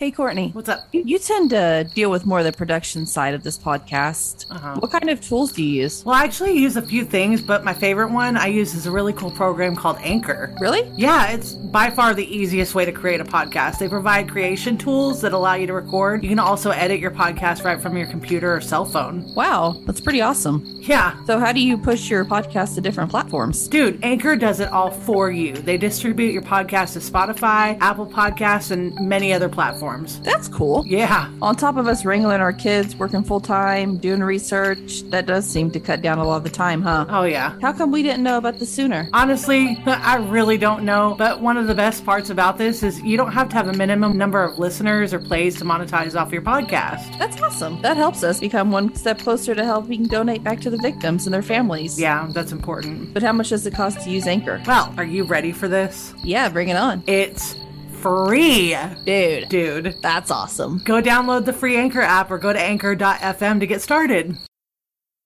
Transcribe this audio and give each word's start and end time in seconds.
Hey, 0.00 0.10
Courtney. 0.10 0.48
What's 0.54 0.70
up? 0.70 0.88
You 0.92 1.18
tend 1.18 1.50
to 1.50 1.86
deal 1.94 2.10
with 2.10 2.24
more 2.24 2.38
of 2.38 2.46
the 2.46 2.52
production 2.52 3.04
side 3.04 3.34
of 3.34 3.42
this 3.42 3.58
podcast. 3.58 4.46
Uh-huh. 4.50 4.76
What 4.78 4.90
kind 4.90 5.10
of 5.10 5.20
tools 5.20 5.52
do 5.52 5.62
you 5.62 5.82
use? 5.82 6.02
Well, 6.06 6.14
I 6.14 6.24
actually 6.24 6.56
use 6.56 6.78
a 6.78 6.80
few 6.80 7.04
things, 7.04 7.42
but 7.42 7.64
my 7.64 7.74
favorite 7.74 8.10
one 8.10 8.38
I 8.38 8.46
use 8.46 8.74
is 8.74 8.86
a 8.86 8.90
really 8.90 9.12
cool 9.12 9.30
program 9.30 9.76
called 9.76 9.98
Anchor. 10.00 10.56
Really? 10.58 10.90
Yeah, 10.96 11.32
it's 11.32 11.52
by 11.52 11.90
far 11.90 12.14
the 12.14 12.24
easiest 12.24 12.74
way 12.74 12.86
to 12.86 12.92
create 12.92 13.20
a 13.20 13.24
podcast. 13.24 13.78
They 13.78 13.88
provide 13.88 14.30
creation 14.30 14.78
tools 14.78 15.20
that 15.20 15.34
allow 15.34 15.52
you 15.52 15.66
to 15.66 15.74
record. 15.74 16.22
You 16.22 16.30
can 16.30 16.38
also 16.38 16.70
edit 16.70 16.98
your 16.98 17.10
podcast 17.10 17.62
right 17.62 17.78
from 17.78 17.94
your 17.94 18.06
computer 18.06 18.56
or 18.56 18.62
cell 18.62 18.86
phone. 18.86 19.30
Wow, 19.34 19.82
that's 19.84 20.00
pretty 20.00 20.22
awesome. 20.22 20.64
Yeah. 20.80 21.22
So, 21.26 21.38
how 21.38 21.52
do 21.52 21.60
you 21.60 21.76
push 21.76 22.08
your 22.08 22.24
podcast 22.24 22.74
to 22.76 22.80
different 22.80 23.10
platforms? 23.10 23.68
Dude, 23.68 24.02
Anchor 24.02 24.34
does 24.34 24.60
it 24.60 24.70
all 24.70 24.90
for 24.90 25.30
you. 25.30 25.52
They 25.52 25.76
distribute 25.76 26.32
your 26.32 26.40
podcast 26.40 26.94
to 26.94 27.00
Spotify, 27.00 27.76
Apple 27.82 28.06
Podcasts, 28.06 28.70
and 28.70 28.94
many 29.06 29.34
other 29.34 29.50
platforms. 29.50 29.89
That's 30.22 30.48
cool. 30.48 30.84
Yeah. 30.86 31.30
On 31.42 31.54
top 31.56 31.76
of 31.76 31.86
us 31.86 32.04
wrangling 32.04 32.40
our 32.40 32.52
kids, 32.52 32.96
working 32.96 33.22
full 33.22 33.40
time, 33.40 33.98
doing 33.98 34.22
research, 34.22 35.02
that 35.10 35.26
does 35.26 35.46
seem 35.46 35.70
to 35.72 35.80
cut 35.80 36.02
down 36.02 36.18
a 36.18 36.24
lot 36.24 36.36
of 36.36 36.44
the 36.44 36.50
time, 36.50 36.82
huh? 36.82 37.06
Oh, 37.08 37.24
yeah. 37.24 37.58
How 37.60 37.72
come 37.72 37.90
we 37.90 38.02
didn't 38.02 38.22
know 38.22 38.38
about 38.38 38.58
this 38.58 38.72
sooner? 38.72 39.08
Honestly, 39.12 39.76
I 39.86 40.16
really 40.16 40.58
don't 40.58 40.84
know, 40.84 41.14
but 41.18 41.40
one 41.40 41.56
of 41.56 41.66
the 41.66 41.74
best 41.74 42.04
parts 42.04 42.30
about 42.30 42.58
this 42.58 42.82
is 42.82 43.00
you 43.02 43.16
don't 43.16 43.32
have 43.32 43.48
to 43.50 43.56
have 43.56 43.68
a 43.68 43.72
minimum 43.72 44.16
number 44.16 44.42
of 44.42 44.58
listeners 44.58 45.12
or 45.12 45.18
plays 45.18 45.56
to 45.58 45.64
monetize 45.64 46.18
off 46.18 46.32
your 46.32 46.42
podcast. 46.42 47.18
That's 47.18 47.40
awesome. 47.40 47.80
That 47.82 47.96
helps 47.96 48.22
us 48.22 48.40
become 48.40 48.70
one 48.70 48.94
step 48.94 49.18
closer 49.18 49.54
to 49.54 49.64
helping 49.64 50.04
donate 50.04 50.42
back 50.44 50.60
to 50.60 50.70
the 50.70 50.78
victims 50.78 51.26
and 51.26 51.34
their 51.34 51.42
families. 51.42 51.98
Yeah, 51.98 52.28
that's 52.30 52.52
important. 52.52 53.12
But 53.12 53.22
how 53.22 53.32
much 53.32 53.50
does 53.50 53.66
it 53.66 53.74
cost 53.74 54.00
to 54.02 54.10
use 54.10 54.26
Anchor? 54.26 54.62
Well, 54.66 54.94
are 54.96 55.04
you 55.04 55.24
ready 55.24 55.52
for 55.52 55.68
this? 55.68 56.14
Yeah, 56.22 56.48
bring 56.48 56.68
it 56.68 56.76
on. 56.76 57.02
It's 57.06 57.56
free, 58.00 58.76
Dude, 59.04 59.48
dude. 59.48 59.96
that's 60.02 60.30
awesome. 60.30 60.78
Go 60.84 61.00
download 61.02 61.44
the 61.44 61.52
free 61.52 61.76
Anchor 61.76 62.00
app 62.00 62.30
or 62.30 62.38
go 62.38 62.52
to 62.52 62.60
anchor.fm 62.60 63.60
to 63.60 63.66
get 63.66 63.82
started. 63.82 64.36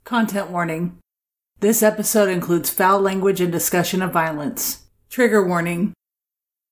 Content 0.04 0.50
warning 0.50 0.98
This 1.60 1.82
episode 1.82 2.28
includes 2.28 2.70
foul 2.70 3.00
language 3.00 3.40
and 3.40 3.50
discussion 3.52 4.02
of 4.02 4.12
violence. 4.12 4.82
Trigger 5.08 5.46
warning 5.46 5.92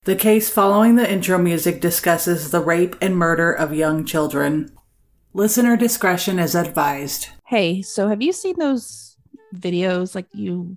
The 0.04 0.16
case 0.16 0.50
following 0.50 0.96
the 0.96 1.10
intro 1.10 1.38
music 1.38 1.80
discusses 1.80 2.50
the 2.50 2.60
rape 2.60 2.96
and 3.00 3.16
murder 3.16 3.52
of 3.52 3.72
young 3.74 4.04
children. 4.04 4.70
Listener 5.32 5.76
discretion 5.76 6.38
is 6.38 6.54
advised. 6.54 7.28
Hey, 7.46 7.80
so 7.82 8.08
have 8.08 8.20
you 8.20 8.32
seen 8.32 8.56
those 8.58 9.16
videos 9.54 10.14
like 10.14 10.26
you 10.34 10.76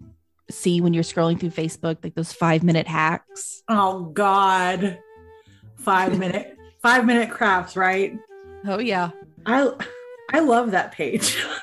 see 0.49 0.79
when 0.79 0.93
you're 0.93 1.03
scrolling 1.03 1.39
through 1.39 1.49
Facebook, 1.49 1.97
like 2.03 2.15
those 2.15 2.31
five 2.31 2.63
minute 2.63 2.87
hacks? 2.87 3.63
Oh, 3.67 4.05
God. 4.13 4.99
Five 5.85 6.17
minute. 6.17 6.57
Five 6.81 7.05
minute 7.05 7.29
crafts, 7.29 7.77
right? 7.77 8.17
Oh, 8.67 8.79
yeah. 8.79 9.11
I 9.45 9.71
I 10.33 10.39
love 10.39 10.71
that 10.71 10.91
page. 10.91 11.37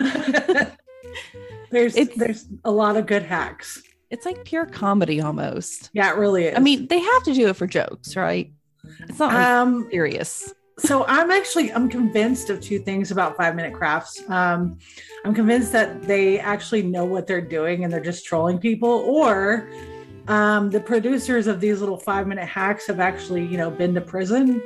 there's 1.71 1.97
It's- 1.97 2.17
there's 2.17 2.47
a 2.65 2.71
lot 2.71 2.97
of 2.97 3.07
good 3.07 3.23
hacks. 3.23 3.83
It's 4.11 4.27
like 4.27 4.45
pure 4.45 4.67
comedy 4.67 5.21
almost. 5.23 5.91
Yeah, 5.95 6.13
it 6.13 6.19
really 6.19 6.45
is. 6.45 6.57
I 6.57 6.61
mean, 6.61 6.87
they 6.87 7.01
have 7.01 7.23
to 7.25 7.33
do 7.35 7.49
it 7.49 7.57
for 7.57 7.67
jokes, 7.67 8.15
right? 8.15 8.53
It's 9.09 9.19
not 9.19 9.33
like 9.33 9.47
um, 9.47 9.89
serious. 9.91 10.53
so 10.79 11.05
I'm 11.07 11.31
actually 11.31 11.73
I'm 11.73 11.89
convinced 11.89 12.51
of 12.51 12.61
two 12.61 12.79
things 12.79 13.11
about 13.11 13.37
five 13.39 13.57
minute 13.57 13.73
crafts. 13.73 14.23
Um, 14.29 14.79
I'm 15.25 15.35
convinced 15.35 15.73
that 15.73 16.03
they 16.03 16.39
actually 16.39 16.83
know 16.83 17.07
what 17.07 17.27
they're 17.27 17.41
doing 17.41 17.85
and 17.85 17.93
they're 17.93 18.01
just 18.01 18.27
trolling 18.27 18.59
people, 18.59 18.91
or 18.91 19.71
um, 20.29 20.71
the 20.71 20.81
producers 20.81 21.47
of 21.47 21.61
these 21.61 21.81
little 21.81 21.99
five 21.99 22.27
minute 22.27 22.47
hacks 22.47 22.87
have 22.87 23.01
actually 23.01 23.45
you 23.45 23.57
know 23.57 23.71
been 23.71 23.95
to 23.95 24.01
prison, 24.01 24.63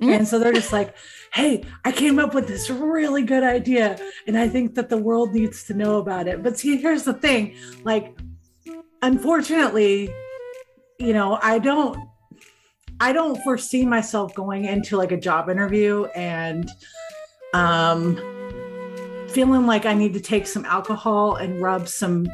Mm. 0.00 0.18
and 0.18 0.28
so 0.28 0.38
they're 0.38 0.52
just 0.52 0.72
like, 0.72 0.94
hey, 1.32 1.64
I 1.84 1.90
came 1.90 2.20
up 2.20 2.32
with 2.32 2.46
this 2.46 2.70
really 2.70 3.22
good 3.22 3.42
idea, 3.42 3.98
and 4.26 4.38
I 4.38 4.48
think 4.48 4.74
that 4.76 4.88
the 4.88 4.96
world 4.96 5.34
needs 5.34 5.64
to 5.64 5.74
know 5.74 5.98
about 5.98 6.28
it. 6.28 6.42
But 6.44 6.58
see, 6.58 6.76
here's 6.76 7.02
the 7.02 7.14
thing, 7.14 7.56
like, 7.82 8.16
unfortunately, 9.02 10.14
you 10.98 11.12
know, 11.12 11.38
I 11.42 11.58
don't 11.58 11.98
I 13.00 13.12
don't 13.12 13.42
foresee 13.42 13.84
myself 13.84 14.32
going 14.34 14.64
into 14.66 14.96
like 14.96 15.10
a 15.10 15.16
job 15.16 15.50
interview 15.50 16.04
and 16.14 16.70
um 17.52 18.16
feeling 19.28 19.66
like 19.66 19.84
I 19.84 19.94
need 19.94 20.14
to 20.14 20.20
take 20.20 20.46
some 20.46 20.64
alcohol 20.64 21.34
and 21.36 21.60
rub 21.60 21.88
some 21.88 22.28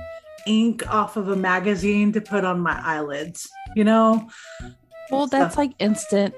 ink 0.46 0.86
off 0.92 1.16
of 1.16 1.28
a 1.28 1.36
magazine 1.36 2.12
to 2.12 2.20
put 2.20 2.44
on 2.44 2.60
my 2.60 2.80
eyelids, 2.84 3.48
you 3.74 3.84
know? 3.84 4.28
Well, 5.10 5.26
that's 5.26 5.56
like 5.56 5.72
instant 5.78 6.34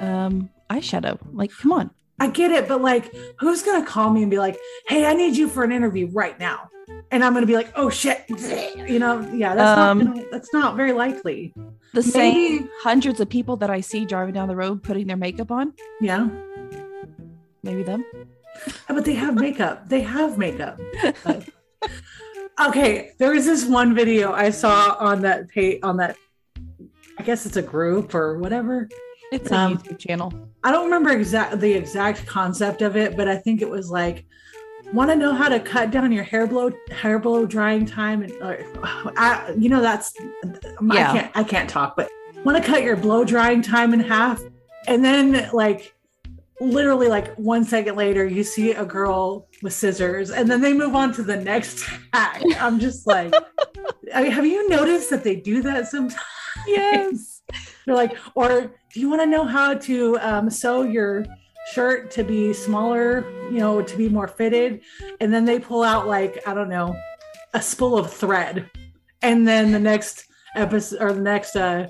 um 0.00 0.50
eyeshadow. 0.70 1.18
Like, 1.32 1.50
come 1.52 1.72
on. 1.72 1.90
I 2.18 2.28
get 2.28 2.50
it, 2.50 2.66
but 2.66 2.80
like 2.82 3.14
who's 3.38 3.62
going 3.62 3.82
to 3.84 3.86
call 3.88 4.10
me 4.10 4.22
and 4.22 4.30
be 4.30 4.38
like, 4.38 4.56
"Hey, 4.88 5.04
I 5.06 5.12
need 5.14 5.36
you 5.36 5.48
for 5.48 5.64
an 5.64 5.70
interview 5.72 6.08
right 6.12 6.38
now." 6.40 6.68
And 7.10 7.22
I'm 7.24 7.32
going 7.32 7.42
to 7.42 7.46
be 7.46 7.54
like, 7.54 7.70
"Oh 7.76 7.90
shit." 7.90 8.24
You 8.86 8.98
know, 9.00 9.20
yeah, 9.34 9.54
that's 9.54 9.78
Um, 9.80 9.98
not 9.98 10.14
gonna, 10.14 10.26
that's 10.30 10.52
not 10.52 10.76
very 10.76 10.92
likely. 10.92 11.52
The 11.92 12.02
same 12.02 12.68
hundreds 12.82 13.20
of 13.20 13.28
people 13.28 13.56
that 13.56 13.68
I 13.70 13.80
see 13.80 14.04
driving 14.04 14.32
down 14.34 14.46
the 14.48 14.54
road 14.56 14.82
putting 14.82 15.06
their 15.08 15.16
makeup 15.16 15.50
on, 15.50 15.72
Yeah. 16.00 16.28
maybe 17.64 17.82
them. 17.82 18.04
But 18.88 19.04
they 19.04 19.14
have 19.14 19.34
makeup. 19.34 19.88
They 19.88 20.00
have 20.02 20.38
makeup. 20.38 20.80
But- 21.24 21.48
okay, 22.60 23.12
there 23.18 23.32
was 23.32 23.44
this 23.44 23.64
one 23.64 23.94
video 23.94 24.32
I 24.32 24.50
saw 24.50 24.96
on 24.98 25.22
that 25.22 25.48
page 25.48 25.80
on 25.82 25.96
that. 25.98 26.16
I 27.18 27.22
guess 27.22 27.46
it's 27.46 27.56
a 27.56 27.62
group 27.62 28.14
or 28.14 28.38
whatever. 28.38 28.88
It's 29.32 29.50
a 29.50 29.56
Um, 29.56 29.78
YouTube 29.78 29.98
channel. 29.98 30.32
I 30.62 30.70
don't 30.70 30.84
remember 30.84 31.10
exact 31.10 31.58
the 31.60 31.72
exact 31.72 32.26
concept 32.26 32.82
of 32.82 32.96
it, 32.96 33.16
but 33.16 33.28
I 33.28 33.36
think 33.36 33.62
it 33.62 33.68
was 33.68 33.90
like, 33.90 34.24
want 34.92 35.10
to 35.10 35.16
know 35.16 35.32
how 35.32 35.48
to 35.48 35.58
cut 35.58 35.90
down 35.90 36.12
your 36.12 36.24
hair 36.24 36.46
blow 36.46 36.70
hair 36.90 37.18
blow 37.18 37.46
drying 37.46 37.86
time, 37.86 38.22
and 38.22 38.32
uh, 38.40 38.54
I, 39.16 39.54
you 39.58 39.68
know 39.68 39.80
that's 39.80 40.14
Yeah. 40.14 41.10
I 41.10 41.18
can't 41.18 41.30
I 41.36 41.44
can't 41.44 41.68
talk, 41.70 41.96
but 41.96 42.08
want 42.44 42.62
to 42.62 42.68
cut 42.70 42.82
your 42.82 42.96
blow 42.96 43.24
drying 43.24 43.62
time 43.62 43.94
in 43.94 44.00
half, 44.00 44.40
and 44.86 45.04
then 45.04 45.48
like 45.52 45.92
literally 46.60 47.08
like 47.08 47.34
one 47.36 47.64
second 47.64 47.96
later 47.96 48.24
you 48.24 48.42
see 48.42 48.72
a 48.72 48.84
girl 48.84 49.48
with 49.62 49.72
scissors 49.72 50.30
and 50.30 50.50
then 50.50 50.60
they 50.60 50.72
move 50.72 50.94
on 50.94 51.12
to 51.12 51.22
the 51.22 51.36
next 51.36 51.84
act. 52.12 52.44
I'm 52.58 52.80
just 52.80 53.06
like 53.06 53.34
I 54.14 54.22
mean, 54.22 54.32
have 54.32 54.46
you 54.46 54.68
noticed 54.68 55.10
that 55.10 55.24
they 55.24 55.36
do 55.36 55.62
that 55.62 55.88
sometimes? 55.88 56.20
Yes. 56.66 57.42
they're 57.84 57.94
like 57.94 58.16
or 58.34 58.74
do 58.92 59.00
you 59.00 59.08
want 59.08 59.22
to 59.22 59.26
know 59.26 59.44
how 59.44 59.74
to 59.74 60.18
um, 60.20 60.50
sew 60.50 60.82
your 60.82 61.26
shirt 61.72 62.10
to 62.12 62.24
be 62.24 62.52
smaller 62.52 63.24
you 63.50 63.58
know 63.58 63.82
to 63.82 63.96
be 63.96 64.08
more 64.08 64.28
fitted? 64.28 64.80
And 65.20 65.32
then 65.32 65.44
they 65.44 65.58
pull 65.58 65.82
out 65.82 66.06
like 66.06 66.42
i 66.46 66.54
don't 66.54 66.68
know 66.68 66.96
a 67.56 67.62
spool 67.62 67.98
of 67.98 68.12
thread. 68.12 68.70
And 69.22 69.48
then 69.48 69.72
the 69.72 69.78
next 69.78 70.24
episode 70.54 71.02
or 71.02 71.12
the 71.12 71.20
next 71.20 71.56
uh 71.56 71.86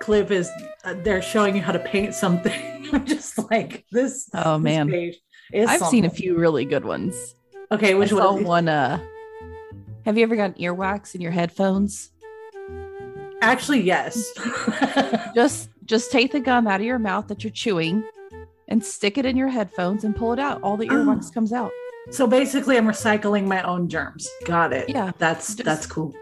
clip 0.00 0.30
is 0.30 0.50
uh, 0.84 0.94
they're 1.02 1.22
showing 1.22 1.56
you 1.56 1.62
how 1.62 1.72
to 1.72 1.78
paint 1.78 2.14
something 2.14 2.88
i'm 2.92 3.04
just 3.06 3.38
like 3.50 3.84
this 3.92 4.28
Oh 4.34 4.58
man. 4.58 4.88
page 4.88 5.16
is 5.52 5.68
I've 5.68 5.82
seen 5.86 6.04
a 6.04 6.10
few 6.10 6.36
really 6.36 6.64
good 6.64 6.84
ones. 6.84 7.34
okay 7.72 7.94
which 7.94 8.12
I 8.12 8.16
one 8.16 8.44
one 8.44 8.68
uh 8.68 8.98
have 10.06 10.16
you 10.16 10.22
ever 10.22 10.36
gotten 10.36 10.54
earwax 10.62 11.14
in 11.14 11.20
your 11.20 11.32
headphones? 11.32 12.10
actually 13.42 13.80
yes 13.80 14.32
Just 15.34 15.70
just 15.84 16.10
take 16.10 16.32
the 16.32 16.40
gum 16.40 16.66
out 16.66 16.80
of 16.80 16.86
your 16.86 16.98
mouth 16.98 17.28
that 17.28 17.44
you're 17.44 17.50
chewing 17.52 18.02
and 18.68 18.84
stick 18.84 19.16
it 19.16 19.24
in 19.24 19.36
your 19.36 19.48
headphones 19.48 20.04
and 20.04 20.14
pull 20.14 20.32
it 20.34 20.38
out. 20.38 20.60
All 20.62 20.76
the 20.76 20.88
Oh. 20.90 20.94
earwax 20.94 21.32
comes 21.32 21.52
out. 21.52 21.70
so 22.10 22.26
basically 22.26 22.76
i'm 22.78 22.86
recycling 22.86 23.44
my 23.46 23.62
own 23.62 23.88
germs 23.88 24.28
got 24.44 24.72
it 24.72 24.88
Yeah. 24.88 25.12
that's 25.18 25.46
Just- 25.54 25.64
that's 25.64 25.86
cool 25.86 26.12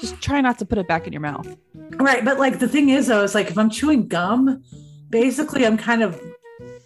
Just 0.00 0.20
try 0.20 0.40
not 0.40 0.58
to 0.58 0.64
put 0.66 0.76
it 0.78 0.86
back 0.88 1.06
in 1.06 1.12
your 1.12 1.22
mouth. 1.22 1.48
Right, 1.94 2.24
but 2.24 2.38
like 2.38 2.58
the 2.58 2.68
thing 2.68 2.88
is 2.90 3.06
though, 3.06 3.22
is 3.22 3.34
like 3.34 3.48
if 3.50 3.56
I'm 3.58 3.70
chewing 3.70 4.08
gum, 4.08 4.62
basically 5.10 5.64
I'm 5.66 5.76
kind 5.78 6.02
of, 6.02 6.20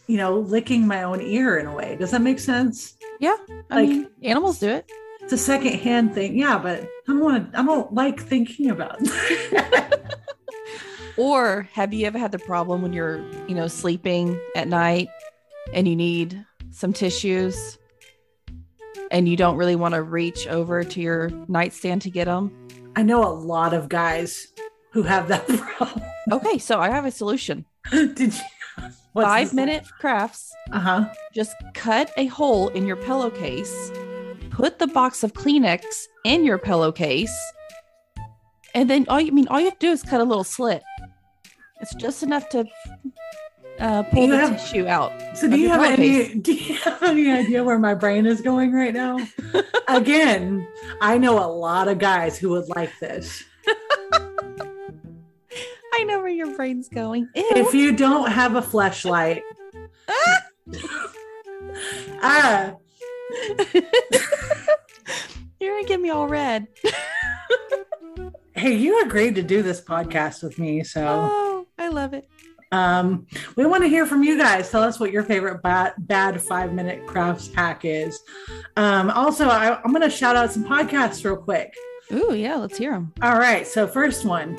you 0.07 0.17
know, 0.17 0.39
licking 0.39 0.87
my 0.87 1.03
own 1.03 1.21
ear 1.21 1.59
in 1.59 1.67
a 1.67 1.75
way. 1.75 1.97
Does 1.99 2.11
that 2.13 2.21
make 2.23 2.39
sense? 2.39 2.97
Yeah. 3.19 3.37
I 3.71 3.75
Like- 3.81 3.89
mean, 3.89 4.09
animals 4.23 4.59
do 4.61 4.69
it. 4.69 4.91
It's 5.23 5.33
a 5.35 5.39
second 5.39 5.75
hand 5.75 6.15
thing, 6.15 6.37
yeah, 6.37 6.59
but 6.59 6.81
I 6.83 6.87
don't 7.07 7.21
want 7.21 7.53
to. 7.53 7.59
I 7.59 7.65
don't 7.65 7.93
like 7.95 8.21
thinking 8.21 8.71
about. 8.71 8.97
It. 9.01 9.97
Or 11.17 11.69
have 11.75 11.93
you 11.93 12.07
ever 12.07 12.19
had 12.19 12.33
the 12.33 12.39
problem 12.39 12.81
when 12.81 12.95
you're, 12.95 13.19
you 13.47 13.55
know, 13.55 13.67
sleeping 13.67 14.41
at 14.57 14.69
night 14.69 15.09
and 15.75 15.87
you 15.87 15.95
need 15.95 16.47
some 16.71 16.95
tissues 16.95 17.77
and 19.11 19.29
you 19.29 19.37
don't 19.37 19.57
really 19.57 19.77
want 19.77 19.93
to 19.95 20.03
reach 20.03 20.47
over 20.47 20.83
to 20.83 21.01
your 21.01 21.29
nightstand 21.47 22.01
to 22.03 22.11
get 22.11 22.25
them? 22.25 22.51
I 22.97 23.03
know 23.03 23.23
a 23.27 23.35
lot 23.35 23.75
of 23.75 23.91
guys 23.91 24.47
who 24.93 25.03
have 25.03 25.29
that 25.29 25.47
problem. 25.77 26.03
Okay, 26.33 26.59
so 26.59 26.79
I 26.81 26.91
have 26.91 27.05
a 27.07 27.11
solution. 27.11 27.65
Did 27.91 28.35
you? 28.35 28.41
Five 29.15 29.53
minute 29.53 29.85
crafts. 29.99 30.55
Uh 30.73 30.79
huh. 30.79 31.09
Just 31.35 31.55
cut 31.75 32.13
a 32.17 32.27
hole 32.27 32.69
in 32.69 32.87
your 32.87 32.97
pillowcase, 32.97 33.91
put 34.51 34.79
the 34.79 34.87
box 34.87 35.25
of 35.25 35.33
Kleenex 35.33 35.83
in 36.25 36.45
your 36.45 36.59
pillowcase, 36.59 37.35
and 38.75 38.89
then 38.89 39.05
all 39.09 39.21
you 39.21 39.29
I 39.29 39.31
mean 39.35 39.49
all 39.49 39.59
you 39.59 39.67
have 39.67 39.79
to 39.81 39.87
do 39.87 39.93
is 39.93 40.03
cut 40.03 40.21
a 40.21 40.25
little 40.25 40.45
slit. 40.45 40.83
It's 41.81 41.95
just 41.97 42.23
enough 42.23 42.49
to 42.51 42.65
uh, 43.81 44.05
pull 44.05 44.29
the 44.29 44.37
have- 44.37 44.61
tissue 44.61 44.87
out. 44.87 45.13
So 45.37 45.51
do 45.51 45.59
you 45.59 45.69
have 45.69 45.83
any 45.83 46.35
do 46.41 46.55
you 46.55 46.77
have 46.77 47.03
any 47.03 47.31
idea 47.33 47.65
where 47.65 47.79
my 47.81 47.95
brain 47.95 48.27
is 48.27 48.41
going 48.41 48.73
right 48.73 48.95
now? 48.95 49.19
Again, 49.89 50.67
I 51.01 51.19
know 51.19 51.45
a 51.45 51.51
lot 51.51 51.89
of 51.89 51.99
guys 51.99 52.39
who 52.39 52.51
would 52.51 52.69
like 52.77 52.93
this. 53.01 53.43
I 56.01 56.05
know 56.05 56.19
where 56.21 56.29
your 56.29 56.57
brain's 56.57 56.89
going. 56.89 57.29
Ew. 57.35 57.45
If 57.51 57.75
you 57.75 57.93
don't 57.95 58.33
have 58.33 58.55
a 58.57 58.63
flashlight. 58.63 59.43
ah, 62.23 62.75
You're 65.61 65.75
gonna 65.77 65.87
get 65.87 66.01
me 66.01 66.09
all 66.09 66.27
red. 66.27 66.69
hey, 68.55 68.73
you 68.75 69.03
agreed 69.03 69.35
to 69.35 69.43
do 69.43 69.63
this 69.63 69.83
podcast 69.83 70.43
with 70.43 70.59
me, 70.59 70.83
so 70.85 71.05
Oh, 71.07 71.67
I 71.79 71.89
love 71.89 72.15
it. 72.15 72.27
um, 72.73 73.27
we 73.57 73.67
want 73.67 73.83
to 73.83 73.89
hear 73.91 74.07
from 74.07 74.23
you 74.23 74.39
guys. 74.39 74.71
Tell 74.71 74.83
us 74.83 74.99
what 74.99 75.13
your 75.13 75.23
favorite 75.23 75.61
bad, 75.63 75.93
bad 75.99 76.41
five 76.41 76.73
minute 76.73 77.07
crafts 77.07 77.53
hack 77.55 77.83
is. 77.85 78.19
Um, 78.79 79.11
also, 79.11 79.49
I, 79.49 79.79
I'm 79.83 79.91
going 79.93 80.01
to 80.01 80.09
shout 80.09 80.35
out 80.35 80.51
some 80.51 80.65
podcasts 80.65 81.23
real 81.27 81.37
quick. 81.37 81.75
Ooh, 82.11 82.33
yeah, 82.35 82.57
let's 82.57 82.79
hear 82.79 82.93
them. 82.93 83.13
All 83.21 83.39
right. 83.39 83.67
So, 83.67 83.87
first 83.87 84.25
one 84.25 84.57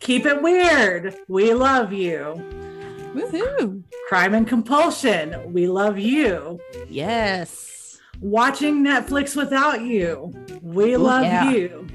Keep 0.00 0.26
It 0.26 0.42
Weird. 0.42 1.16
We 1.28 1.52
love 1.54 1.92
you. 1.92 2.34
Woohoo! 3.14 3.82
Crime 4.08 4.34
and 4.34 4.46
Compulsion. 4.46 5.52
We 5.52 5.66
love 5.66 5.98
you. 5.98 6.60
Yes. 6.88 7.98
Watching 8.20 8.84
Netflix 8.84 9.34
Without 9.36 9.80
You. 9.82 10.32
We 10.62 10.94
Ooh, 10.94 10.98
love 10.98 11.24
yeah. 11.24 11.50
you. 11.50 11.86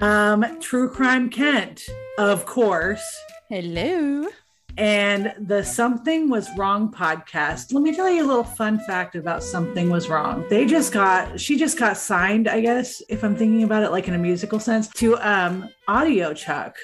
Um, 0.00 0.60
True 0.60 0.90
Crime 0.90 1.30
Kent, 1.30 1.82
of 2.18 2.46
course. 2.46 3.04
Hello. 3.48 4.26
And 4.76 5.32
the 5.38 5.62
Something 5.62 6.28
Was 6.28 6.48
Wrong 6.56 6.90
podcast. 6.92 7.72
Let 7.72 7.82
me 7.82 7.94
tell 7.94 8.10
you 8.10 8.24
a 8.24 8.26
little 8.26 8.44
fun 8.44 8.80
fact 8.86 9.14
about 9.14 9.42
Something 9.42 9.88
Was 9.90 10.08
Wrong. 10.08 10.44
They 10.50 10.66
just 10.66 10.92
got, 10.92 11.38
she 11.38 11.56
just 11.56 11.78
got 11.78 11.96
signed, 11.96 12.48
I 12.48 12.60
guess, 12.60 13.02
if 13.08 13.22
I'm 13.22 13.36
thinking 13.36 13.62
about 13.62 13.82
it 13.84 13.90
like 13.90 14.08
in 14.08 14.14
a 14.14 14.18
musical 14.18 14.58
sense, 14.58 14.88
to 14.94 15.16
um 15.18 15.68
Audio 15.88 16.34
Chuck. 16.34 16.76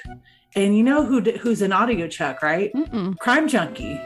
And 0.55 0.77
you 0.77 0.83
know 0.83 1.05
who 1.05 1.21
who's 1.21 1.61
an 1.61 1.71
Audio 1.73 2.07
Chuck, 2.07 2.41
right? 2.41 2.71
Mm-mm. 2.73 3.17
Crime 3.19 3.47
Junkie. 3.47 3.99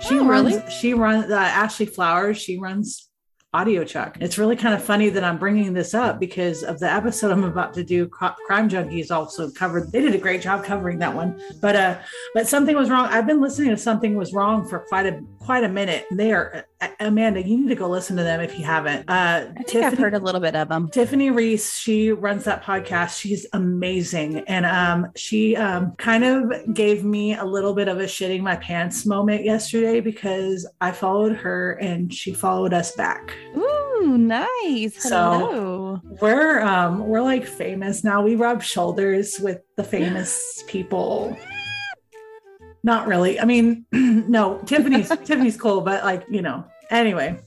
She 0.00 0.18
Oh, 0.18 0.26
runs, 0.26 0.54
really? 0.56 0.70
she 0.70 0.94
runs, 0.94 1.30
uh, 1.30 1.36
Ashley 1.36 1.84
Flowers, 1.86 2.38
she 2.38 2.58
runs 2.58 3.09
Audio 3.52 3.82
Chuck. 3.82 4.16
It's 4.20 4.38
really 4.38 4.54
kind 4.54 4.76
of 4.76 4.84
funny 4.84 5.08
that 5.08 5.24
I'm 5.24 5.36
bringing 5.36 5.72
this 5.72 5.92
up 5.92 6.20
because 6.20 6.62
of 6.62 6.78
the 6.78 6.88
episode 6.88 7.32
I'm 7.32 7.42
about 7.42 7.74
to 7.74 7.82
do. 7.82 8.06
Crime 8.06 8.68
Junkies 8.68 9.10
also 9.10 9.50
covered. 9.50 9.90
They 9.90 10.00
did 10.00 10.14
a 10.14 10.18
great 10.18 10.40
job 10.40 10.62
covering 10.64 11.00
that 11.00 11.12
one. 11.12 11.42
But 11.60 11.74
uh, 11.74 11.98
but 12.32 12.46
something 12.46 12.76
was 12.76 12.90
wrong. 12.90 13.06
I've 13.06 13.26
been 13.26 13.40
listening 13.40 13.70
to 13.70 13.76
something 13.76 14.14
was 14.14 14.32
wrong 14.32 14.68
for 14.68 14.78
quite 14.78 15.06
a 15.06 15.20
quite 15.40 15.64
a 15.64 15.68
minute. 15.68 16.06
They 16.12 16.30
are 16.30 16.64
uh, 16.80 16.88
Amanda. 17.00 17.42
You 17.42 17.58
need 17.58 17.68
to 17.70 17.74
go 17.74 17.88
listen 17.88 18.16
to 18.18 18.22
them 18.22 18.40
if 18.40 18.56
you 18.56 18.64
haven't. 18.64 19.10
Uh, 19.10 19.50
I 19.56 19.62
think 19.64 19.84
I've 19.84 19.98
heard 19.98 20.14
a 20.14 20.20
little 20.20 20.40
bit 20.40 20.54
of 20.54 20.68
them. 20.68 20.88
Tiffany 20.88 21.30
Reese, 21.30 21.76
she 21.76 22.12
runs 22.12 22.44
that 22.44 22.62
podcast. 22.62 23.18
She's 23.18 23.46
amazing. 23.52 24.44
And 24.46 24.64
um, 24.64 25.08
she 25.16 25.56
um, 25.56 25.96
kind 25.96 26.22
of 26.22 26.72
gave 26.72 27.04
me 27.04 27.34
a 27.34 27.44
little 27.44 27.74
bit 27.74 27.88
of 27.88 27.98
a 27.98 28.04
shitting 28.04 28.42
my 28.42 28.54
pants 28.56 29.04
moment 29.04 29.44
yesterday 29.44 29.98
because 29.98 30.68
I 30.80 30.92
followed 30.92 31.34
her 31.38 31.72
and 31.72 32.14
she 32.14 32.32
followed 32.32 32.72
us 32.72 32.92
back. 32.92 33.34
Ooh, 33.56 34.16
nice. 34.18 35.02
So- 35.02 36.00
We're 36.20 36.60
um 36.60 37.06
we're 37.06 37.22
like 37.22 37.46
famous 37.46 38.04
now. 38.04 38.22
We 38.22 38.34
rub 38.36 38.62
shoulders 38.62 39.38
with 39.40 39.60
the 39.76 39.84
famous 39.84 40.62
people. 40.66 41.36
Not 42.82 43.06
really. 43.06 43.38
I 43.38 43.44
mean, 43.44 43.84
no, 43.92 44.58
Tiffany's 44.64 45.08
Tiffany's 45.24 45.56
cool, 45.56 45.80
but 45.82 46.04
like, 46.04 46.24
you 46.30 46.42
know, 46.42 46.64
anyway. 46.90 47.38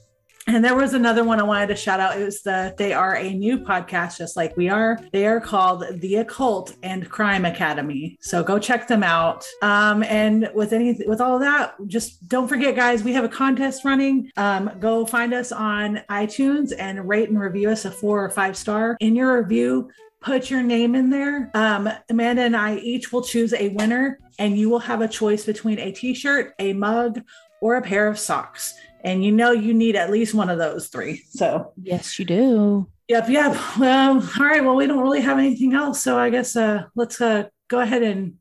And 0.46 0.62
there 0.62 0.76
was 0.76 0.92
another 0.92 1.24
one 1.24 1.40
I 1.40 1.42
wanted 1.42 1.68
to 1.68 1.76
shout 1.76 2.00
out. 2.00 2.18
It 2.18 2.24
was 2.24 2.42
the 2.42 2.74
they 2.76 2.92
are 2.92 3.16
a 3.16 3.32
new 3.32 3.58
podcast, 3.58 4.18
just 4.18 4.36
like 4.36 4.56
we 4.56 4.68
are. 4.68 5.00
They 5.12 5.26
are 5.26 5.40
called 5.40 5.84
The 6.00 6.16
Occult 6.16 6.76
and 6.82 7.08
Crime 7.08 7.44
Academy. 7.44 8.18
So 8.20 8.42
go 8.42 8.58
check 8.58 8.86
them 8.86 9.02
out. 9.02 9.46
Um, 9.62 10.02
and 10.02 10.50
with 10.54 10.72
any 10.72 10.98
with 11.06 11.20
all 11.20 11.38
that, 11.38 11.74
just 11.86 12.28
don't 12.28 12.48
forget, 12.48 12.76
guys, 12.76 13.02
we 13.02 13.14
have 13.14 13.24
a 13.24 13.28
contest 13.28 13.84
running. 13.84 14.30
Um, 14.36 14.70
go 14.80 15.06
find 15.06 15.32
us 15.32 15.50
on 15.50 16.02
iTunes 16.10 16.72
and 16.78 17.08
rate 17.08 17.30
and 17.30 17.40
review 17.40 17.70
us 17.70 17.86
a 17.86 17.90
four 17.90 18.22
or 18.22 18.30
five 18.30 18.56
star. 18.56 18.96
In 19.00 19.16
your 19.16 19.40
review, 19.40 19.90
put 20.20 20.50
your 20.50 20.62
name 20.62 20.94
in 20.94 21.08
there. 21.10 21.50
Um, 21.54 21.88
Amanda 22.10 22.42
and 22.42 22.56
I 22.56 22.76
each 22.76 23.12
will 23.12 23.22
choose 23.22 23.54
a 23.54 23.70
winner, 23.70 24.18
and 24.38 24.58
you 24.58 24.68
will 24.68 24.78
have 24.80 25.00
a 25.00 25.08
choice 25.08 25.44
between 25.44 25.78
a 25.78 25.92
t-shirt, 25.92 26.54
a 26.58 26.72
mug, 26.72 27.20
or 27.60 27.76
a 27.76 27.82
pair 27.82 28.08
of 28.08 28.18
socks. 28.18 28.74
And 29.04 29.22
you 29.24 29.30
know 29.32 29.52
you 29.52 29.72
need 29.74 29.94
at 29.96 30.10
least 30.10 30.34
one 30.34 30.48
of 30.50 30.58
those 30.58 30.88
three. 30.88 31.22
So 31.30 31.72
Yes, 31.80 32.18
you 32.18 32.24
do. 32.24 32.88
yep, 33.06 33.28
yep. 33.28 33.54
Well, 33.78 34.14
all 34.14 34.44
right. 34.46 34.64
Well, 34.64 34.74
we 34.76 34.86
don't 34.86 35.02
really 35.02 35.20
have 35.20 35.38
anything 35.38 35.74
else. 35.74 36.00
So 36.00 36.18
I 36.18 36.30
guess 36.30 36.56
uh 36.56 36.84
let's 36.96 37.20
uh 37.20 37.44
go 37.68 37.80
ahead 37.80 38.02
and 38.02 38.34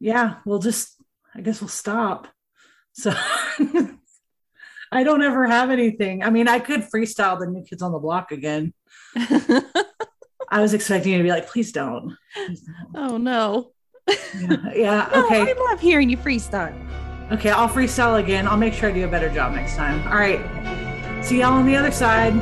yeah, 0.00 0.36
we'll 0.44 0.58
just 0.58 0.96
I 1.34 1.40
guess 1.42 1.60
we'll 1.60 1.68
stop. 1.68 2.26
So 2.92 3.12
I 4.92 5.02
don't 5.04 5.22
ever 5.22 5.46
have 5.46 5.70
anything. 5.70 6.22
I 6.24 6.30
mean, 6.30 6.48
I 6.48 6.58
could 6.58 6.82
freestyle 6.82 7.38
the 7.38 7.46
new 7.46 7.62
kids 7.64 7.82
on 7.82 7.92
the 7.92 7.98
block 7.98 8.32
again. 8.32 8.72
I 9.16 10.60
was 10.60 10.74
expecting 10.74 11.12
you 11.12 11.18
to 11.18 11.24
be 11.24 11.30
like, 11.30 11.48
please 11.48 11.72
don't. 11.72 12.16
Please 12.34 12.62
don't. 12.62 12.96
oh 12.96 13.16
no. 13.16 13.72
Yeah, 14.08 14.56
yeah, 14.74 15.10
No, 15.14 15.24
okay. 15.26 15.40
I 15.42 15.52
love 15.70 15.80
hearing 15.80 16.08
you 16.08 16.16
freestyle. 16.16 16.74
Okay, 17.32 17.50
I'll 17.50 17.68
freestyle 17.68 18.20
again. 18.22 18.46
I'll 18.46 18.56
make 18.56 18.72
sure 18.72 18.88
I 18.88 18.92
do 18.92 19.04
a 19.04 19.08
better 19.08 19.28
job 19.28 19.52
next 19.52 19.74
time. 19.74 20.06
All 20.06 20.18
right. 20.18 20.40
See 21.24 21.40
y'all 21.40 21.54
on 21.54 21.66
the 21.66 21.74
other 21.74 21.90
side. 21.90 22.34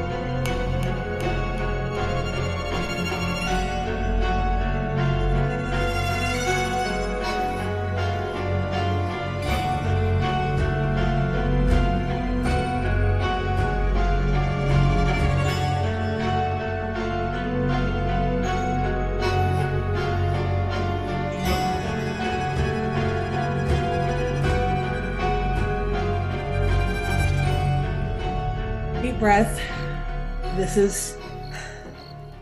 This 30.74 31.14
is 31.14 31.18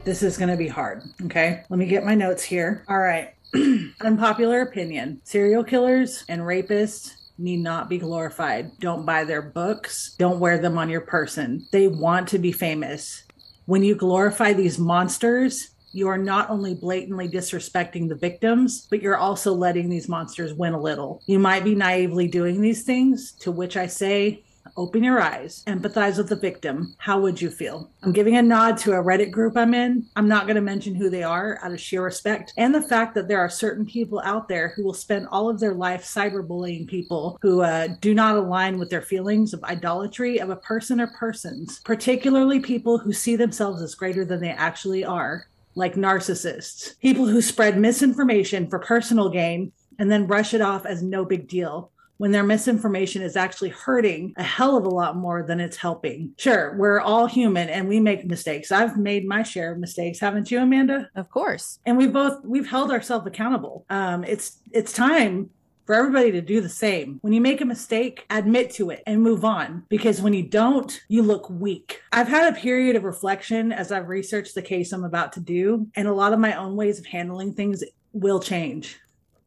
this 0.04 0.22
is 0.22 0.38
going 0.38 0.48
to 0.48 0.56
be 0.56 0.66
hard. 0.66 1.02
Okay. 1.26 1.64
Let 1.68 1.76
me 1.76 1.84
get 1.84 2.02
my 2.02 2.14
notes 2.14 2.42
here. 2.42 2.82
All 2.88 2.98
right. 2.98 3.34
Unpopular 4.00 4.62
opinion. 4.62 5.20
Serial 5.24 5.62
killers 5.62 6.24
and 6.30 6.40
rapists 6.40 7.12
need 7.36 7.58
not 7.58 7.90
be 7.90 7.98
glorified. 7.98 8.70
Don't 8.80 9.04
buy 9.04 9.24
their 9.24 9.42
books. 9.42 10.16
Don't 10.18 10.40
wear 10.40 10.56
them 10.56 10.78
on 10.78 10.88
your 10.88 11.02
person. 11.02 11.66
They 11.72 11.88
want 11.88 12.26
to 12.28 12.38
be 12.38 12.52
famous. 12.52 13.22
When 13.66 13.82
you 13.82 13.94
glorify 13.94 14.54
these 14.54 14.78
monsters, 14.78 15.68
you 15.92 16.08
are 16.08 16.16
not 16.16 16.48
only 16.48 16.74
blatantly 16.74 17.28
disrespecting 17.28 18.08
the 18.08 18.14
victims, 18.14 18.86
but 18.88 19.02
you're 19.02 19.18
also 19.18 19.52
letting 19.52 19.90
these 19.90 20.08
monsters 20.08 20.54
win 20.54 20.72
a 20.72 20.80
little. 20.80 21.20
You 21.26 21.38
might 21.38 21.64
be 21.64 21.74
naively 21.74 22.28
doing 22.28 22.62
these 22.62 22.82
things, 22.82 23.32
to 23.40 23.52
which 23.52 23.76
I 23.76 23.88
say, 23.88 24.42
open 24.76 25.02
your 25.02 25.20
eyes, 25.20 25.62
empathize 25.66 26.18
with 26.18 26.28
the 26.28 26.36
victim. 26.36 26.94
How 26.98 27.20
would 27.20 27.40
you 27.40 27.50
feel? 27.50 27.90
I'm 28.02 28.12
giving 28.12 28.36
a 28.36 28.42
nod 28.42 28.78
to 28.78 28.92
a 28.92 29.02
Reddit 29.02 29.30
group 29.30 29.56
I'm 29.56 29.74
in. 29.74 30.06
I'm 30.16 30.28
not 30.28 30.46
going 30.46 30.56
to 30.56 30.62
mention 30.62 30.94
who 30.94 31.10
they 31.10 31.22
are 31.22 31.58
out 31.62 31.72
of 31.72 31.80
sheer 31.80 32.02
respect 32.02 32.52
and 32.56 32.74
the 32.74 32.82
fact 32.82 33.14
that 33.14 33.28
there 33.28 33.40
are 33.40 33.48
certain 33.48 33.84
people 33.84 34.20
out 34.24 34.48
there 34.48 34.72
who 34.74 34.84
will 34.84 34.94
spend 34.94 35.28
all 35.28 35.48
of 35.48 35.60
their 35.60 35.74
life 35.74 36.04
cyberbullying 36.04 36.86
people 36.88 37.38
who 37.42 37.62
uh, 37.62 37.88
do 38.00 38.14
not 38.14 38.36
align 38.36 38.78
with 38.78 38.90
their 38.90 39.02
feelings 39.02 39.52
of 39.52 39.62
idolatry 39.64 40.38
of 40.38 40.50
a 40.50 40.56
person 40.56 41.00
or 41.00 41.08
persons, 41.08 41.80
particularly 41.84 42.60
people 42.60 42.98
who 42.98 43.12
see 43.12 43.36
themselves 43.36 43.82
as 43.82 43.94
greater 43.94 44.24
than 44.24 44.40
they 44.40 44.50
actually 44.50 45.04
are. 45.04 45.46
Like 45.74 45.94
narcissists, 45.94 46.98
people 47.00 47.26
who 47.26 47.40
spread 47.40 47.78
misinformation 47.78 48.68
for 48.68 48.78
personal 48.78 49.30
gain 49.30 49.72
and 49.98 50.10
then 50.10 50.26
brush 50.26 50.52
it 50.52 50.60
off 50.60 50.84
as 50.84 51.02
no 51.02 51.24
big 51.24 51.48
deal 51.48 51.91
when 52.22 52.30
their 52.30 52.44
misinformation 52.44 53.20
is 53.20 53.34
actually 53.34 53.70
hurting 53.70 54.32
a 54.36 54.44
hell 54.44 54.76
of 54.76 54.84
a 54.84 54.88
lot 54.88 55.16
more 55.16 55.42
than 55.42 55.58
it's 55.58 55.76
helping. 55.76 56.32
Sure, 56.38 56.76
we're 56.78 57.00
all 57.00 57.26
human 57.26 57.68
and 57.68 57.88
we 57.88 57.98
make 57.98 58.24
mistakes. 58.24 58.70
I've 58.70 58.96
made 58.96 59.26
my 59.26 59.42
share 59.42 59.72
of 59.72 59.80
mistakes, 59.80 60.20
haven't 60.20 60.48
you, 60.48 60.60
Amanda? 60.60 61.10
Of 61.16 61.28
course. 61.30 61.80
And 61.84 61.98
we've 61.98 62.12
both 62.12 62.44
we've 62.44 62.68
held 62.68 62.92
ourselves 62.92 63.26
accountable. 63.26 63.84
Um, 63.90 64.22
it's 64.22 64.60
it's 64.70 64.92
time 64.92 65.50
for 65.84 65.96
everybody 65.96 66.30
to 66.30 66.40
do 66.40 66.60
the 66.60 66.68
same. 66.68 67.18
When 67.22 67.32
you 67.32 67.40
make 67.40 67.60
a 67.60 67.64
mistake, 67.64 68.24
admit 68.30 68.70
to 68.74 68.90
it 68.90 69.02
and 69.04 69.20
move 69.20 69.44
on 69.44 69.84
because 69.88 70.22
when 70.22 70.32
you 70.32 70.44
don't, 70.44 70.96
you 71.08 71.24
look 71.24 71.50
weak. 71.50 72.02
I've 72.12 72.28
had 72.28 72.52
a 72.52 72.56
period 72.56 72.94
of 72.94 73.02
reflection 73.02 73.72
as 73.72 73.90
I've 73.90 74.06
researched 74.06 74.54
the 74.54 74.62
case 74.62 74.92
I'm 74.92 75.02
about 75.02 75.32
to 75.32 75.40
do, 75.40 75.88
and 75.96 76.06
a 76.06 76.14
lot 76.14 76.32
of 76.32 76.38
my 76.38 76.54
own 76.54 76.76
ways 76.76 77.00
of 77.00 77.06
handling 77.06 77.54
things 77.54 77.82
will 78.12 78.38
change. 78.38 79.00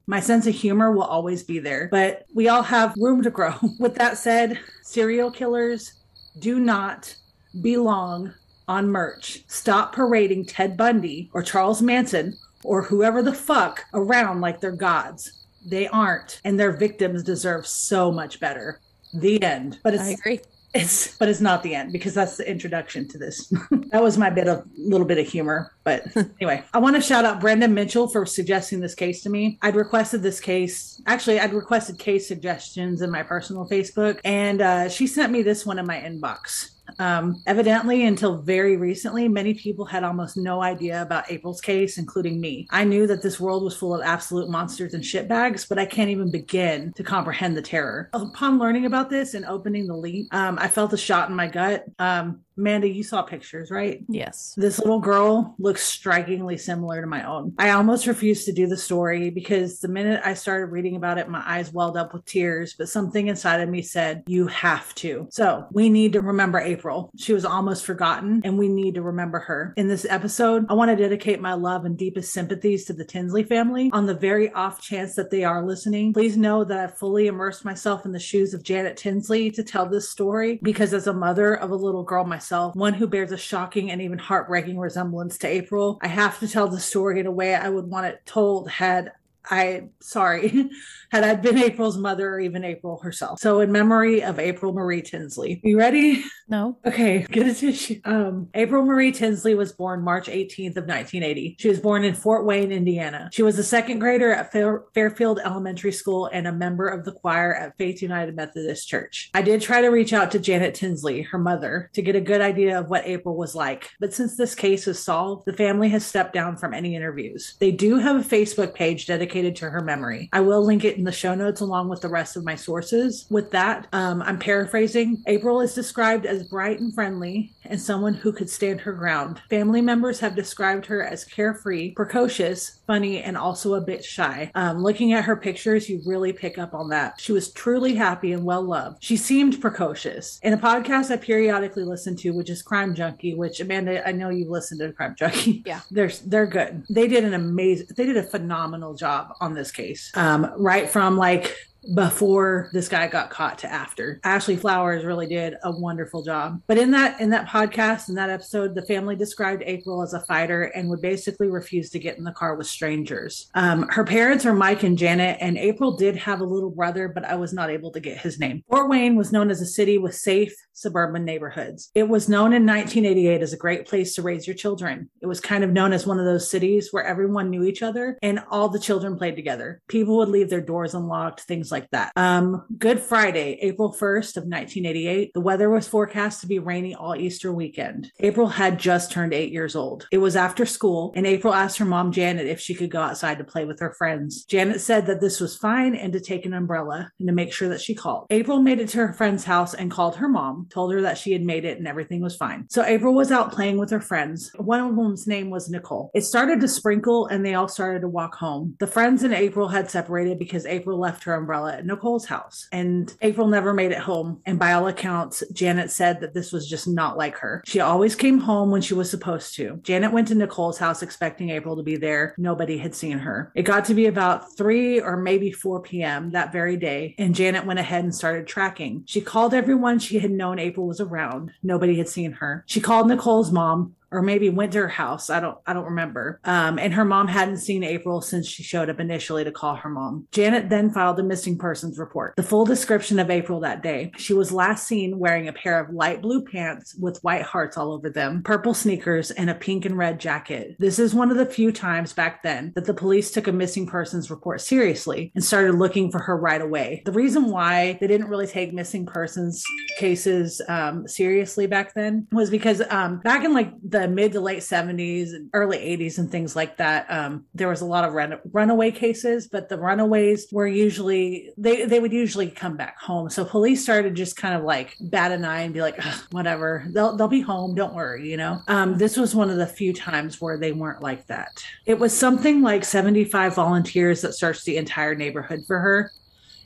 My 0.07 0.19
sense 0.19 0.45
of 0.45 0.53
humor 0.53 0.91
will 0.91 1.03
always 1.03 1.43
be 1.43 1.59
there, 1.59 1.87
but 1.91 2.25
we 2.33 2.47
all 2.47 2.63
have 2.63 2.95
room 2.97 3.23
to 3.23 3.29
grow. 3.29 3.55
With 3.79 3.95
that 3.95 4.17
said, 4.17 4.59
serial 4.83 5.31
killers 5.31 5.93
do 6.39 6.59
not 6.59 7.15
belong 7.61 8.33
on 8.67 8.89
merch. 8.89 9.43
Stop 9.47 9.93
parading 9.93 10.45
Ted 10.45 10.77
Bundy 10.77 11.29
or 11.33 11.41
Charles 11.41 11.81
Manson 11.81 12.37
or 12.63 12.81
whoever 12.81 13.21
the 13.21 13.33
fuck 13.33 13.83
around 13.93 14.41
like 14.41 14.59
they're 14.59 14.71
gods. 14.71 15.45
They 15.65 15.87
aren't, 15.87 16.41
and 16.43 16.59
their 16.59 16.71
victims 16.71 17.23
deserve 17.23 17.65
so 17.65 18.11
much 18.11 18.39
better. 18.39 18.79
The 19.13 19.41
end. 19.41 19.79
But 19.83 19.95
it's, 19.95 20.03
I 20.03 20.09
agree. 20.09 20.39
It's 20.75 21.17
but 21.17 21.29
it's 21.29 21.39
not 21.39 21.63
the 21.63 21.73
end 21.73 21.93
because 21.93 22.13
that's 22.13 22.35
the 22.35 22.49
introduction 22.49 23.07
to 23.07 23.17
this. 23.17 23.47
that 23.91 24.03
was 24.03 24.17
my 24.17 24.29
bit 24.29 24.47
of 24.49 24.65
little 24.77 25.07
bit 25.07 25.17
of 25.17 25.25
humor. 25.25 25.71
But 25.85 26.03
anyway, 26.41 26.63
I 26.73 26.79
want 26.79 26.97
to 26.97 27.01
shout 27.01 27.23
out 27.23 27.39
Brenda 27.39 27.69
Mitchell 27.69 28.09
for 28.09 28.25
suggesting 28.25 28.81
this 28.81 28.93
case 28.93 29.23
to 29.23 29.29
me. 29.29 29.57
I'd 29.61 29.77
requested 29.77 30.21
this 30.21 30.41
case. 30.41 31.01
Actually, 31.07 31.39
I'd 31.39 31.53
requested 31.53 31.97
case 31.97 32.27
suggestions 32.27 33.01
in 33.01 33.09
my 33.09 33.23
personal 33.23 33.67
Facebook, 33.69 34.19
and 34.25 34.61
uh, 34.61 34.89
she 34.89 35.07
sent 35.07 35.31
me 35.31 35.43
this 35.43 35.65
one 35.65 35.79
in 35.79 35.87
my 35.87 35.97
inbox. 35.97 36.74
Um, 36.99 37.41
evidently, 37.45 38.05
until 38.05 38.37
very 38.37 38.77
recently, 38.77 39.27
many 39.27 39.53
people 39.53 39.85
had 39.85 40.03
almost 40.03 40.37
no 40.37 40.61
idea 40.61 41.01
about 41.01 41.29
April's 41.31 41.61
case, 41.61 41.97
including 41.97 42.39
me. 42.39 42.67
I 42.69 42.83
knew 42.83 43.07
that 43.07 43.21
this 43.21 43.39
world 43.39 43.63
was 43.63 43.75
full 43.75 43.93
of 43.93 44.01
absolute 44.03 44.49
monsters 44.49 44.93
and 44.93 45.03
shitbags, 45.03 45.67
but 45.67 45.79
I 45.79 45.85
can't 45.85 46.09
even 46.09 46.31
begin 46.31 46.93
to 46.93 47.03
comprehend 47.03 47.57
the 47.57 47.61
terror. 47.61 48.09
Upon 48.13 48.59
learning 48.59 48.85
about 48.85 49.09
this 49.09 49.33
and 49.33 49.45
opening 49.45 49.87
the 49.87 49.95
link, 49.95 50.33
um, 50.33 50.57
I 50.59 50.67
felt 50.67 50.93
a 50.93 50.97
shot 50.97 51.29
in 51.29 51.35
my 51.35 51.47
gut. 51.47 51.85
Um, 51.99 52.41
Amanda, 52.57 52.87
you 52.87 53.03
saw 53.03 53.21
pictures, 53.21 53.69
right? 53.69 54.03
Yes. 54.07 54.53
This 54.55 54.79
little 54.79 55.01
girl 55.01 55.55
looks 55.59 55.83
strikingly 55.83 56.57
similar 56.57 57.01
to 57.01 57.07
my 57.07 57.23
own. 57.23 57.53
I 57.57 57.71
almost 57.71 58.07
refused 58.07 58.45
to 58.45 58.53
do 58.53 58.65
the 58.65 58.77
story 58.77 59.29
because 59.29 59.79
the 59.79 59.89
minute 59.89 60.21
I 60.23 60.35
started 60.35 60.67
reading 60.67 60.95
about 60.95 61.17
it, 61.17 61.27
my 61.27 61.43
eyes 61.45 61.73
welled 61.73 61.97
up 61.97 62.13
with 62.13 62.23
tears, 62.25 62.73
but 62.77 62.87
something 62.87 63.27
inside 63.27 63.59
of 63.59 63.67
me 63.67 63.81
said, 63.81 64.23
You 64.27 64.47
have 64.47 64.95
to. 64.95 65.27
So 65.31 65.67
we 65.71 65.89
need 65.89 66.13
to 66.13 66.21
remember 66.21 66.59
April. 66.59 67.11
She 67.17 67.33
was 67.33 67.43
almost 67.43 67.83
forgotten, 67.83 68.41
and 68.45 68.57
we 68.57 68.69
need 68.69 68.95
to 68.95 69.01
remember 69.01 69.39
her. 69.39 69.73
In 69.75 69.89
this 69.89 70.05
episode, 70.09 70.65
I 70.69 70.73
want 70.75 70.91
to 70.91 70.95
dedicate 70.95 71.41
my 71.41 71.53
love 71.53 71.83
and 71.83 71.97
deepest 71.97 72.31
sympathies 72.31 72.85
to 72.85 72.93
the 72.93 73.05
Tinsley 73.05 73.43
family. 73.43 73.89
On 73.91 74.05
the 74.05 74.13
very 74.13 74.51
off 74.53 74.81
chance 74.81 75.13
that 75.15 75.29
they 75.29 75.43
are 75.43 75.65
listening, 75.65 76.13
please 76.13 76.37
know 76.37 76.63
that 76.63 76.79
I've 76.79 76.97
fully 76.97 77.27
immersed 77.27 77.65
myself 77.65 78.05
in 78.05 78.13
the 78.13 78.19
shoes 78.19 78.53
of 78.53 78.63
Janet 78.63 78.95
Tinsley 78.95 79.51
to 79.51 79.63
tell 79.63 79.85
this 79.85 80.09
story 80.09 80.59
because 80.63 80.93
as 80.93 81.07
a 81.07 81.13
mother 81.13 81.55
of 81.55 81.71
a 81.71 81.75
little 81.75 82.03
girl 82.03 82.23
myself, 82.23 82.44
myself, 82.45 82.75
one 82.75 82.93
who 82.93 83.07
bears 83.07 83.31
a 83.31 83.37
shocking 83.37 83.91
and 83.91 84.01
even 84.01 84.19
heartbreaking 84.19 84.77
resemblance 84.77 85.37
to 85.39 85.47
April. 85.47 85.97
I 86.01 86.07
have 86.07 86.39
to 86.39 86.47
tell 86.47 86.67
the 86.67 86.79
story 86.79 87.19
in 87.19 87.25
a 87.25 87.31
way 87.31 87.55
I 87.55 87.69
would 87.69 87.85
want 87.85 88.05
it 88.05 88.21
told 88.25 88.69
had 88.69 89.11
I 89.49 89.89
sorry, 89.99 90.69
had 91.15 91.23
I 91.23 91.35
been 91.35 91.57
April's 91.57 91.97
mother 91.97 92.29
or 92.29 92.39
even 92.39 92.63
April 92.63 92.99
herself. 92.99 93.39
So 93.39 93.61
in 93.61 93.71
memory 93.71 94.21
of 94.21 94.37
April 94.37 94.73
Marie 94.73 95.01
Tinsley. 95.01 95.61
You 95.63 95.77
ready? 95.77 96.23
No. 96.47 96.77
Okay, 96.85 97.25
get 97.31 97.47
a 97.47 97.53
tissue. 97.53 98.01
Um, 98.03 98.49
April 98.53 98.83
Marie 98.83 99.11
Tinsley 99.11 99.55
was 99.55 99.71
born 99.71 100.03
March 100.03 100.27
18th 100.27 100.77
of 100.77 100.85
1980. 100.85 101.55
She 101.59 101.69
was 101.69 101.79
born 101.79 102.03
in 102.03 102.13
Fort 102.13 102.45
Wayne, 102.45 102.71
Indiana. 102.71 103.29
She 103.31 103.43
was 103.43 103.57
a 103.57 103.63
second 103.63 103.99
grader 103.99 104.31
at 104.33 104.51
Fair- 104.51 104.83
Fairfield 104.93 105.39
Elementary 105.43 105.91
School 105.91 106.29
and 106.33 106.47
a 106.47 106.51
member 106.51 106.87
of 106.87 107.05
the 107.05 107.13
choir 107.13 107.55
at 107.55 107.77
Faith 107.77 108.01
United 108.01 108.35
Methodist 108.35 108.87
Church. 108.87 109.29
I 109.33 109.41
did 109.41 109.61
try 109.61 109.81
to 109.81 109.87
reach 109.87 110.13
out 110.13 110.31
to 110.31 110.39
Janet 110.39 110.75
Tinsley, 110.75 111.21
her 111.21 111.39
mother, 111.39 111.89
to 111.93 112.01
get 112.01 112.15
a 112.15 112.21
good 112.21 112.41
idea 112.41 112.77
of 112.79 112.89
what 112.89 113.05
April 113.05 113.37
was 113.37 113.55
like. 113.55 113.89
But 113.99 114.13
since 114.13 114.35
this 114.35 114.53
case 114.53 114.87
is 114.87 115.01
solved, 115.01 115.45
the 115.45 115.53
family 115.53 115.89
has 115.89 116.05
stepped 116.05 116.33
down 116.33 116.57
from 116.57 116.73
any 116.73 116.95
interviews. 116.95 117.55
They 117.59 117.71
do 117.71 117.97
have 117.97 118.17
a 118.17 118.27
Facebook 118.27 118.73
page 118.73 119.07
dedicated 119.07 119.55
to 119.57 119.69
her 119.69 119.81
memory. 119.81 120.29
I 120.33 120.41
will 120.41 120.63
link 120.63 120.83
it 120.83 120.97
in 120.97 121.04
the 121.05 121.11
show 121.11 121.33
notes 121.33 121.61
along 121.61 121.89
with 121.89 122.01
the 122.01 122.09
rest 122.09 122.35
of 122.35 122.43
my 122.43 122.55
sources. 122.55 123.25
With 123.29 123.51
that, 123.51 123.87
um, 123.93 124.21
I'm 124.21 124.37
paraphrasing. 124.37 125.23
April 125.27 125.61
is 125.61 125.73
described 125.73 126.25
as 126.25 126.43
bright 126.43 126.79
and 126.79 126.93
friendly 126.93 127.54
and 127.69 127.81
someone 127.81 128.13
who 128.13 128.31
could 128.31 128.49
stand 128.49 128.81
her 128.81 128.93
ground. 128.93 129.41
Family 129.49 129.81
members 129.81 130.19
have 130.19 130.35
described 130.35 130.85
her 130.87 131.03
as 131.03 131.23
carefree, 131.25 131.91
precocious, 131.91 132.81
funny, 132.87 133.21
and 133.21 133.37
also 133.37 133.75
a 133.75 133.81
bit 133.81 134.03
shy. 134.03 134.51
Um, 134.55 134.81
looking 134.81 135.13
at 135.13 135.25
her 135.25 135.35
pictures, 135.35 135.89
you 135.89 136.01
really 136.05 136.33
pick 136.33 136.57
up 136.57 136.73
on 136.73 136.89
that. 136.89 137.19
She 137.19 137.31
was 137.31 137.51
truly 137.51 137.95
happy 137.95 138.33
and 138.33 138.43
well 138.43 138.63
loved. 138.63 139.03
She 139.03 139.17
seemed 139.17 139.61
precocious. 139.61 140.39
In 140.43 140.53
a 140.53 140.57
podcast 140.57 141.11
I 141.11 141.17
periodically 141.17 141.83
listen 141.83 142.15
to, 142.17 142.31
which 142.31 142.49
is 142.49 142.61
Crime 142.61 142.95
Junkie, 142.95 143.35
which 143.35 143.59
Amanda, 143.59 144.07
I 144.07 144.11
know 144.11 144.29
you've 144.29 144.49
listened 144.49 144.79
to 144.81 144.91
Crime 144.91 145.15
Junkie. 145.15 145.53
Yeah. 145.65 145.81
They're 145.89 146.11
they're 146.25 146.45
good. 146.45 146.83
They 146.89 147.07
did 147.07 147.23
an 147.23 147.33
amazing 147.33 147.87
they 147.95 148.05
did 148.05 148.17
a 148.17 148.23
phenomenal 148.23 148.93
job 148.93 149.33
on 149.41 149.53
this 149.53 149.71
case. 149.71 150.11
Um, 150.15 150.51
right 150.57 150.89
from 150.89 151.17
like 151.17 151.55
before 151.93 152.69
this 152.73 152.87
guy 152.87 153.07
got 153.07 153.29
caught 153.29 153.59
to 153.59 153.71
after. 153.71 154.19
Ashley 154.23 154.55
Flowers 154.55 155.05
really 155.05 155.27
did 155.27 155.55
a 155.63 155.71
wonderful 155.71 156.23
job. 156.23 156.61
But 156.67 156.77
in 156.77 156.91
that 156.91 157.19
in 157.19 157.29
that 157.31 157.47
podcast 157.47 158.09
in 158.09 158.15
that 158.15 158.29
episode, 158.29 158.75
the 158.75 158.85
family 158.85 159.15
described 159.15 159.63
April 159.65 160.01
as 160.01 160.13
a 160.13 160.21
fighter 160.21 160.63
and 160.63 160.89
would 160.89 161.01
basically 161.01 161.49
refuse 161.49 161.89
to 161.91 161.99
get 161.99 162.17
in 162.17 162.23
the 162.23 162.31
car 162.31 162.55
with 162.55 162.67
strangers. 162.67 163.49
Um, 163.53 163.87
her 163.89 164.03
parents 164.03 164.45
are 164.45 164.53
Mike 164.53 164.83
and 164.83 164.97
Janet, 164.97 165.37
and 165.41 165.57
April 165.57 165.95
did 165.95 166.15
have 166.15 166.41
a 166.41 166.45
little 166.45 166.71
brother, 166.71 167.07
but 167.07 167.25
I 167.25 167.35
was 167.35 167.53
not 167.53 167.69
able 167.69 167.91
to 167.91 167.99
get 167.99 168.17
his 168.17 168.39
name. 168.39 168.63
Fort 168.69 168.89
Wayne 168.89 169.15
was 169.15 169.31
known 169.31 169.51
as 169.51 169.61
a 169.61 169.65
city 169.65 169.97
with 169.97 170.15
safe 170.15 170.55
suburban 170.75 171.25
neighborhoods. 171.25 171.89
It 171.95 172.07
was 172.07 172.29
known 172.29 172.53
in 172.53 172.65
1988 172.65 173.41
as 173.41 173.53
a 173.53 173.57
great 173.57 173.87
place 173.87 174.13
to 174.15 174.21
raise 174.21 174.45
your 174.45 174.55
children. 174.55 175.09
It 175.21 175.27
was 175.27 175.39
kind 175.39 175.63
of 175.63 175.71
known 175.71 175.93
as 175.93 176.05
one 176.05 176.19
of 176.19 176.25
those 176.25 176.49
cities 176.49 176.89
where 176.91 177.03
everyone 177.03 177.49
knew 177.49 177.63
each 177.63 177.81
other 177.81 178.19
and 178.21 178.43
all 178.51 178.69
the 178.69 178.79
children 178.79 179.17
played 179.17 179.35
together. 179.35 179.81
People 179.87 180.17
would 180.17 180.29
leave 180.29 180.49
their 180.49 180.61
doors 180.61 180.93
unlocked, 180.93 181.41
things 181.41 181.71
like 181.71 181.89
that. 181.91 182.11
Um, 182.15 182.63
Good 182.77 182.99
Friday, 182.99 183.57
April 183.61 183.91
1st 183.91 184.37
of 184.37 184.43
1988, 184.43 185.33
the 185.33 185.41
weather 185.41 185.69
was 185.69 185.87
forecast 185.87 186.41
to 186.41 186.47
be 186.47 186.59
rainy 186.59 186.93
all 186.93 187.15
Easter 187.15 187.53
weekend. 187.53 188.11
April 188.19 188.47
had 188.47 188.79
just 188.79 189.11
turned 189.11 189.33
eight 189.33 189.51
years 189.51 189.75
old. 189.75 190.07
It 190.11 190.17
was 190.17 190.35
after 190.35 190.65
school, 190.65 191.13
and 191.15 191.25
April 191.25 191.53
asked 191.53 191.77
her 191.77 191.85
mom, 191.85 192.11
Janet, 192.11 192.47
if 192.47 192.59
she 192.59 192.75
could 192.75 192.91
go 192.91 193.01
outside 193.01 193.37
to 193.37 193.43
play 193.43 193.65
with 193.65 193.79
her 193.79 193.93
friends. 193.93 194.43
Janet 194.45 194.81
said 194.81 195.05
that 195.07 195.21
this 195.21 195.39
was 195.39 195.55
fine 195.55 195.95
and 195.95 196.11
to 196.13 196.19
take 196.19 196.45
an 196.45 196.53
umbrella 196.53 197.11
and 197.19 197.27
to 197.27 197.33
make 197.33 197.53
sure 197.53 197.69
that 197.69 197.81
she 197.81 197.95
called. 197.95 198.27
April 198.29 198.61
made 198.61 198.79
it 198.79 198.89
to 198.89 198.97
her 198.97 199.13
friend's 199.13 199.45
house 199.45 199.73
and 199.73 199.91
called 199.91 200.17
her 200.17 200.27
mom, 200.27 200.64
told 200.69 200.93
her 200.93 201.01
that 201.01 201.17
she 201.17 201.31
had 201.31 201.43
made 201.43 201.65
it 201.65 201.77
and 201.77 201.87
everything 201.87 202.21
was 202.21 202.35
fine. 202.35 202.65
So 202.69 202.83
April 202.83 203.13
was 203.13 203.31
out 203.31 203.51
playing 203.51 203.77
with 203.77 203.89
her 203.91 204.01
friends. 204.01 204.51
One 204.57 204.79
of 204.79 204.95
them's 204.95 205.27
name 205.27 205.49
was 205.49 205.69
Nicole. 205.69 206.11
It 206.13 206.21
started 206.21 206.61
to 206.61 206.67
sprinkle 206.67 207.27
and 207.27 207.45
they 207.45 207.55
all 207.55 207.67
started 207.67 208.01
to 208.01 208.07
walk 208.07 208.35
home. 208.35 208.75
The 208.79 208.87
friends 208.87 209.23
and 209.23 209.33
April 209.33 209.67
had 209.67 209.89
separated 209.89 210.39
because 210.39 210.65
April 210.65 210.99
left 210.99 211.23
her 211.23 211.35
umbrella 211.35 211.73
at 211.73 211.85
Nicole's 211.85 212.25
house. 212.25 212.67
And 212.71 213.13
April 213.21 213.47
never 213.47 213.73
made 213.73 213.91
it 213.91 213.99
home. 213.99 214.41
And 214.45 214.59
by 214.59 214.73
all 214.73 214.87
accounts, 214.87 215.43
Janet 215.53 215.91
said 215.91 216.21
that 216.21 216.33
this 216.33 216.51
was 216.51 216.69
just 216.69 216.87
not 216.87 217.17
like 217.17 217.37
her. 217.37 217.63
She 217.65 217.79
always 217.79 218.15
came 218.15 218.39
home 218.39 218.71
when 218.71 218.81
she 218.81 218.93
was 218.93 219.09
supposed 219.09 219.55
to. 219.55 219.79
Janet 219.83 220.11
went 220.11 220.27
to 220.29 220.35
Nicole's 220.35 220.77
house 220.77 221.01
expecting 221.01 221.49
April 221.49 221.75
to 221.75 221.83
be 221.83 221.97
there. 221.97 222.35
Nobody 222.37 222.77
had 222.77 222.95
seen 222.95 223.19
her. 223.19 223.51
It 223.55 223.63
got 223.63 223.85
to 223.85 223.93
be 223.93 224.07
about 224.07 224.55
3 224.57 225.01
or 225.01 225.17
maybe 225.17 225.51
4 225.51 225.81
p.m. 225.81 226.31
that 226.31 226.51
very 226.51 226.77
day, 226.77 227.15
and 227.17 227.35
Janet 227.35 227.65
went 227.65 227.79
ahead 227.79 228.03
and 228.03 228.13
started 228.13 228.47
tracking. 228.47 229.03
She 229.05 229.21
called 229.21 229.53
everyone 229.53 229.99
she 229.99 230.19
had 230.19 230.31
known 230.31 230.54
April 230.59 230.87
was 230.87 230.99
around. 230.99 231.51
Nobody 231.63 231.97
had 231.97 232.09
seen 232.09 232.33
her. 232.33 232.63
She 232.67 232.79
called 232.81 233.07
Nicole's 233.07 233.51
mom, 233.51 233.95
or 234.11 234.21
maybe 234.21 234.49
went 234.49 234.73
to 234.73 234.79
her 234.79 234.87
house. 234.87 235.29
I 235.29 235.39
don't 235.39 235.57
I 235.65 235.73
don't 235.73 235.85
remember. 235.85 236.39
Um, 236.43 236.79
and 236.79 236.93
her 236.93 237.05
mom 237.05 237.27
hadn't 237.27 237.57
seen 237.57 237.83
April 237.83 238.21
since 238.21 238.47
she 238.47 238.63
showed 238.63 238.89
up 238.89 238.99
initially 238.99 239.43
to 239.43 239.51
call 239.51 239.75
her 239.75 239.89
mom. 239.89 240.27
Janet 240.31 240.69
then 240.69 240.91
filed 240.91 241.19
a 241.19 241.23
missing 241.23 241.57
persons 241.57 241.97
report. 241.97 242.35
The 242.35 242.43
full 242.43 242.65
description 242.65 243.19
of 243.19 243.29
April 243.29 243.59
that 243.61 243.83
day. 243.83 244.11
She 244.17 244.33
was 244.33 244.51
last 244.51 244.87
seen 244.87 245.19
wearing 245.19 245.47
a 245.47 245.53
pair 245.53 245.79
of 245.79 245.93
light 245.93 246.21
blue 246.21 246.43
pants 246.43 246.95
with 246.95 247.23
white 247.23 247.43
hearts 247.43 247.77
all 247.77 247.93
over 247.93 248.09
them, 248.09 248.43
purple 248.43 248.73
sneakers, 248.73 249.31
and 249.31 249.49
a 249.49 249.55
pink 249.55 249.85
and 249.85 249.97
red 249.97 250.19
jacket. 250.19 250.75
This 250.79 250.99
is 250.99 251.13
one 251.13 251.31
of 251.31 251.37
the 251.37 251.45
few 251.45 251.71
times 251.71 252.13
back 252.13 252.43
then 252.43 252.71
that 252.75 252.85
the 252.85 252.93
police 252.93 253.31
took 253.31 253.47
a 253.47 253.51
missing 253.51 253.87
persons 253.87 254.29
report 254.29 254.61
seriously 254.61 255.31
and 255.35 255.43
started 255.43 255.75
looking 255.75 256.11
for 256.11 256.19
her 256.19 256.37
right 256.37 256.61
away. 256.61 257.01
The 257.05 257.11
reason 257.11 257.49
why 257.49 257.97
they 257.99 258.07
didn't 258.07 258.27
really 258.27 258.47
take 258.47 258.73
missing 258.73 259.05
persons 259.05 259.63
cases 259.97 260.61
um, 260.67 261.07
seriously 261.07 261.67
back 261.67 261.93
then 261.93 262.27
was 262.31 262.49
because 262.49 262.81
um, 262.89 263.19
back 263.19 263.43
in 263.43 263.53
like 263.53 263.71
the 263.83 263.94
mid 264.07 264.33
to 264.33 264.41
late 264.41 264.59
70s 264.59 265.33
and 265.33 265.49
early 265.53 265.77
80s 265.77 266.17
and 266.17 266.29
things 266.29 266.55
like 266.55 266.77
that 266.77 267.09
um, 267.09 267.45
there 267.53 267.67
was 267.67 267.81
a 267.81 267.85
lot 267.85 268.03
of 268.03 268.13
run- 268.13 268.39
runaway 268.51 268.91
cases 268.91 269.47
but 269.47 269.69
the 269.69 269.77
runaways 269.77 270.47
were 270.51 270.67
usually 270.67 271.53
they, 271.57 271.85
they 271.85 271.99
would 271.99 272.13
usually 272.13 272.49
come 272.49 272.77
back 272.77 272.99
home. 272.99 273.29
So 273.29 273.45
police 273.45 273.83
started 273.83 274.15
just 274.15 274.35
kind 274.35 274.55
of 274.55 274.63
like 274.63 274.95
bat 274.99 275.31
an 275.31 275.45
eye 275.45 275.61
and 275.61 275.73
be 275.73 275.81
like 275.81 276.01
whatever. 276.31 276.85
They'll, 276.89 277.15
they'll 277.15 277.27
be 277.27 277.41
home. 277.41 277.75
Don't 277.75 277.93
worry 277.93 278.15
you 278.23 278.37
know? 278.37 278.61
Um, 278.67 278.97
this 278.97 279.17
was 279.17 279.35
one 279.35 279.49
of 279.49 279.57
the 279.57 279.67
few 279.67 279.93
times 279.93 280.41
where 280.41 280.57
they 280.57 280.71
weren't 280.71 281.01
like 281.01 281.25
that. 281.27 281.63
It 281.85 281.99
was 281.99 282.17
something 282.17 282.61
like 282.61 282.83
75 282.83 283.55
volunteers 283.55 284.21
that 284.21 284.33
searched 284.33 284.65
the 284.65 284.77
entire 284.77 285.15
neighborhood 285.15 285.61
for 285.65 285.79
her 285.79 286.11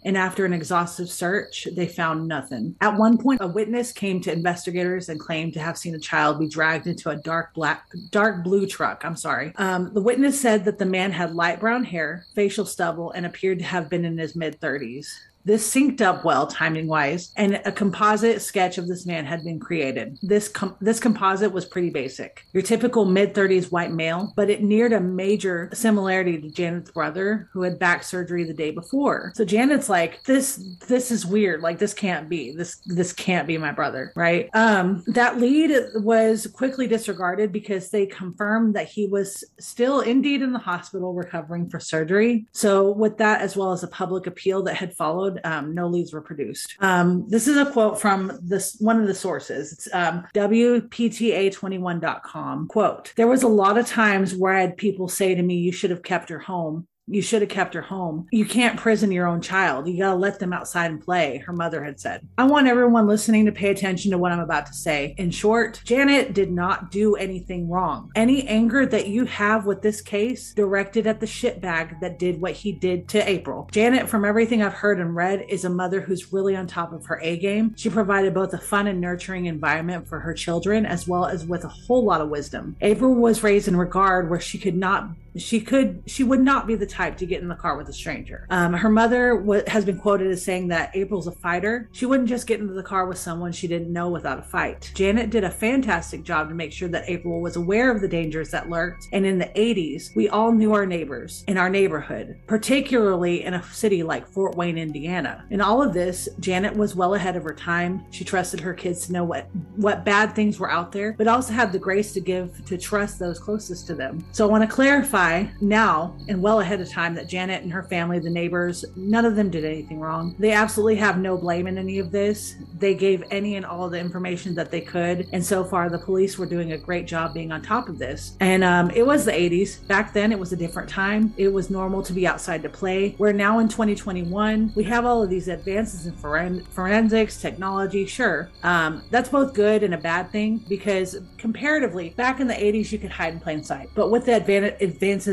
And 0.03 0.17
after 0.17 0.45
an 0.45 0.53
exhaustive 0.53 1.09
search, 1.09 1.67
they 1.73 1.87
found 1.87 2.27
nothing. 2.27 2.75
At 2.81 2.97
one 2.97 3.17
point, 3.17 3.41
a 3.41 3.47
witness 3.47 3.91
came 3.91 4.21
to 4.21 4.31
investigators 4.31 5.09
and 5.09 5.19
claimed 5.19 5.53
to 5.53 5.59
have 5.59 5.77
seen 5.77 5.95
a 5.95 5.99
child 5.99 6.39
be 6.39 6.47
dragged 6.47 6.87
into 6.87 7.09
a 7.09 7.15
dark 7.15 7.53
black, 7.53 7.85
dark 8.09 8.43
blue 8.43 8.65
truck. 8.65 9.03
I'm 9.03 9.17
sorry. 9.17 9.53
Um, 9.57 9.93
the 9.93 10.01
witness 10.01 10.39
said 10.39 10.65
that 10.65 10.77
the 10.77 10.85
man 10.85 11.11
had 11.11 11.35
light 11.35 11.59
brown 11.59 11.83
hair, 11.83 12.25
facial 12.35 12.65
stubble, 12.65 13.11
and 13.11 13.25
appeared 13.25 13.59
to 13.59 13.65
have 13.65 13.89
been 13.89 14.05
in 14.05 14.17
his 14.17 14.35
mid 14.35 14.59
30s. 14.61 15.07
This 15.45 15.73
synced 15.73 16.01
up 16.01 16.25
well 16.25 16.47
timing 16.47 16.87
wise, 16.87 17.31
and 17.35 17.61
a 17.65 17.71
composite 17.71 18.41
sketch 18.41 18.77
of 18.77 18.87
this 18.87 19.05
man 19.05 19.25
had 19.25 19.43
been 19.43 19.59
created. 19.59 20.17
This 20.21 20.47
com- 20.47 20.75
this 20.81 20.99
composite 20.99 21.51
was 21.51 21.65
pretty 21.65 21.89
basic. 21.89 22.45
Your 22.53 22.63
typical 22.63 23.05
mid 23.05 23.33
30s 23.33 23.71
white 23.71 23.91
male, 23.91 24.33
but 24.35 24.49
it 24.49 24.63
neared 24.63 24.93
a 24.93 24.99
major 24.99 25.69
similarity 25.73 26.39
to 26.41 26.49
Janet's 26.49 26.91
brother 26.91 27.49
who 27.53 27.63
had 27.63 27.79
back 27.79 28.03
surgery 28.03 28.43
the 28.43 28.53
day 28.53 28.71
before. 28.71 29.31
So 29.35 29.45
Janet's 29.45 29.89
like, 29.89 30.23
this 30.23 30.63
this 30.87 31.11
is 31.11 31.25
weird. 31.25 31.61
Like 31.61 31.79
this 31.79 31.93
can't 31.93 32.29
be. 32.29 32.51
This 32.51 32.81
this 32.85 33.13
can't 33.13 33.47
be 33.47 33.57
my 33.57 33.71
brother, 33.71 34.11
right? 34.15 34.49
Um 34.53 35.03
that 35.07 35.39
lead 35.39 35.71
was 35.95 36.47
quickly 36.47 36.87
disregarded 36.87 37.51
because 37.51 37.89
they 37.89 38.05
confirmed 38.05 38.75
that 38.75 38.87
he 38.87 39.07
was 39.07 39.43
still 39.59 40.01
indeed 40.01 40.41
in 40.41 40.53
the 40.53 40.59
hospital 40.59 41.13
recovering 41.13 41.69
for 41.69 41.79
surgery. 41.79 42.47
So 42.51 42.91
with 42.91 43.17
that 43.17 43.41
as 43.41 43.55
well 43.55 43.71
as 43.71 43.83
a 43.83 43.87
public 43.87 44.27
appeal 44.27 44.63
that 44.63 44.75
had 44.75 44.95
followed 44.95 45.28
um, 45.43 45.73
no 45.73 45.87
leads 45.87 46.13
were 46.13 46.21
produced. 46.21 46.75
Um, 46.79 47.25
this 47.27 47.47
is 47.47 47.57
a 47.57 47.71
quote 47.71 47.99
from 47.99 48.37
this 48.41 48.77
one 48.79 49.01
of 49.01 49.07
the 49.07 49.15
sources. 49.15 49.73
It's 49.73 49.91
um, 49.93 50.27
WPTA21.com. 50.33 52.67
Quote: 52.67 53.13
There 53.15 53.27
was 53.27 53.43
a 53.43 53.47
lot 53.47 53.77
of 53.77 53.87
times 53.87 54.35
where 54.35 54.53
I 54.53 54.61
had 54.61 54.77
people 54.77 55.07
say 55.07 55.35
to 55.35 55.41
me, 55.41 55.55
"You 55.55 55.71
should 55.71 55.91
have 55.91 56.03
kept 56.03 56.27
her 56.29 56.39
home." 56.39 56.87
You 57.09 57.21
should 57.21 57.41
have 57.41 57.49
kept 57.49 57.73
her 57.73 57.81
home. 57.81 58.27
You 58.31 58.45
can't 58.45 58.79
prison 58.79 59.11
your 59.11 59.27
own 59.27 59.41
child. 59.41 59.87
You 59.87 59.97
got 59.97 60.11
to 60.11 60.15
let 60.15 60.39
them 60.39 60.53
outside 60.53 60.91
and 60.91 61.01
play, 61.01 61.37
her 61.39 61.53
mother 61.53 61.83
had 61.83 61.99
said. 61.99 62.27
I 62.37 62.43
want 62.45 62.67
everyone 62.67 63.07
listening 63.07 63.45
to 63.45 63.51
pay 63.51 63.69
attention 63.69 64.11
to 64.11 64.17
what 64.17 64.31
I'm 64.31 64.39
about 64.39 64.67
to 64.67 64.73
say. 64.73 65.15
In 65.17 65.31
short, 65.31 65.81
Janet 65.83 66.33
did 66.33 66.51
not 66.51 66.91
do 66.91 67.15
anything 67.15 67.67
wrong. 67.67 68.11
Any 68.15 68.47
anger 68.47 68.85
that 68.85 69.07
you 69.07 69.25
have 69.25 69.65
with 69.65 69.81
this 69.81 70.01
case 70.01 70.53
directed 70.53 71.07
at 71.07 71.19
the 71.19 71.25
shitbag 71.25 71.99
that 72.01 72.19
did 72.19 72.39
what 72.39 72.53
he 72.53 72.71
did 72.71 73.07
to 73.09 73.27
April. 73.27 73.67
Janet, 73.71 74.07
from 74.07 74.23
everything 74.23 74.61
I've 74.61 74.73
heard 74.73 74.99
and 74.99 75.15
read, 75.15 75.45
is 75.49 75.65
a 75.65 75.69
mother 75.69 76.01
who's 76.01 76.31
really 76.31 76.55
on 76.55 76.67
top 76.67 76.93
of 76.93 77.05
her 77.07 77.19
A 77.21 77.37
game. 77.37 77.73
She 77.75 77.89
provided 77.89 78.33
both 78.33 78.53
a 78.53 78.59
fun 78.59 78.85
and 78.87 79.01
nurturing 79.01 79.47
environment 79.47 80.07
for 80.07 80.19
her 80.19 80.33
children, 80.33 80.85
as 80.85 81.07
well 81.07 81.25
as 81.25 81.45
with 81.45 81.63
a 81.63 81.69
whole 81.69 82.05
lot 82.05 82.21
of 82.21 82.29
wisdom. 82.29 82.75
April 82.81 83.15
was 83.15 83.43
raised 83.43 83.67
in 83.67 83.75
regard 83.75 84.29
where 84.29 84.39
she 84.39 84.59
could 84.59 84.75
not 84.75 85.09
she 85.37 85.61
could 85.61 86.03
she 86.05 86.23
would 86.23 86.39
not 86.39 86.67
be 86.67 86.75
the 86.75 86.85
type 86.85 87.17
to 87.17 87.25
get 87.25 87.41
in 87.41 87.47
the 87.47 87.55
car 87.55 87.77
with 87.77 87.89
a 87.89 87.93
stranger. 87.93 88.47
Um, 88.49 88.73
her 88.73 88.89
mother 88.89 89.37
w- 89.37 89.63
has 89.67 89.85
been 89.85 89.97
quoted 89.97 90.27
as 90.27 90.43
saying 90.43 90.67
that 90.69 90.95
april's 90.95 91.27
a 91.27 91.31
fighter. 91.31 91.89
She 91.91 92.05
wouldn't 92.05 92.29
just 92.29 92.47
get 92.47 92.59
into 92.59 92.73
the 92.73 92.83
car 92.83 93.05
with 93.05 93.17
someone 93.17 93.51
she 93.51 93.67
didn't 93.67 93.91
know 93.91 94.09
without 94.09 94.39
a 94.39 94.43
fight. 94.43 94.91
Janet 94.95 95.29
did 95.29 95.43
a 95.43 95.51
fantastic 95.51 96.23
job 96.23 96.49
to 96.49 96.55
make 96.55 96.71
sure 96.71 96.89
that 96.89 97.03
april 97.07 97.41
was 97.41 97.55
aware 97.55 97.91
of 97.91 98.01
the 98.01 98.07
dangers 98.07 98.49
that 98.51 98.69
lurked. 98.69 99.07
And 99.11 99.25
in 99.25 99.37
the 99.37 99.51
80s 99.55 100.15
we 100.15 100.29
all 100.29 100.51
knew 100.51 100.73
our 100.73 100.85
neighbors 100.85 101.43
in 101.47 101.57
our 101.57 101.69
neighborhood 101.69 102.39
particularly 102.47 103.43
in 103.43 103.53
a 103.53 103.63
city 103.63 104.03
like 104.03 104.27
fort 104.27 104.55
wayne 104.55 104.77
indiana. 104.77 105.45
In 105.49 105.61
all 105.61 105.81
of 105.81 105.93
this 105.93 106.27
janet 106.39 106.75
was 106.75 106.95
well 106.95 107.15
ahead 107.15 107.35
of 107.35 107.43
her 107.43 107.53
time. 107.53 108.05
She 108.11 108.23
trusted 108.23 108.59
her 108.59 108.73
kids 108.73 109.07
to 109.07 109.13
know 109.13 109.23
what 109.23 109.47
what 109.75 110.05
bad 110.05 110.35
things 110.35 110.59
were 110.59 110.71
out 110.71 110.91
there 110.91 111.13
but 111.13 111.27
also 111.27 111.53
had 111.53 111.71
the 111.71 111.79
grace 111.79 112.13
to 112.13 112.19
give 112.19 112.65
to 112.65 112.77
trust 112.77 113.19
those 113.19 113.39
closest 113.39 113.87
to 113.87 113.95
them. 113.95 114.25
So 114.31 114.47
i 114.47 114.49
want 114.49 114.67
to 114.67 114.73
clarify 114.73 115.18
now 115.61 116.15
and 116.27 116.41
well 116.41 116.61
ahead 116.61 116.81
of 116.81 116.89
time 116.89 117.13
that 117.15 117.27
Janet 117.27 117.63
and 117.63 117.71
her 117.71 117.83
family, 117.83 118.19
the 118.19 118.29
neighbors, 118.29 118.85
none 118.95 119.25
of 119.25 119.35
them 119.35 119.49
did 119.49 119.65
anything 119.65 119.99
wrong. 119.99 120.35
They 120.39 120.51
absolutely 120.51 120.95
have 120.97 121.17
no 121.19 121.37
blame 121.37 121.67
in 121.67 121.77
any 121.77 121.99
of 121.99 122.11
this. 122.11 122.55
They 122.77 122.95
gave 122.95 123.23
any 123.31 123.55
and 123.55 123.65
all 123.65 123.89
the 123.89 123.99
information 123.99 124.55
that 124.55 124.71
they 124.71 124.81
could. 124.81 125.27
And 125.33 125.43
so 125.43 125.63
far, 125.63 125.89
the 125.89 125.99
police 125.99 126.37
were 126.37 126.45
doing 126.45 126.71
a 126.71 126.77
great 126.77 127.07
job 127.07 127.33
being 127.33 127.51
on 127.51 127.61
top 127.61 127.89
of 127.89 127.99
this. 127.99 128.35
And 128.39 128.63
um, 128.63 128.91
it 128.91 129.05
was 129.05 129.25
the 129.25 129.31
80s. 129.31 129.85
Back 129.87 130.13
then, 130.13 130.31
it 130.31 130.39
was 130.39 130.53
a 130.53 130.57
different 130.57 130.89
time. 130.89 131.33
It 131.37 131.49
was 131.49 131.69
normal 131.69 132.01
to 132.03 132.13
be 132.13 132.25
outside 132.25 132.63
to 132.63 132.69
play. 132.69 133.15
We're 133.17 133.33
now 133.33 133.59
in 133.59 133.67
2021. 133.67 134.73
We 134.75 134.83
have 134.85 135.05
all 135.05 135.23
of 135.23 135.29
these 135.29 135.47
advances 135.47 136.05
in 136.05 136.13
foren- 136.13 136.65
forensics, 136.67 137.41
technology. 137.41 138.05
Sure. 138.05 138.49
Um, 138.63 139.03
that's 139.11 139.29
both 139.29 139.53
good 139.53 139.83
and 139.83 139.93
a 139.93 139.97
bad 139.97 140.31
thing 140.31 140.63
because 140.69 141.17
comparatively, 141.37 142.09
back 142.11 142.39
in 142.39 142.47
the 142.47 142.53
80s, 142.53 142.91
you 142.91 142.99
could 142.99 143.11
hide 143.11 143.33
in 143.33 143.39
plain 143.39 143.63
sight. 143.63 143.89
But 143.95 144.09
with 144.09 144.25
the 144.25 144.35
advantage, 144.35 144.75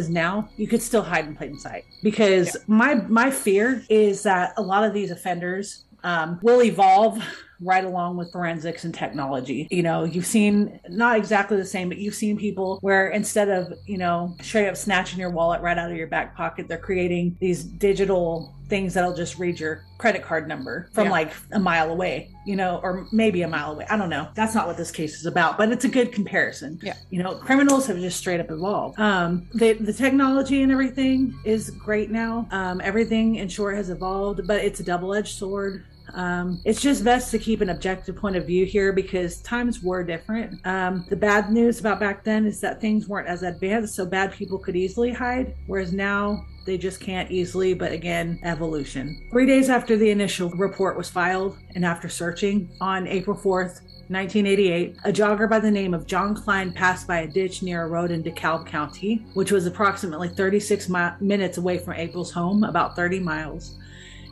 now, 0.09 0.49
you 0.57 0.67
could 0.67 0.83
still 0.83 1.03
hide 1.03 1.27
in 1.27 1.37
plain 1.37 1.59
sight. 1.59 1.85
Because 2.03 2.55
yeah. 2.55 2.61
my 2.67 2.95
my 2.95 3.31
fear 3.31 3.85
is 3.89 4.23
that 4.25 4.53
a 4.57 4.63
lot 4.63 4.85
of 4.85 4.93
these 4.93 5.11
offenders 5.11 5.85
um, 6.05 6.39
will 6.43 6.63
evolve 6.63 7.23
right 7.61 7.85
along 7.85 8.17
with 8.17 8.33
forensics 8.33 8.85
and 8.85 8.95
technology. 8.95 9.69
You 9.71 9.83
know, 9.83 10.05
you've 10.05 10.27
seen 10.27 10.81
not 10.89 11.17
exactly 11.17 11.57
the 11.57 11.65
same, 11.65 11.89
but 11.89 11.99
you've 11.99 12.15
seen 12.15 12.37
people 12.37 12.79
where 12.83 13.09
instead 13.09 13.49
of, 13.49 13.73
you 13.87 13.99
know, 13.99 14.37
straight 14.43 14.69
up 14.69 14.77
snatching 14.77 15.19
your 15.19 15.31
wallet 15.31 15.63
right 15.63 15.79
out 15.79 15.91
of 15.91 15.97
your 15.97 16.07
back 16.07 16.37
pocket, 16.37 16.69
they're 16.69 16.79
creating 16.79 17.37
these 17.41 17.65
digital 17.65 18.53
things 18.69 18.95
that'll 18.95 19.15
just 19.15 19.39
read 19.39 19.61
your 19.61 19.85
credit 19.99 20.23
card 20.23 20.49
number 20.49 20.89
from 20.93 21.05
yeah. 21.05 21.13
like 21.13 21.33
a 21.53 21.59
mile 21.59 21.91
away, 21.91 22.31
you 22.45 22.57
know, 22.57 22.81
or 22.83 23.07
maybe 23.13 23.43
a 23.43 23.49
mile 23.49 23.73
away. 23.73 23.87
I 23.89 23.97
don't 23.97 24.11
know. 24.11 24.29
That's 24.35 24.55
not 24.55 24.67
what 24.67 24.77
this 24.77 24.91
case 24.91 25.19
is 25.21 25.27
about, 25.27 25.57
but 25.57 25.71
it's 25.71 25.85
a 25.85 25.89
good 25.89 26.13
comparison. 26.13 26.79
Yeah. 26.83 26.95
You 27.11 27.23
know, 27.23 27.37
criminals 27.37 27.87
have 27.87 27.99
just 27.99 28.19
straight 28.19 28.41
up 28.41 28.51
evolved. 28.51 28.99
Um, 28.99 29.49
the, 29.55 29.75
the 29.75 29.93
technology 29.93 30.63
and 30.63 30.73
everything 30.73 31.39
is 31.45 31.71
great 31.71 32.11
now. 32.11 32.49
Um, 32.51 32.81
everything 32.83 33.37
in 33.37 33.49
short 33.49 33.77
has 33.77 33.91
evolved, 33.91 34.47
but 34.47 34.65
it's 34.65 34.81
a 34.81 34.85
double 34.85 35.15
edged 35.15 35.37
sword 35.37 35.85
um, 36.17 36.61
it's 36.65 36.81
just 36.81 37.05
best 37.05 37.31
to 37.31 37.39
keep 37.39 37.61
an 37.61 37.69
objective 37.69 38.17
point 38.17 38.37
of 38.37 38.47
view 38.47 38.65
here 38.65 38.93
because 38.93 39.41
times 39.43 39.83
were 39.83 40.03
different. 40.03 40.67
Um, 40.67 41.05
the 41.11 41.17
bad 41.17 41.53
news 41.53 41.79
about 41.79 42.01
back 42.01 42.25
then 42.25 42.47
is 42.47 42.59
that 42.61 42.81
things 42.81 43.07
weren't 43.07 43.29
as 43.29 43.43
advanced, 43.43 43.95
so 43.95 44.07
bad 44.07 44.33
people 44.33 44.59
could 44.59 44.77
easily 44.77 45.13
hide, 45.13 45.55
whereas 45.67 45.93
now 45.93 46.47
they 46.65 46.79
just 46.79 47.01
can't 47.01 47.31
easily, 47.31 47.75
but 47.75 47.93
again, 47.93 48.41
evolution. 48.43 49.29
Three 49.31 49.47
days 49.47 49.69
after 49.69 49.97
the 49.97 50.11
initial 50.11 50.51
report 50.51 50.97
was 50.97 51.09
filed 51.09 51.59
and 51.75 51.85
after 51.85 52.09
searching 52.09 52.71
on 52.81 53.07
April 53.07 53.37
4th, 53.37 53.83
1988, 54.09 54.97
a 55.05 55.13
jogger 55.13 55.51
by 55.51 55.59
the 55.59 55.71
name 55.71 55.93
of 55.93 56.07
John 56.07 56.35
Klein 56.35 56.73
passed 56.73 57.07
by 57.07 57.21
a 57.21 57.27
ditch 57.27 57.63
near 57.63 57.83
a 57.83 57.89
road 57.89 58.11
in 58.11 58.23
DeKalb 58.23 58.67
County, 58.67 59.27
which 59.35 59.53
was 59.53 59.67
approximately 59.67 60.29
36 60.29 60.89
mi- 60.89 61.11
minutes 61.21 61.59
away 61.59 61.77
from 61.77 61.95
April's 61.95 62.31
home, 62.31 62.65
about 62.65 62.97
30 62.97 63.21
miles. 63.21 63.77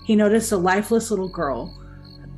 He 0.04 0.14
noticed 0.14 0.52
a 0.52 0.56
lifeless 0.56 1.10
little 1.10 1.28
girl. 1.28 1.74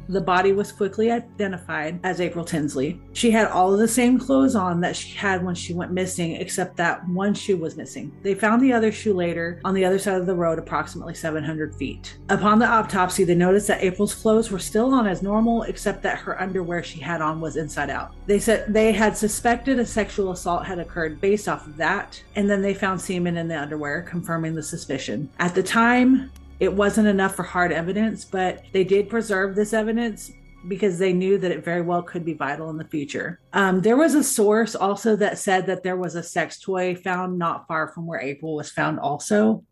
The 0.09 0.21
body 0.21 0.53
was 0.53 0.71
quickly 0.71 1.11
identified 1.11 1.99
as 2.05 2.21
April 2.21 2.45
Tinsley. 2.45 3.01
She 3.13 3.33
had 3.33 3.49
all 3.49 3.73
of 3.73 3.81
the 3.81 3.89
same 3.89 4.21
clothes 4.21 4.55
on 4.55 4.81
that 4.83 4.95
she 4.95 5.17
had 5.17 5.45
when 5.45 5.57
she 5.57 5.75
went 5.75 5.91
missing, 5.91 6.37
except 6.37 6.77
that 6.77 7.07
one 7.09 7.35
shoe 7.35 7.57
was 7.57 7.77
missing. 7.77 8.17
They 8.23 8.35
found 8.35 8.63
the 8.63 8.73
other 8.73 8.93
shoe 8.93 9.15
later 9.15 9.61
on 9.65 9.75
the 9.75 9.85
other 9.85 9.99
side 9.99 10.21
of 10.21 10.27
the 10.27 10.35
road, 10.37 10.61
approximately 10.61 11.15
700 11.15 11.75
feet. 11.75 12.19
Upon 12.29 12.61
the 12.61 12.69
autopsy, 12.69 13.25
they 13.25 13.35
noticed 13.35 13.67
that 13.67 13.83
April's 13.83 14.15
clothes 14.15 14.53
were 14.53 14.61
still 14.61 14.95
on 14.95 15.09
as 15.09 15.23
normal, 15.23 15.65
except 15.65 16.05
that 16.05 16.19
her 16.19 16.41
underwear 16.41 16.85
she 16.85 17.01
had 17.01 17.21
on 17.21 17.41
was 17.41 17.57
inside 17.57 17.91
out. 17.91 18.15
They 18.27 18.39
said 18.39 18.73
they 18.73 18.93
had 18.93 19.17
suspected 19.17 19.81
a 19.81 19.87
sexual 19.87 20.31
assault 20.31 20.65
had 20.67 20.79
occurred 20.79 21.21
based 21.21 21.49
off 21.49 21.67
of 21.67 21.77
that, 21.79 22.23
and 22.37 22.49
then 22.49 22.63
they 22.63 22.75
found 22.75 23.01
semen 23.01 23.37
in 23.37 23.49
the 23.49 23.61
underwear, 23.61 24.03
confirming 24.03 24.55
the 24.55 24.63
suspicion. 24.63 25.29
At 25.41 25.57
the 25.57 25.65
time, 25.65 26.31
it 26.61 26.73
wasn't 26.73 27.09
enough 27.09 27.35
for 27.35 27.42
hard 27.42 27.73
evidence, 27.73 28.25
but 28.25 28.62
they 28.73 28.85
did 28.85 29.09
preserve 29.09 29.55
this 29.55 29.73
evidence 29.73 30.33
because 30.69 30.99
they 30.99 31.12
knew 31.12 31.38
that 31.38 31.53
it 31.53 31.64
very 31.64 31.83
well 31.83 32.03
could 32.03 32.25
be 32.25 32.33
vital 32.33 32.71
in 32.71 32.77
the 32.77 32.85
future. 32.85 33.40
Um, 33.53 33.81
there 33.83 33.97
was 33.97 34.14
a 34.14 34.25
source 34.25 34.75
also 34.75 35.14
that 35.16 35.38
said 35.38 35.66
that 35.66 35.83
there 35.83 35.97
was 35.97 36.14
a 36.14 36.23
sex 36.23 36.59
toy 36.59 36.95
found 36.95 37.38
not 37.38 37.69
far 37.69 37.88
from 37.88 38.07
where 38.07 38.21
April 38.21 38.57
was 38.57 38.71
found, 38.71 38.99
also. 38.99 39.64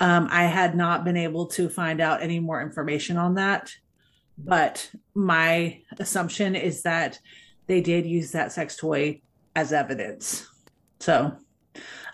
Um, 0.00 0.28
I 0.30 0.44
had 0.44 0.76
not 0.76 1.04
been 1.04 1.16
able 1.16 1.46
to 1.48 1.68
find 1.68 2.00
out 2.00 2.22
any 2.22 2.38
more 2.38 2.60
information 2.60 3.16
on 3.16 3.34
that, 3.36 3.72
but 4.36 4.90
my 5.14 5.80
assumption 5.98 6.54
is 6.54 6.82
that 6.82 7.18
they 7.66 7.80
did 7.80 8.04
use 8.04 8.32
that 8.32 8.52
sex 8.52 8.76
toy 8.76 9.22
as 9.56 9.72
evidence. 9.72 10.46
So, 11.00 11.36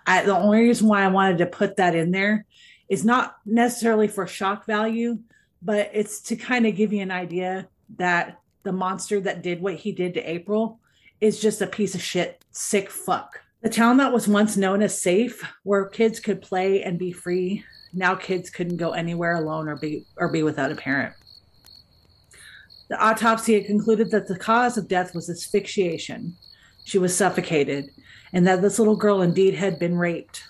I, 0.07 0.25
the 0.25 0.37
only 0.37 0.61
reason 0.61 0.89
why 0.89 1.03
I 1.03 1.09
wanted 1.09 1.39
to 1.39 1.47
put 1.47 1.77
that 1.77 1.95
in 1.95 2.11
there 2.11 2.47
is 2.91 3.05
not 3.05 3.37
necessarily 3.47 4.09
for 4.09 4.27
shock 4.27 4.67
value, 4.67 5.19
but 5.63 5.91
it's 5.95 6.21
to 6.21 6.37
kind 6.37 6.67
of 6.67 6.77
give 6.77 6.93
you 6.93 7.01
an 7.01 7.11
idea 7.11 7.69
that 7.97 8.41
the 8.65 8.73
monster 8.73 9.21
that 9.21 9.43
did 9.43 9.63
what 9.63 9.77
he 9.77 9.93
did 9.93 10.13
to 10.15 10.31
April 10.31 10.81
is 11.21 11.41
just 11.41 11.63
a 11.63 11.67
piece 11.67 11.95
of 11.95 12.03
shit, 12.03 12.45
sick 12.51 12.91
fuck. 12.91 13.41
The 13.63 13.71
town 13.71 13.99
that 13.99 14.13
was 14.13 14.27
once 14.27 14.57
known 14.57 14.83
as 14.83 15.01
safe, 15.01 15.43
where 15.63 15.85
kids 15.87 16.19
could 16.19 16.43
play 16.43 16.83
and 16.83 16.99
be 16.99 17.13
free, 17.13 17.65
now 17.93 18.15
kids 18.15 18.51
couldn't 18.51 18.79
go 18.79 18.91
anywhere 18.91 19.37
alone 19.37 19.69
or 19.69 19.77
be 19.77 20.05
or 20.17 20.33
be 20.33 20.43
without 20.43 20.73
a 20.73 20.77
parent. 20.77 21.15
The 22.89 23.01
autopsy 23.01 23.55
had 23.55 23.67
concluded 23.67 24.11
that 24.11 24.27
the 24.27 24.39
cause 24.39 24.77
of 24.77 24.89
death 24.89 25.15
was 25.15 25.31
asphyxiation. 25.31 26.37
She 26.85 26.99
was 26.99 27.17
suffocated, 27.17 27.91
and 28.33 28.47
that 28.47 28.63
this 28.63 28.79
little 28.79 28.97
girl 28.97 29.23
indeed 29.23 29.55
had 29.55 29.79
been 29.79 29.97
raped. 29.97 30.43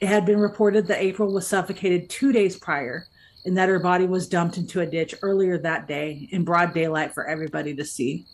It 0.00 0.08
had 0.08 0.26
been 0.26 0.40
reported 0.40 0.86
that 0.86 1.02
April 1.02 1.32
was 1.32 1.46
suffocated 1.46 2.10
two 2.10 2.32
days 2.32 2.56
prior, 2.56 3.06
and 3.44 3.56
that 3.56 3.68
her 3.68 3.78
body 3.78 4.06
was 4.06 4.28
dumped 4.28 4.56
into 4.56 4.80
a 4.80 4.86
ditch 4.86 5.14
earlier 5.22 5.58
that 5.58 5.86
day 5.86 6.28
in 6.32 6.44
broad 6.44 6.72
daylight 6.72 7.12
for 7.12 7.26
everybody 7.26 7.74
to 7.74 7.84
see. 7.84 8.26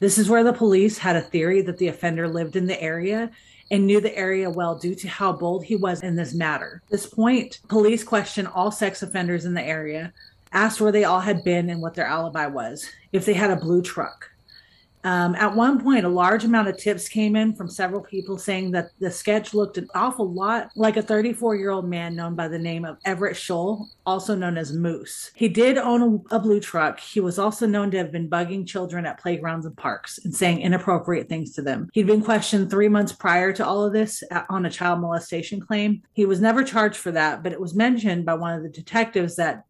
This 0.00 0.18
is 0.18 0.28
where 0.28 0.44
the 0.44 0.52
police 0.52 0.98
had 0.98 1.16
a 1.16 1.22
theory 1.22 1.62
that 1.62 1.78
the 1.78 1.88
offender 1.88 2.28
lived 2.28 2.56
in 2.56 2.66
the 2.66 2.80
area 2.80 3.30
and 3.70 3.86
knew 3.86 4.00
the 4.00 4.16
area 4.16 4.50
well 4.50 4.76
due 4.76 4.94
to 4.94 5.08
how 5.08 5.32
bold 5.32 5.64
he 5.64 5.76
was 5.76 6.02
in 6.02 6.14
this 6.14 6.34
matter. 6.34 6.82
At 6.86 6.90
this 6.90 7.06
point, 7.06 7.60
police 7.68 8.04
questioned 8.04 8.48
all 8.48 8.70
sex 8.70 9.02
offenders 9.02 9.46
in 9.46 9.54
the 9.54 9.62
area, 9.62 10.12
asked 10.52 10.80
where 10.80 10.92
they 10.92 11.04
all 11.04 11.20
had 11.20 11.42
been 11.42 11.70
and 11.70 11.80
what 11.80 11.94
their 11.94 12.06
alibi 12.06 12.46
was, 12.46 12.86
if 13.12 13.24
they 13.24 13.32
had 13.32 13.50
a 13.50 13.56
blue 13.56 13.80
truck. 13.80 14.30
Um, 15.04 15.34
at 15.34 15.54
one 15.54 15.82
point, 15.82 16.06
a 16.06 16.08
large 16.08 16.44
amount 16.44 16.68
of 16.68 16.78
tips 16.78 17.08
came 17.08 17.36
in 17.36 17.54
from 17.54 17.68
several 17.68 18.00
people 18.00 18.38
saying 18.38 18.70
that 18.70 18.88
the 19.00 19.10
sketch 19.10 19.52
looked 19.52 19.76
an 19.76 19.86
awful 19.94 20.32
lot 20.32 20.70
like 20.76 20.96
a 20.96 21.02
34 21.02 21.56
year 21.56 21.70
old 21.70 21.86
man 21.86 22.16
known 22.16 22.34
by 22.34 22.48
the 22.48 22.58
name 22.58 22.86
of 22.86 22.96
Everett 23.04 23.36
Scholl, 23.36 23.86
also 24.06 24.34
known 24.34 24.56
as 24.56 24.72
Moose. 24.72 25.30
He 25.34 25.48
did 25.48 25.76
own 25.76 26.24
a, 26.30 26.36
a 26.36 26.38
blue 26.40 26.58
truck. 26.58 26.98
He 27.00 27.20
was 27.20 27.38
also 27.38 27.66
known 27.66 27.90
to 27.90 27.98
have 27.98 28.10
been 28.10 28.30
bugging 28.30 28.66
children 28.66 29.04
at 29.04 29.20
playgrounds 29.20 29.66
and 29.66 29.76
parks 29.76 30.18
and 30.24 30.34
saying 30.34 30.62
inappropriate 30.62 31.28
things 31.28 31.52
to 31.52 31.62
them. 31.62 31.90
He'd 31.92 32.06
been 32.06 32.24
questioned 32.24 32.70
three 32.70 32.88
months 32.88 33.12
prior 33.12 33.52
to 33.52 33.66
all 33.66 33.84
of 33.84 33.92
this 33.92 34.24
on 34.48 34.64
a 34.64 34.70
child 34.70 35.00
molestation 35.00 35.60
claim. 35.60 36.02
He 36.14 36.24
was 36.24 36.40
never 36.40 36.64
charged 36.64 36.96
for 36.96 37.12
that, 37.12 37.42
but 37.42 37.52
it 37.52 37.60
was 37.60 37.74
mentioned 37.74 38.24
by 38.24 38.34
one 38.34 38.54
of 38.54 38.62
the 38.62 38.70
detectives 38.70 39.36
that, 39.36 39.64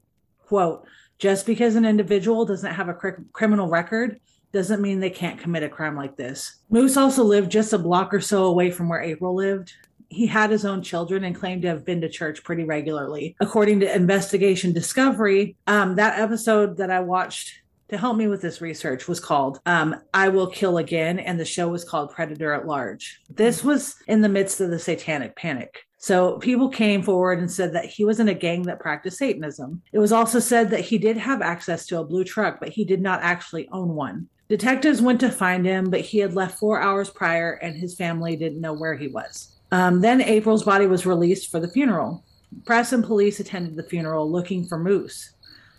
quote, 0.46 0.86
just 1.18 1.46
because 1.46 1.74
an 1.74 1.84
individual 1.84 2.44
doesn't 2.44 2.74
have 2.74 2.88
a 2.88 2.94
cr- 2.94 3.22
criminal 3.32 3.68
record 3.68 4.20
doesn't 4.54 4.80
mean 4.80 5.00
they 5.00 5.10
can't 5.10 5.38
commit 5.38 5.62
a 5.62 5.68
crime 5.68 5.96
like 5.96 6.16
this. 6.16 6.60
Moose 6.70 6.96
also 6.96 7.22
lived 7.22 7.50
just 7.50 7.74
a 7.74 7.78
block 7.78 8.14
or 8.14 8.20
so 8.20 8.44
away 8.44 8.70
from 8.70 8.88
where 8.88 9.02
April 9.02 9.34
lived. 9.34 9.74
He 10.08 10.26
had 10.26 10.50
his 10.50 10.64
own 10.64 10.80
children 10.80 11.24
and 11.24 11.34
claimed 11.34 11.62
to 11.62 11.68
have 11.68 11.84
been 11.84 12.00
to 12.00 12.08
church 12.08 12.44
pretty 12.44 12.64
regularly. 12.64 13.36
According 13.40 13.80
to 13.80 13.94
Investigation 13.94 14.72
Discovery, 14.72 15.56
um, 15.66 15.96
that 15.96 16.18
episode 16.18 16.76
that 16.78 16.90
I 16.90 17.00
watched 17.00 17.52
to 17.88 17.98
help 17.98 18.16
me 18.16 18.28
with 18.28 18.40
this 18.40 18.60
research 18.60 19.08
was 19.08 19.20
called 19.20 19.60
um, 19.66 19.96
I 20.14 20.28
Will 20.28 20.46
Kill 20.46 20.78
Again, 20.78 21.18
and 21.18 21.38
the 21.38 21.44
show 21.44 21.68
was 21.68 21.84
called 21.84 22.12
Predator 22.12 22.52
at 22.52 22.66
Large. 22.66 23.20
This 23.28 23.62
was 23.62 23.96
in 24.06 24.22
the 24.22 24.28
midst 24.28 24.60
of 24.60 24.70
the 24.70 24.78
satanic 24.78 25.36
panic. 25.36 25.84
So 25.98 26.38
people 26.38 26.68
came 26.68 27.02
forward 27.02 27.38
and 27.38 27.50
said 27.50 27.72
that 27.72 27.86
he 27.86 28.04
was 28.04 28.20
in 28.20 28.28
a 28.28 28.34
gang 28.34 28.62
that 28.64 28.78
practiced 28.78 29.18
Satanism. 29.18 29.80
It 29.90 29.98
was 29.98 30.12
also 30.12 30.38
said 30.38 30.70
that 30.70 30.80
he 30.80 30.98
did 30.98 31.16
have 31.16 31.40
access 31.40 31.86
to 31.86 31.98
a 31.98 32.04
blue 32.04 32.24
truck, 32.24 32.60
but 32.60 32.68
he 32.68 32.84
did 32.84 33.00
not 33.00 33.22
actually 33.22 33.68
own 33.72 33.88
one. 33.88 34.28
Detectives 34.48 35.00
went 35.00 35.20
to 35.20 35.30
find 35.30 35.64
him, 35.64 35.88
but 35.90 36.00
he 36.00 36.18
had 36.18 36.34
left 36.34 36.58
four 36.58 36.80
hours 36.80 37.08
prior 37.08 37.52
and 37.62 37.74
his 37.74 37.94
family 37.94 38.36
didn't 38.36 38.60
know 38.60 38.74
where 38.74 38.94
he 38.94 39.08
was. 39.08 39.56
Um, 39.72 40.00
then 40.00 40.20
April's 40.20 40.64
body 40.64 40.86
was 40.86 41.06
released 41.06 41.50
for 41.50 41.60
the 41.60 41.68
funeral. 41.68 42.24
Press 42.64 42.92
and 42.92 43.02
police 43.02 43.40
attended 43.40 43.74
the 43.74 43.82
funeral 43.82 44.30
looking 44.30 44.66
for 44.66 44.78
Moose. 44.78 45.32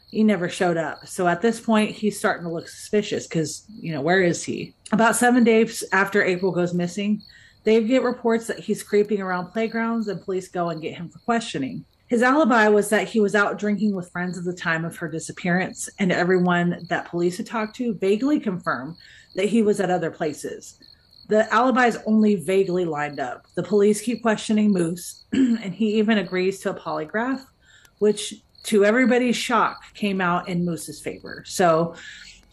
He 0.10 0.24
never 0.24 0.50
showed 0.50 0.78
up. 0.78 1.08
So 1.08 1.28
at 1.28 1.42
this 1.42 1.60
point, 1.60 1.92
he's 1.92 2.18
starting 2.18 2.46
to 2.46 2.52
look 2.52 2.68
suspicious 2.68 3.28
because, 3.28 3.66
you 3.70 3.94
know, 3.94 4.02
where 4.02 4.22
is 4.22 4.44
he? 4.44 4.74
About 4.92 5.16
seven 5.16 5.44
days 5.44 5.84
after 5.92 6.24
April 6.24 6.52
goes 6.52 6.74
missing, 6.74 7.22
they 7.64 7.84
get 7.84 8.04
reports 8.04 8.48
that 8.48 8.60
he's 8.60 8.84
creeping 8.84 9.22
around 9.22 9.52
playgrounds 9.52 10.08
and 10.08 10.22
police 10.22 10.48
go 10.48 10.70
and 10.70 10.82
get 10.82 10.96
him 10.96 11.10
for 11.10 11.20
questioning. 11.20 11.86
His 12.08 12.22
alibi 12.22 12.68
was 12.68 12.90
that 12.90 13.08
he 13.08 13.20
was 13.20 13.34
out 13.34 13.58
drinking 13.58 13.96
with 13.96 14.12
friends 14.12 14.38
at 14.38 14.44
the 14.44 14.54
time 14.54 14.86
of 14.86 14.96
her 14.98 15.08
disappearance, 15.08 15.90
and 15.98 16.12
everyone 16.12 16.86
that 16.90 17.10
police 17.10 17.38
had 17.38 17.48
talked 17.48 17.76
to 17.78 17.96
vaguely 17.96 18.40
confirmed 18.40 18.98
that 19.36 19.46
he 19.46 19.64
was 19.64 19.80
at 19.80 19.90
other 19.90 20.12
places. 20.12 20.80
The 21.28 21.52
alibis 21.52 21.98
only 22.06 22.36
vaguely 22.36 22.86
lined 22.86 23.20
up. 23.20 23.48
The 23.56 23.64
police 23.64 24.02
keep 24.02 24.22
questioning 24.22 24.72
Moose, 24.72 25.26
and 25.34 25.74
he 25.74 25.98
even 25.98 26.20
agrees 26.20 26.60
to 26.62 26.70
a 26.70 26.80
polygraph, 26.80 27.44
which, 27.98 28.36
to 28.64 28.86
everybody's 28.86 29.36
shock, 29.36 29.82
came 29.96 30.22
out 30.22 30.48
in 30.48 30.64
Moose's 30.64 31.02
favor. 31.02 31.44
So 31.48 31.96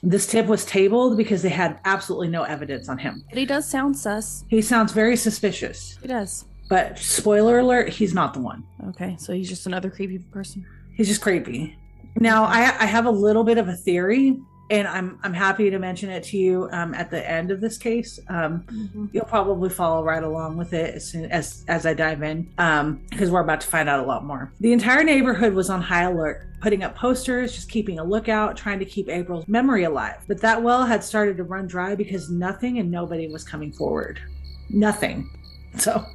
this 0.02 0.26
tip 0.26 0.46
was 0.46 0.64
tabled 0.64 1.18
because 1.18 1.42
they 1.42 1.50
had 1.50 1.78
absolutely 1.84 2.28
no 2.28 2.42
evidence 2.42 2.88
on 2.88 2.96
him. 2.96 3.22
But 3.28 3.38
he 3.38 3.46
does 3.46 3.68
sound 3.68 3.98
sus. 3.98 4.44
He 4.48 4.62
sounds 4.62 4.92
very 4.92 5.16
suspicious, 5.16 5.98
He 6.00 6.08
does. 6.08 6.46
But 6.72 6.98
spoiler 6.98 7.58
alert, 7.58 7.90
he's 7.90 8.14
not 8.14 8.32
the 8.32 8.40
one. 8.40 8.64
Okay, 8.88 9.14
so 9.18 9.34
he's 9.34 9.46
just 9.46 9.66
another 9.66 9.90
creepy 9.90 10.18
person. 10.18 10.64
He's 10.96 11.06
just 11.06 11.20
creepy. 11.20 11.76
Now, 12.18 12.44
I, 12.44 12.60
I 12.80 12.86
have 12.86 13.04
a 13.04 13.10
little 13.10 13.44
bit 13.44 13.58
of 13.58 13.68
a 13.68 13.74
theory, 13.74 14.40
and 14.70 14.88
I'm 14.88 15.18
I'm 15.22 15.34
happy 15.34 15.68
to 15.68 15.78
mention 15.78 16.08
it 16.08 16.24
to 16.24 16.38
you 16.38 16.70
um, 16.72 16.94
at 16.94 17.10
the 17.10 17.30
end 17.30 17.50
of 17.50 17.60
this 17.60 17.76
case. 17.76 18.18
Um, 18.30 19.10
you'll 19.12 19.26
probably 19.26 19.68
follow 19.68 20.02
right 20.02 20.22
along 20.22 20.56
with 20.56 20.72
it 20.72 20.94
as 20.94 21.06
soon 21.06 21.26
as 21.26 21.62
as 21.68 21.84
I 21.84 21.92
dive 21.92 22.22
in, 22.22 22.50
um, 22.56 23.02
because 23.10 23.30
we're 23.30 23.42
about 23.42 23.60
to 23.60 23.66
find 23.66 23.86
out 23.86 24.02
a 24.02 24.06
lot 24.06 24.24
more. 24.24 24.50
The 24.60 24.72
entire 24.72 25.04
neighborhood 25.04 25.52
was 25.52 25.68
on 25.68 25.82
high 25.82 26.04
alert, 26.04 26.46
putting 26.62 26.82
up 26.82 26.96
posters, 26.96 27.54
just 27.54 27.68
keeping 27.68 27.98
a 27.98 28.04
lookout, 28.04 28.56
trying 28.56 28.78
to 28.78 28.86
keep 28.86 29.10
April's 29.10 29.46
memory 29.46 29.84
alive. 29.84 30.24
But 30.26 30.40
that 30.40 30.62
well 30.62 30.86
had 30.86 31.04
started 31.04 31.36
to 31.36 31.44
run 31.44 31.66
dry 31.66 31.94
because 31.94 32.30
nothing 32.30 32.78
and 32.78 32.90
nobody 32.90 33.28
was 33.28 33.44
coming 33.44 33.72
forward. 33.72 34.22
Nothing. 34.70 35.28
So 35.76 36.06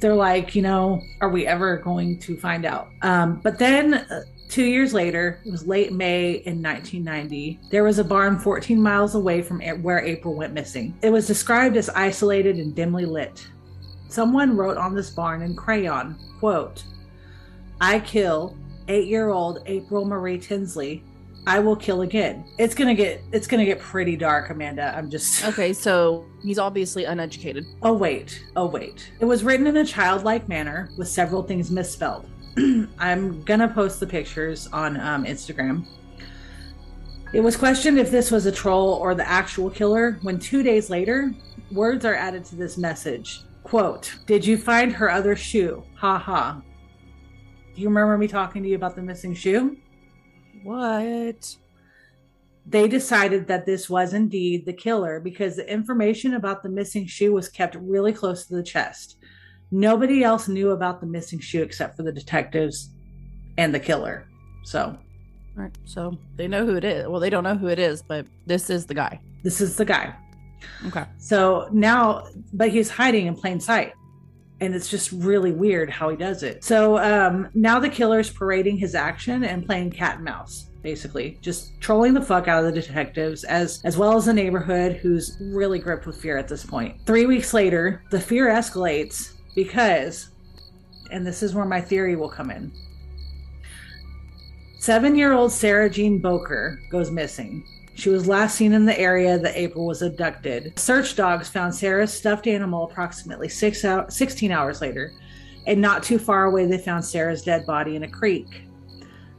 they're 0.00 0.14
like, 0.14 0.54
you 0.54 0.62
know, 0.62 1.02
are 1.20 1.28
we 1.28 1.46
ever 1.46 1.76
going 1.78 2.18
to 2.20 2.36
find 2.36 2.64
out? 2.64 2.88
Um, 3.02 3.40
but 3.42 3.58
then 3.58 3.94
uh, 3.94 4.22
two 4.48 4.64
years 4.64 4.94
later, 4.94 5.40
it 5.44 5.50
was 5.50 5.66
late 5.66 5.92
May 5.92 6.32
in 6.46 6.62
1990, 6.62 7.60
there 7.70 7.84
was 7.84 7.98
a 7.98 8.04
barn 8.04 8.38
14 8.38 8.80
miles 8.80 9.14
away 9.14 9.42
from 9.42 9.60
where 9.82 10.00
April 10.00 10.34
went 10.34 10.52
missing. 10.52 10.96
It 11.02 11.10
was 11.10 11.26
described 11.26 11.76
as 11.76 11.88
isolated 11.90 12.56
and 12.56 12.74
dimly 12.74 13.06
lit. 13.06 13.46
Someone 14.08 14.56
wrote 14.56 14.78
on 14.78 14.94
this 14.94 15.10
barn 15.10 15.42
in 15.42 15.54
crayon, 15.54 16.16
quote, 16.38 16.84
I 17.80 18.00
kill 18.00 18.56
eight-year-old 18.88 19.62
April 19.66 20.04
Marie 20.04 20.38
Tinsley. 20.38 21.04
I 21.48 21.60
will 21.60 21.76
kill 21.76 22.02
again. 22.02 22.44
It's 22.58 22.74
gonna 22.74 22.94
get 22.94 23.22
it's 23.32 23.46
gonna 23.46 23.64
get 23.64 23.80
pretty 23.80 24.16
dark, 24.16 24.50
Amanda. 24.50 24.94
I'm 24.94 25.08
just 25.08 25.42
Okay, 25.48 25.72
so 25.72 26.26
he's 26.42 26.58
obviously 26.58 27.06
uneducated. 27.06 27.64
Oh, 27.82 27.94
wait. 27.94 28.44
Oh, 28.54 28.66
wait. 28.66 29.10
It 29.18 29.24
was 29.24 29.42
written 29.42 29.66
in 29.66 29.78
a 29.78 29.84
childlike 29.84 30.46
manner 30.46 30.90
with 30.98 31.08
several 31.08 31.42
things 31.42 31.70
misspelled. 31.70 32.28
I'm 32.98 33.42
to 33.46 33.68
post 33.68 33.98
the 33.98 34.06
pictures 34.06 34.66
on 34.74 35.00
um, 35.00 35.24
Instagram. 35.24 35.86
It 37.32 37.40
was 37.40 37.56
questioned 37.56 37.98
if 37.98 38.10
this 38.10 38.30
was 38.30 38.44
a 38.44 38.52
troll 38.52 38.92
or 38.94 39.14
the 39.14 39.26
actual 39.26 39.70
killer 39.70 40.18
when 40.20 40.38
two 40.38 40.62
days 40.62 40.90
later, 40.90 41.32
words 41.72 42.04
are 42.04 42.14
added 42.14 42.44
to 42.46 42.56
this 42.56 42.76
message. 42.76 43.40
Quote, 43.62 44.14
Did 44.26 44.44
you 44.44 44.58
find 44.58 44.92
her 44.92 45.10
other 45.10 45.34
shoe? 45.34 45.82
Ha 45.96 46.18
ha. 46.18 46.60
Do 47.74 47.80
you 47.80 47.88
remember 47.88 48.18
me 48.18 48.28
talking 48.28 48.62
to 48.62 48.68
you 48.68 48.76
about 48.76 48.96
the 48.96 49.02
missing 49.02 49.32
shoe? 49.32 49.78
What? 50.62 51.56
they 52.68 52.86
decided 52.86 53.46
that 53.48 53.64
this 53.64 53.88
was 53.88 54.12
indeed 54.12 54.66
the 54.66 54.72
killer 54.72 55.20
because 55.20 55.56
the 55.56 55.72
information 55.72 56.34
about 56.34 56.62
the 56.62 56.68
missing 56.68 57.06
shoe 57.06 57.32
was 57.32 57.48
kept 57.48 57.74
really 57.76 58.12
close 58.12 58.46
to 58.46 58.54
the 58.54 58.62
chest. 58.62 59.16
Nobody 59.70 60.22
else 60.22 60.48
knew 60.48 60.70
about 60.70 61.00
the 61.00 61.06
missing 61.06 61.38
shoe 61.38 61.62
except 61.62 61.96
for 61.96 62.02
the 62.02 62.12
detectives 62.12 62.90
and 63.56 63.74
the 63.74 63.80
killer. 63.80 64.28
So, 64.64 64.98
All 65.56 65.62
right, 65.62 65.74
so 65.86 66.18
they 66.36 66.46
know 66.46 66.66
who 66.66 66.76
it 66.76 66.84
is. 66.84 67.08
Well, 67.08 67.20
they 67.20 67.30
don't 67.30 67.44
know 67.44 67.56
who 67.56 67.68
it 67.68 67.78
is, 67.78 68.02
but 68.02 68.26
this 68.46 68.68
is 68.68 68.84
the 68.84 68.94
guy. 68.94 69.18
this 69.42 69.60
is 69.62 69.76
the 69.76 69.84
guy. 69.86 70.14
Okay. 70.86 71.04
So 71.18 71.68
now, 71.72 72.26
but 72.52 72.68
he's 72.68 72.90
hiding 72.90 73.26
in 73.26 73.34
plain 73.34 73.60
sight. 73.60 73.92
And 74.60 74.74
it's 74.74 74.90
just 74.90 75.12
really 75.12 75.52
weird 75.52 75.88
how 75.88 76.08
he 76.08 76.16
does 76.16 76.42
it. 76.42 76.64
So 76.64 76.98
um, 76.98 77.48
now 77.54 77.78
the 77.78 77.88
killer's 77.88 78.28
parading 78.28 78.78
his 78.78 78.94
action 78.94 79.44
and 79.44 79.64
playing 79.64 79.92
cat 79.92 80.16
and 80.16 80.24
mouse, 80.24 80.66
basically, 80.82 81.38
just 81.40 81.80
trolling 81.80 82.12
the 82.12 82.22
fuck 82.22 82.48
out 82.48 82.64
of 82.64 82.74
the 82.74 82.80
detectives 82.80 83.44
as 83.44 83.80
as 83.84 83.96
well 83.96 84.16
as 84.16 84.24
the 84.24 84.32
neighborhood, 84.32 84.96
who's 84.96 85.36
really 85.40 85.78
gripped 85.78 86.06
with 86.06 86.20
fear 86.20 86.36
at 86.36 86.48
this 86.48 86.66
point. 86.66 86.96
Three 87.06 87.26
weeks 87.26 87.54
later, 87.54 88.02
the 88.10 88.20
fear 88.20 88.48
escalates 88.48 89.34
because, 89.54 90.30
and 91.12 91.24
this 91.24 91.42
is 91.42 91.54
where 91.54 91.64
my 91.64 91.80
theory 91.80 92.16
will 92.16 92.28
come 92.28 92.50
in. 92.50 92.72
Seven 94.80 95.16
year 95.16 95.32
old 95.32 95.52
Sarah 95.52 95.90
Jean 95.90 96.18
Bowker 96.18 96.80
goes 96.90 97.10
missing. 97.10 97.64
She 97.98 98.10
was 98.10 98.28
last 98.28 98.54
seen 98.54 98.74
in 98.74 98.84
the 98.84 98.96
area 98.96 99.40
that 99.40 99.58
April 99.58 99.84
was 99.84 100.02
abducted. 100.02 100.78
Search 100.78 101.16
dogs 101.16 101.48
found 101.48 101.74
Sarah's 101.74 102.12
stuffed 102.12 102.46
animal 102.46 102.84
approximately 102.84 103.48
six 103.48 103.84
out, 103.84 104.12
16 104.12 104.52
hours 104.52 104.80
later, 104.80 105.14
and 105.66 105.80
not 105.80 106.04
too 106.04 106.20
far 106.20 106.44
away, 106.44 106.66
they 106.66 106.78
found 106.78 107.04
Sarah's 107.04 107.42
dead 107.42 107.66
body 107.66 107.96
in 107.96 108.04
a 108.04 108.08
creek. 108.08 108.67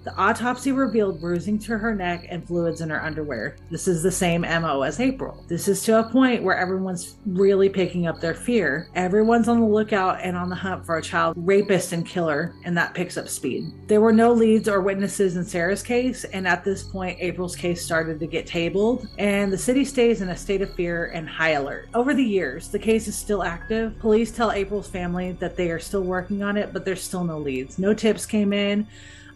The 0.10 0.18
autopsy 0.18 0.72
revealed 0.72 1.22
bruising 1.22 1.60
to 1.60 1.78
her 1.78 1.94
neck 1.94 2.26
and 2.30 2.44
fluids 2.44 2.82
in 2.82 2.90
her 2.90 3.00
underwear. 3.00 3.58
This 3.70 3.88
is 3.88 4.02
the 4.02 4.12
same 4.12 4.42
MO 4.42 4.82
as 4.82 5.00
April. 5.00 5.46
This 5.48 5.68
is 5.68 5.84
to 5.84 6.00
a 6.00 6.10
point 6.10 6.42
where 6.42 6.58
everyone's 6.58 7.18
really 7.28 7.70
picking 7.70 8.08
up 8.08 8.20
their 8.20 8.34
fear. 8.34 8.90
Everyone's 8.96 9.48
on 9.48 9.60
the 9.60 9.68
lookout 9.68 10.20
and 10.24 10.36
on 10.36 10.50
the 10.50 10.56
hunt 10.56 10.84
for 10.84 10.98
a 10.98 11.02
child 11.04 11.36
rapist 11.38 11.94
and 11.94 12.08
killer, 12.08 12.56
and 12.66 12.76
that 12.76 12.96
picks 12.96 13.18
up 13.18 13.30
speed. 13.30 13.72
There 13.86 14.02
were 14.02 14.12
no 14.12 14.34
leads 14.34 14.68
or 14.68 14.82
witnesses 14.82 15.38
in 15.38 15.46
Sarah's 15.46 15.84
case, 15.84 16.24
and 16.24 16.48
at 16.48 16.64
this 16.64 16.82
point, 16.82 17.20
April's 17.20 17.56
case 17.56 17.86
started 17.86 18.20
to 18.20 18.26
get 18.26 18.48
tabled, 18.48 19.08
and 19.20 19.54
the 19.54 19.60
city 19.60 19.86
stays 19.86 20.24
in 20.24 20.30
a 20.30 20.36
state 20.36 20.64
of 20.64 20.74
fear 20.74 21.12
and 21.14 21.30
high 21.30 21.52
alert. 21.52 21.88
Over 21.94 22.16
the 22.16 22.26
years, 22.26 22.70
the 22.70 22.80
case 22.80 23.08
is 23.08 23.16
still 23.16 23.44
active. 23.44 24.00
Police 24.00 24.32
tell 24.32 24.52
April's 24.52 24.90
family 24.90 25.34
that 25.34 25.56
they 25.56 25.70
are 25.70 25.78
still 25.78 26.02
working 26.02 26.42
on 26.42 26.58
it, 26.58 26.74
but 26.74 26.84
there's 26.84 27.04
still 27.04 27.24
no 27.24 27.38
leads. 27.38 27.78
No 27.78 27.94
tips 27.94 28.26
came 28.26 28.54
in. 28.54 28.88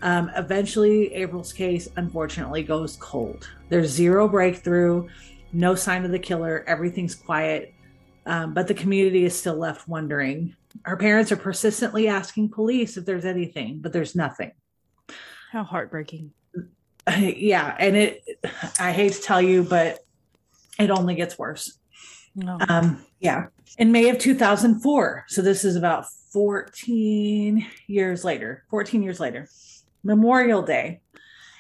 Um, 0.04 0.30
eventually, 0.36 1.14
April's 1.14 1.54
case 1.54 1.88
unfortunately 1.96 2.62
goes 2.62 2.98
cold. 2.98 3.48
There's 3.70 3.90
zero 3.90 4.28
breakthrough, 4.28 5.08
no 5.54 5.76
sign 5.76 6.04
of 6.04 6.12
the 6.12 6.20
killer. 6.20 6.66
Everything's 6.68 7.16
quiet, 7.16 7.74
um, 8.26 8.54
but 8.54 8.68
the 8.68 8.74
community 8.74 9.24
is 9.24 9.34
still 9.34 9.56
left 9.56 9.88
wondering. 9.88 10.58
Her 10.84 10.98
parents 10.98 11.32
are 11.32 11.38
persistently 11.38 12.10
asking 12.10 12.50
police 12.50 12.98
if 12.98 13.06
there's 13.06 13.24
anything, 13.24 13.80
but 13.80 13.94
there's 13.94 14.14
nothing. 14.14 14.52
How 15.52 15.64
heartbreaking. 15.64 16.32
yeah, 17.18 17.74
and 17.80 17.96
it. 17.96 18.24
I 18.80 18.92
hate 18.92 19.14
to 19.14 19.22
tell 19.22 19.42
you, 19.42 19.64
but 19.64 20.00
it 20.80 20.92
only 20.92 21.16
gets 21.16 21.40
worse. 21.40 21.80
No. 22.36 22.58
Um, 22.68 23.06
yeah. 23.22 23.46
In 23.78 23.94
May 23.94 24.10
of 24.10 24.18
2004, 24.18 25.26
so 25.30 25.42
this 25.42 25.64
is 25.64 25.78
about 25.78 26.08
14 26.34 27.66
years 27.88 28.26
later, 28.26 28.66
14 28.70 29.02
years 29.02 29.22
later, 29.22 29.48
Memorial 30.04 30.62
Day, 30.62 31.02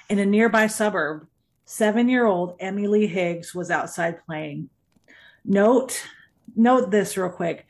in 0.09 0.19
a 0.19 0.25
nearby 0.25 0.67
suburb, 0.67 1.27
seven 1.65 2.09
year 2.09 2.25
old 2.25 2.55
Emily 2.59 3.07
Higgs 3.07 3.55
was 3.55 3.71
outside 3.71 4.23
playing. 4.25 4.69
Note, 5.45 6.01
note 6.55 6.91
this 6.91 7.17
real 7.17 7.29
quick. 7.29 7.65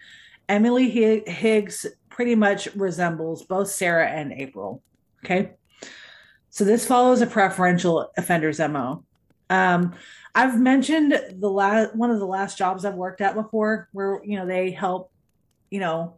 Emily 0.49 0.89
Higgs 0.89 1.85
pretty 2.09 2.35
much 2.35 2.67
resembles 2.75 3.43
both 3.43 3.69
Sarah 3.69 4.09
and 4.09 4.33
April. 4.33 4.81
Okay. 5.23 5.51
So 6.49 6.63
this 6.63 6.85
follows 6.85 7.21
a 7.21 7.27
preferential 7.27 8.11
offender's 8.17 8.59
MO. 8.59 9.03
Um, 9.49 9.93
I've 10.35 10.59
mentioned 10.59 11.19
the 11.39 11.49
last 11.49 11.95
one 11.95 12.11
of 12.11 12.19
the 12.19 12.27
last 12.27 12.57
jobs 12.57 12.85
I've 12.85 12.95
worked 12.95 13.21
at 13.21 13.35
before, 13.35 13.87
where 13.91 14.21
you 14.23 14.37
know 14.37 14.45
they 14.45 14.71
help, 14.71 15.11
you 15.69 15.79
know, 15.79 16.15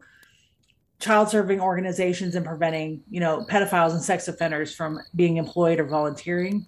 child 1.00 1.30
serving 1.30 1.60
organizations 1.60 2.36
and 2.36 2.46
preventing 2.46 3.02
you 3.10 3.20
know 3.20 3.46
pedophiles 3.50 3.92
and 3.92 4.02
sex 4.02 4.28
offenders 4.28 4.74
from 4.74 5.00
being 5.16 5.38
employed 5.38 5.80
or 5.80 5.86
volunteering. 5.86 6.66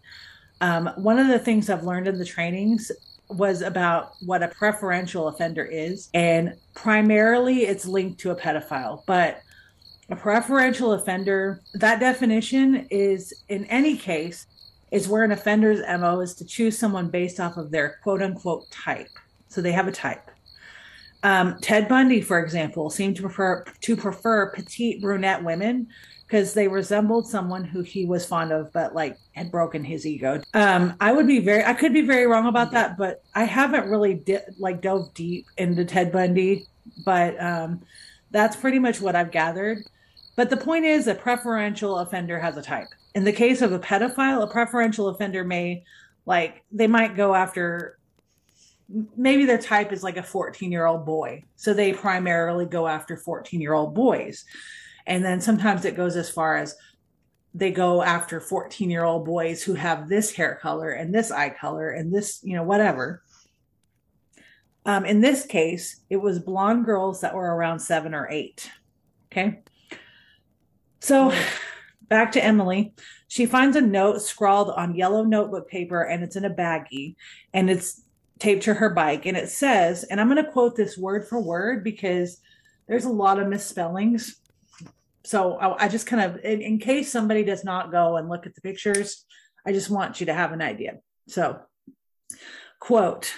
Um, 0.62 0.90
one 0.96 1.20
of 1.20 1.28
the 1.28 1.40
things 1.40 1.70
I've 1.70 1.84
learned 1.84 2.08
in 2.08 2.18
the 2.18 2.26
trainings 2.26 2.92
was 3.30 3.62
about 3.62 4.14
what 4.26 4.42
a 4.42 4.48
preferential 4.48 5.28
offender 5.28 5.66
is, 5.66 6.10
and 6.14 6.56
primarily 6.74 7.66
it's 7.66 7.86
linked 7.86 8.20
to 8.22 8.32
a 8.32 8.36
pedophile, 8.36 9.04
but 9.06 9.42
a 10.10 10.16
preferential 10.16 10.94
offender, 10.94 11.62
that 11.74 12.00
definition 12.00 12.88
is 12.90 13.34
in 13.50 13.66
any 13.66 13.98
case 13.98 14.48
is 14.92 15.08
where 15.08 15.24
an 15.24 15.34
offender's 15.34 15.82
MO 16.00 16.22
is 16.22 16.34
to 16.36 16.46
choose 16.46 16.78
someone 16.78 17.10
based 17.10 17.40
off 17.40 17.58
of 17.58 17.72
their 17.72 18.00
quote 18.04 18.22
unquote 18.22 18.70
type. 18.72 19.10
So 19.50 19.62
they 19.62 19.74
have 19.74 19.88
a 19.88 19.92
type. 19.92 20.32
Um, 21.24 21.58
Ted 21.62 21.88
Bundy, 21.88 22.22
for 22.22 22.40
example, 22.40 22.90
seemed 22.90 23.16
to 23.18 23.24
prefer 23.24 23.64
to 23.82 23.96
prefer 23.96 24.52
petite 24.52 25.02
brunette 25.02 25.44
women 25.44 25.88
because 26.26 26.54
they 26.54 26.68
resembled 26.68 27.28
someone 27.28 27.64
who 27.64 27.82
he 27.82 28.06
was 28.06 28.26
fond 28.26 28.52
of, 28.52 28.72
but 28.74 28.94
like 28.94 29.18
had 29.34 29.50
broken 29.50 29.84
his 29.84 30.06
ego. 30.06 30.42
Um, 30.54 30.96
I 31.00 31.14
would 31.14 31.26
be 31.26 31.40
very, 31.40 31.64
I 31.64 31.74
could 31.74 31.94
be 31.94 32.02
very 32.02 32.28
wrong 32.28 32.48
about 32.48 32.72
that, 32.72 32.98
but 32.98 33.24
I 33.34 33.46
haven't 33.46 33.90
really 33.90 34.16
di- 34.16 34.40
like 34.60 34.82
dove 34.82 35.14
deep 35.14 35.46
into 35.58 35.86
Ted 35.86 36.12
Bundy, 36.12 36.68
but 37.06 37.42
um, 37.42 37.82
that's 38.32 38.56
pretty 38.56 38.80
much 38.80 39.00
what 39.00 39.16
I've 39.16 39.32
gathered. 39.32 39.84
But 40.36 40.50
the 40.50 40.58
point 40.58 40.86
is, 40.86 41.08
a 41.08 41.16
preferential 41.16 42.00
offender 42.00 42.40
has 42.40 42.58
a 42.58 42.62
type 42.62 42.90
in 43.18 43.24
the 43.24 43.34
case 43.34 43.64
of 43.64 43.72
a 43.72 43.80
pedophile, 43.80 44.44
a 44.44 44.48
preferential 44.48 45.08
offender 45.08 45.44
may 45.44 45.84
like 46.28 46.64
they 46.72 46.86
might 46.86 47.16
go 47.16 47.34
after 47.34 47.97
maybe 48.90 49.46
their 49.46 49.58
type 49.58 49.92
is 49.92 50.04
like 50.04 50.18
a 50.18 50.24
14 50.24 50.72
year 50.72 50.86
old 50.86 51.06
boy. 51.06 51.44
So 51.56 51.74
they 51.74 51.94
primarily 51.94 52.66
go 52.66 52.88
after 52.88 53.18
14 53.18 53.60
year 53.62 53.74
old 53.74 53.94
boys. 53.94 54.46
And 55.06 55.24
then 55.24 55.42
sometimes 55.42 55.86
it 55.86 55.96
goes 55.96 56.16
as 56.16 56.30
far 56.30 56.58
as 56.58 56.76
they 57.54 57.72
go 57.72 58.02
after 58.02 58.40
14 58.40 58.90
year 58.90 59.04
old 59.04 59.26
boys 59.26 59.64
who 59.64 59.74
have 59.74 60.08
this 60.08 60.32
hair 60.32 60.60
color 60.62 60.92
and 60.92 61.14
this 61.14 61.32
eye 61.32 61.50
color 61.50 61.92
and 61.92 62.14
this, 62.14 62.40
you 62.44 62.56
know, 62.56 62.64
whatever. 62.64 63.24
Um, 64.86 65.06
in 65.06 65.20
this 65.20 65.46
case, 65.46 66.02
it 66.10 66.18
was 66.18 66.40
blonde 66.40 66.86
girls 66.86 67.22
that 67.22 67.36
were 67.36 67.56
around 67.56 67.80
seven 67.80 68.14
or 68.14 68.30
eight. 68.30 68.70
Okay. 69.32 69.62
So 71.02 71.34
back 72.10 72.32
to 72.34 72.44
Emily. 72.44 72.94
She 73.28 73.46
finds 73.46 73.76
a 73.76 73.82
note 73.82 74.22
scrawled 74.22 74.70
on 74.70 74.96
yellow 74.96 75.24
notebook 75.24 75.70
paper 75.70 76.04
and 76.04 76.24
it's 76.24 76.38
in 76.38 76.46
a 76.46 76.50
baggie 76.50 77.16
and 77.54 77.70
it's 77.70 78.02
taped 78.40 78.64
to 78.64 78.74
her 78.74 78.90
bike. 78.90 79.26
And 79.26 79.38
it 79.38 79.50
says, 79.50 80.04
and 80.04 80.20
I'm 80.20 80.30
going 80.30 80.44
to 80.44 80.52
quote 80.52 80.76
this 80.76 80.98
word 80.98 81.28
for 81.28 81.40
word 81.40 81.84
because 81.84 82.40
there's 82.88 83.06
a 83.06 83.10
lot 83.10 83.40
of 83.40 83.48
misspellings. 83.48 84.38
So 85.24 85.56
I, 85.56 85.86
I 85.86 85.88
just 85.88 86.08
kind 86.08 86.22
of, 86.24 86.44
in, 86.44 86.62
in 86.62 86.80
case 86.80 87.12
somebody 87.12 87.44
does 87.44 87.64
not 87.64 87.92
go 87.92 88.18
and 88.18 88.30
look 88.30 88.46
at 88.46 88.56
the 88.56 88.62
pictures, 88.62 89.26
I 89.66 89.72
just 89.72 89.90
want 89.90 90.20
you 90.20 90.28
to 90.28 90.34
have 90.34 90.52
an 90.52 90.62
idea. 90.62 91.00
So, 91.28 91.60
quote, 92.80 93.34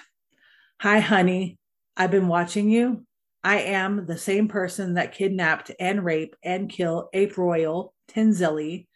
Hi, 0.82 1.00
honey. 1.00 1.58
I've 1.98 2.12
been 2.12 2.30
watching 2.30 2.70
you. 2.70 3.06
I 3.44 3.60
am 3.60 4.06
the 4.06 4.18
same 4.18 4.48
person 4.48 4.94
that 4.94 5.14
kidnapped 5.14 5.72
and 5.80 6.06
raped 6.06 6.38
and 6.44 6.70
killed 6.70 7.08
Ape 7.14 7.38
Royal 7.38 7.94
Tinsley, 8.10 8.88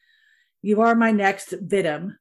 you 0.61 0.81
are 0.81 0.95
my 0.95 1.11
next 1.11 1.53
victim. 1.61 2.17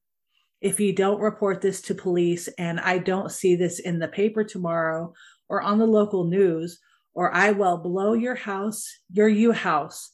If 0.62 0.79
you 0.79 0.92
don't 0.92 1.20
report 1.20 1.61
this 1.61 1.83
to 1.83 1.94
police 1.94 2.48
and 2.57 2.79
I 2.79 2.98
don't 2.98 3.33
see 3.33 3.57
this 3.57 3.81
in 3.81 3.98
the 3.98 4.07
paper 4.07 4.44
tomorrow 4.44 5.12
or 5.48 5.61
on 5.61 5.79
the 5.79 5.87
local 5.87 6.25
news, 6.25 6.79
or 7.14 7.35
I 7.35 7.51
will 7.51 7.79
blow 7.79 8.12
your 8.12 8.37
house, 8.37 8.88
your 9.12 9.29
you 9.29 9.51
house, 9.51 10.12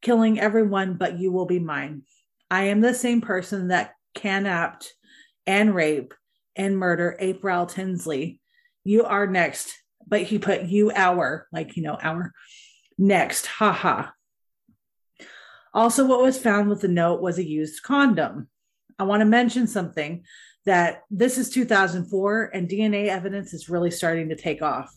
killing 0.00 0.40
everyone, 0.40 0.94
but 0.94 1.18
you 1.18 1.30
will 1.30 1.44
be 1.44 1.58
mine. 1.58 2.02
I 2.50 2.64
am 2.64 2.80
the 2.80 2.94
same 2.94 3.20
person 3.20 3.68
that 3.68 3.92
kidnapped 4.14 4.92
and 5.46 5.74
rape 5.74 6.14
and 6.56 6.78
murder 6.78 7.14
April 7.18 7.66
Tinsley. 7.66 8.40
You 8.84 9.04
are 9.04 9.26
next, 9.26 9.74
but 10.06 10.22
he 10.22 10.38
put 10.38 10.62
you 10.62 10.90
our, 10.94 11.46
like, 11.52 11.76
you 11.76 11.82
know, 11.82 11.98
our 12.00 12.32
next. 12.96 13.46
Ha 13.46 13.72
ha. 13.72 14.14
Also, 15.74 16.06
what 16.06 16.22
was 16.22 16.38
found 16.38 16.70
with 16.70 16.80
the 16.80 16.88
note 16.88 17.20
was 17.20 17.38
a 17.38 17.46
used 17.46 17.82
condom. 17.82 18.48
I 19.02 19.04
want 19.04 19.20
to 19.20 19.26
mention 19.26 19.66
something 19.66 20.24
that 20.64 21.02
this 21.10 21.36
is 21.36 21.50
2004 21.50 22.52
and 22.54 22.68
DNA 22.68 23.08
evidence 23.08 23.52
is 23.52 23.68
really 23.68 23.90
starting 23.90 24.28
to 24.28 24.36
take 24.36 24.62
off. 24.62 24.94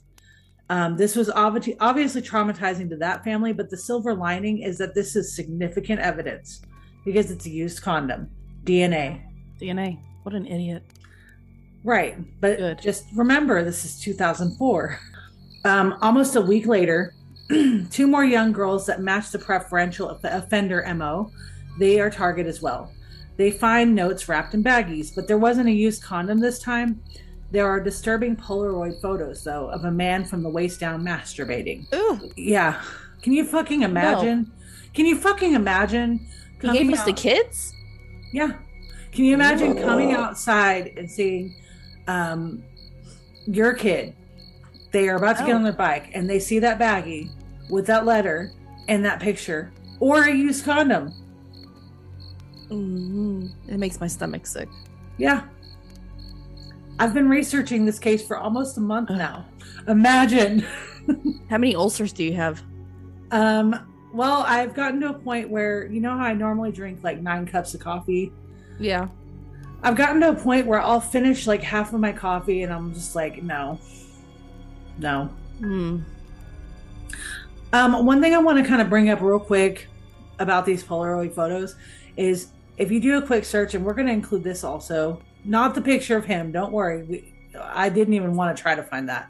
Um, 0.69 0.95
this 0.95 1.15
was 1.15 1.31
obviously, 1.31 1.75
obviously 1.79 2.21
traumatizing 2.21 2.87
to 2.91 2.97
that 2.97 3.23
family, 3.23 3.51
but 3.51 3.71
the 3.71 3.77
silver 3.77 4.13
lining 4.13 4.59
is 4.59 4.77
that 4.77 4.93
this 4.93 5.15
is 5.15 5.35
significant 5.35 6.01
evidence 6.01 6.61
because 7.03 7.31
it's 7.31 7.47
a 7.47 7.49
used 7.49 7.81
condom. 7.81 8.29
DNA. 8.63 9.23
DNA. 9.59 9.97
What 10.21 10.35
an 10.35 10.45
idiot. 10.45 10.83
Right. 11.83 12.15
But 12.41 12.57
Good. 12.57 12.81
just 12.83 13.05
remember, 13.15 13.63
this 13.63 13.85
is 13.85 13.99
2004. 14.01 14.99
Um, 15.65 15.97
almost 16.03 16.35
a 16.35 16.41
week 16.41 16.67
later, 16.67 17.15
two 17.89 18.05
more 18.05 18.23
young 18.23 18.51
girls 18.51 18.85
that 18.85 19.01
match 19.01 19.31
the 19.31 19.39
preferential 19.39 20.19
offender 20.23 20.85
MO. 20.93 21.31
They 21.79 21.99
are 21.99 22.11
target 22.11 22.45
as 22.45 22.61
well. 22.61 22.91
They 23.37 23.51
find 23.51 23.93
notes 23.93 24.29
wrapped 24.29 24.53
in 24.53 24.63
baggies, 24.63 25.13
but 25.13 25.27
there 25.27 25.37
wasn't 25.37 25.69
a 25.69 25.71
used 25.71 26.01
condom 26.03 26.39
this 26.39 26.59
time. 26.59 27.01
There 27.51 27.67
are 27.67 27.79
disturbing 27.79 28.35
Polaroid 28.35 29.01
photos, 29.01 29.43
though, 29.43 29.69
of 29.69 29.85
a 29.85 29.91
man 29.91 30.25
from 30.25 30.41
the 30.41 30.49
waist 30.49 30.79
down 30.79 31.03
masturbating. 31.03 31.93
Ooh. 31.93 32.31
Yeah. 32.35 32.81
Can 33.21 33.33
you 33.33 33.45
fucking 33.45 33.81
imagine? 33.81 34.43
No. 34.43 34.89
Can 34.93 35.05
you 35.05 35.17
fucking 35.17 35.53
imagine? 35.53 36.25
He 36.61 36.71
gave 36.71 36.91
us 36.91 37.03
the 37.03 37.13
kids? 37.13 37.73
Yeah. 38.33 38.53
Can 39.11 39.25
you 39.25 39.33
imagine 39.33 39.77
coming 39.81 40.13
outside 40.13 40.93
and 40.97 41.09
seeing 41.09 41.55
um, 42.07 42.63
your 43.45 43.73
kid 43.73 44.15
they 44.95 45.09
are 45.09 45.17
about 45.17 45.35
to 45.35 45.43
oh. 45.43 45.47
get 45.47 45.55
on 45.55 45.63
their 45.63 45.73
bike 45.73 46.09
and 46.13 46.29
they 46.29 46.39
see 46.39 46.57
that 46.59 46.79
baggie 46.79 47.29
with 47.69 47.85
that 47.87 48.05
letter 48.05 48.53
and 48.87 49.03
that 49.03 49.19
picture 49.19 49.73
or 49.99 50.23
a 50.23 50.33
used 50.33 50.63
condom. 50.63 51.13
Mm-hmm. 52.69 53.47
It 53.67 53.78
makes 53.78 53.99
my 53.99 54.08
stomach 54.08 54.47
sick. 54.47 54.69
Yeah. 55.17 55.43
I've 56.99 57.13
been 57.13 57.30
researching 57.30 57.86
this 57.86 57.99
case 57.99 58.25
for 58.25 58.38
almost 58.38 58.78
a 58.78 58.82
month 58.82 59.10
now. 59.10 59.45
Imagine. 59.88 60.60
how 61.49 61.58
many 61.58 61.75
ulcers 61.75 62.13
do 62.13 62.23
you 62.23 62.34
have? 62.34 62.63
Um, 63.32 63.91
well, 64.13 64.43
I've 64.47 64.73
gotten 64.73 65.01
to 65.01 65.10
a 65.10 65.13
point 65.13 65.49
where 65.49 65.88
you 65.88 65.99
know 65.99 66.17
how 66.17 66.23
I 66.23 66.34
normally 66.34 66.71
drink 66.71 67.04
like 67.04 67.21
nine 67.21 67.45
cups 67.45 67.73
of 67.73 67.82
coffee? 67.82 68.32
Yeah. 68.80 69.08
I've 69.84 69.95
gotten 69.95 70.21
to 70.21 70.30
a 70.30 70.36
point 70.36 70.65
where 70.65 70.80
I'll 70.80 71.01
finish 71.01 71.47
like 71.47 71.62
half 71.62 71.93
of 71.93 71.99
my 71.99 72.12
coffee 72.12 72.63
and 72.63 72.73
I'm 72.73 72.93
just 72.93 73.13
like, 73.15 73.43
no, 73.43 73.80
no. 74.97 75.30
Hmm. 75.60 75.99
Um, 77.73 78.06
one 78.06 78.21
thing 78.21 78.34
I 78.34 78.38
want 78.38 78.58
to 78.58 78.63
kind 78.63 78.82
of 78.82 78.89
bring 78.89 79.10
up 79.10 79.21
real 79.21 79.39
quick 79.39 79.88
about 80.39 80.65
these 80.65 80.84
Polaroid 80.84 81.34
photos 81.34 81.75
is 82.15 82.47
if 82.77 82.91
you 82.91 82.99
do 82.99 83.17
a 83.17 83.21
quick 83.21 83.45
search, 83.45 83.73
and 83.73 83.85
we're 83.85 83.93
going 83.93 84.07
to 84.07 84.13
include 84.13 84.43
this 84.43 84.63
also, 84.63 85.21
not 85.43 85.75
the 85.75 85.81
picture 85.81 86.17
of 86.17 86.25
him. 86.25 86.51
Don't 86.51 86.71
worry. 86.71 87.03
We, 87.03 87.33
I 87.59 87.89
didn't 87.89 88.13
even 88.13 88.35
want 88.35 88.55
to 88.55 88.61
try 88.61 88.75
to 88.75 88.83
find 88.83 89.07
that. 89.09 89.29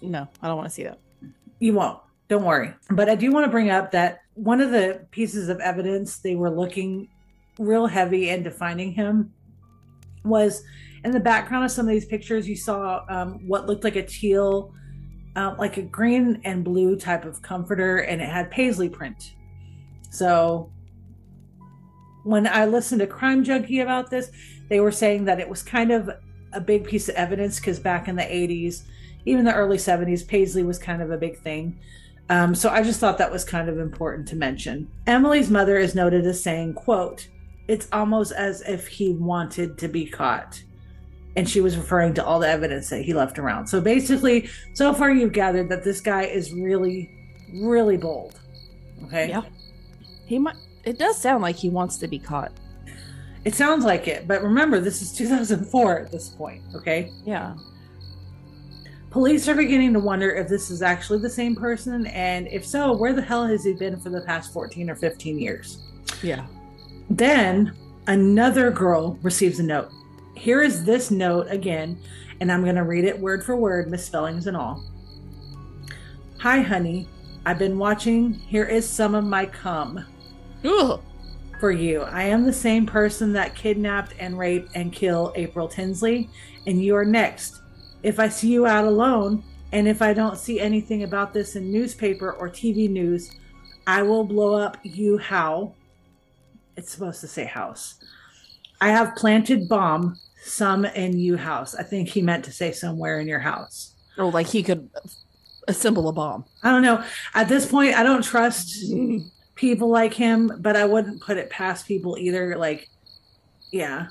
No, 0.00 0.28
I 0.42 0.48
don't 0.48 0.56
want 0.56 0.68
to 0.68 0.74
see 0.74 0.84
that. 0.84 0.98
You 1.58 1.74
won't. 1.74 1.98
Don't 2.28 2.44
worry. 2.44 2.74
But 2.90 3.08
I 3.08 3.14
do 3.14 3.30
want 3.32 3.44
to 3.44 3.50
bring 3.50 3.70
up 3.70 3.90
that 3.92 4.20
one 4.34 4.60
of 4.60 4.70
the 4.70 5.06
pieces 5.10 5.48
of 5.48 5.60
evidence 5.60 6.18
they 6.18 6.34
were 6.34 6.50
looking 6.50 7.08
real 7.58 7.86
heavy 7.86 8.30
in 8.30 8.42
defining 8.42 8.92
him 8.92 9.32
was 10.24 10.62
in 11.04 11.10
the 11.10 11.20
background 11.20 11.64
of 11.64 11.70
some 11.70 11.86
of 11.86 11.92
these 11.92 12.04
pictures, 12.04 12.48
you 12.48 12.56
saw 12.56 13.04
um, 13.08 13.46
what 13.46 13.66
looked 13.66 13.84
like 13.84 13.96
a 13.96 14.02
teal, 14.02 14.72
uh, 15.36 15.54
like 15.58 15.76
a 15.76 15.82
green 15.82 16.40
and 16.44 16.64
blue 16.64 16.96
type 16.96 17.24
of 17.24 17.42
comforter, 17.42 17.98
and 17.98 18.20
it 18.22 18.28
had 18.28 18.50
paisley 18.50 18.88
print. 18.88 19.34
So 20.10 20.70
when 22.24 22.46
I 22.46 22.66
listened 22.66 23.00
to 23.00 23.06
Crime 23.06 23.44
Junkie 23.44 23.80
about 23.80 24.10
this, 24.10 24.30
they 24.68 24.80
were 24.80 24.92
saying 24.92 25.24
that 25.26 25.40
it 25.40 25.48
was 25.48 25.62
kind 25.62 25.90
of 25.90 26.10
a 26.52 26.60
big 26.60 26.84
piece 26.84 27.08
of 27.08 27.14
evidence 27.14 27.58
because 27.58 27.78
back 27.78 28.08
in 28.08 28.16
the 28.16 28.22
80s, 28.22 28.82
even 29.24 29.44
the 29.44 29.54
early 29.54 29.76
70s, 29.76 30.26
paisley 30.26 30.62
was 30.62 30.78
kind 30.78 31.02
of 31.02 31.10
a 31.10 31.16
big 31.16 31.38
thing. 31.38 31.78
Um, 32.28 32.54
so 32.54 32.70
I 32.70 32.82
just 32.82 33.00
thought 33.00 33.18
that 33.18 33.30
was 33.30 33.44
kind 33.44 33.68
of 33.68 33.78
important 33.78 34.28
to 34.28 34.36
mention. 34.36 34.90
Emily's 35.06 35.50
mother 35.50 35.78
is 35.78 35.94
noted 35.94 36.26
as 36.26 36.42
saying, 36.42 36.74
quote, 36.74 37.28
it's 37.68 37.88
almost 37.92 38.32
as 38.32 38.62
if 38.62 38.88
he 38.88 39.12
wanted 39.12 39.78
to 39.78 39.88
be 39.88 40.06
caught. 40.06 40.62
And 41.36 41.48
she 41.48 41.60
was 41.60 41.76
referring 41.76 42.14
to 42.14 42.24
all 42.24 42.40
the 42.40 42.48
evidence 42.48 42.90
that 42.90 43.02
he 43.02 43.14
left 43.14 43.38
around. 43.38 43.66
So 43.66 43.80
basically, 43.80 44.48
so 44.74 44.92
far 44.92 45.10
you've 45.10 45.32
gathered 45.32 45.68
that 45.70 45.82
this 45.82 46.00
guy 46.00 46.24
is 46.24 46.52
really, 46.52 47.10
really 47.54 47.96
bold. 47.96 48.38
Okay. 49.04 49.28
Yeah. 49.28 49.42
He 50.26 50.38
might 50.38 50.56
it 50.84 50.98
does 50.98 51.16
sound 51.16 51.42
like 51.42 51.56
he 51.56 51.68
wants 51.68 51.96
to 51.98 52.08
be 52.08 52.18
caught. 52.18 52.52
It 53.44 53.54
sounds 53.54 53.84
like 53.84 54.06
it, 54.06 54.28
but 54.28 54.42
remember, 54.42 54.80
this 54.80 55.02
is 55.02 55.12
2004 55.12 55.98
at 55.98 56.12
this 56.12 56.28
point, 56.28 56.62
okay? 56.74 57.10
Yeah. 57.24 57.54
Police 59.10 59.48
are 59.48 59.54
beginning 59.54 59.92
to 59.92 59.98
wonder 59.98 60.30
if 60.34 60.48
this 60.48 60.70
is 60.70 60.80
actually 60.80 61.18
the 61.18 61.28
same 61.28 61.56
person, 61.56 62.06
and 62.06 62.46
if 62.48 62.64
so, 62.64 62.96
where 62.96 63.12
the 63.12 63.20
hell 63.20 63.46
has 63.46 63.64
he 63.64 63.74
been 63.74 63.98
for 63.98 64.10
the 64.10 64.22
past 64.22 64.52
14 64.52 64.88
or 64.88 64.94
15 64.94 65.38
years? 65.38 65.82
Yeah. 66.22 66.46
Then 67.10 67.74
another 68.06 68.70
girl 68.70 69.18
receives 69.22 69.58
a 69.58 69.64
note. 69.64 69.90
Here 70.34 70.62
is 70.62 70.84
this 70.84 71.10
note 71.10 71.48
again, 71.50 72.00
and 72.40 72.50
I'm 72.50 72.62
going 72.62 72.76
to 72.76 72.84
read 72.84 73.04
it 73.04 73.18
word 73.18 73.44
for 73.44 73.54
word, 73.54 73.90
misspellings 73.90 74.46
and 74.46 74.56
all. 74.56 74.82
Hi, 76.38 76.60
honey. 76.60 77.08
I've 77.44 77.58
been 77.58 77.78
watching. 77.78 78.32
Here 78.32 78.64
is 78.64 78.88
some 78.88 79.14
of 79.14 79.24
my 79.24 79.46
cum. 79.46 80.04
Ugh. 80.64 81.00
For 81.60 81.70
you. 81.70 82.02
I 82.02 82.24
am 82.24 82.44
the 82.44 82.52
same 82.52 82.86
person 82.86 83.32
that 83.34 83.54
kidnapped 83.54 84.14
and 84.18 84.38
raped 84.38 84.74
and 84.74 84.92
killed 84.92 85.32
April 85.36 85.68
Tinsley, 85.68 86.28
and 86.66 86.82
you 86.82 86.96
are 86.96 87.04
next. 87.04 87.60
If 88.02 88.18
I 88.18 88.28
see 88.28 88.52
you 88.52 88.66
out 88.66 88.84
alone, 88.84 89.44
and 89.70 89.88
if 89.88 90.02
I 90.02 90.12
don't 90.12 90.36
see 90.36 90.60
anything 90.60 91.04
about 91.04 91.32
this 91.32 91.56
in 91.56 91.70
newspaper 91.70 92.32
or 92.32 92.48
TV 92.48 92.90
news, 92.90 93.30
I 93.86 94.02
will 94.02 94.24
blow 94.24 94.54
up 94.54 94.76
you 94.82 95.18
how. 95.18 95.74
It's 96.76 96.90
supposed 96.90 97.20
to 97.20 97.28
say 97.28 97.44
house. 97.44 97.96
I 98.80 98.88
have 98.88 99.14
planted 99.14 99.68
bomb 99.68 100.18
some 100.44 100.84
in 100.84 101.18
you 101.18 101.36
house. 101.36 101.74
I 101.74 101.82
think 101.82 102.08
he 102.08 102.22
meant 102.22 102.44
to 102.46 102.52
say 102.52 102.72
somewhere 102.72 103.20
in 103.20 103.28
your 103.28 103.38
house. 103.38 103.94
Oh, 104.18 104.28
like 104.28 104.48
he 104.48 104.62
could 104.62 104.90
assemble 105.68 106.08
a 106.08 106.12
bomb. 106.12 106.44
I 106.62 106.70
don't 106.70 106.82
know. 106.82 107.04
At 107.34 107.48
this 107.48 107.66
point, 107.66 107.94
I 107.94 108.02
don't 108.02 108.22
trust 108.22 108.92
people 109.62 109.88
like 109.88 110.12
him, 110.12 110.50
but 110.58 110.74
I 110.76 110.84
wouldn't 110.84 111.22
put 111.22 111.38
it 111.38 111.48
past 111.48 111.86
people 111.86 112.18
either. 112.18 112.56
Like, 112.56 112.90
yeah. 113.70 114.08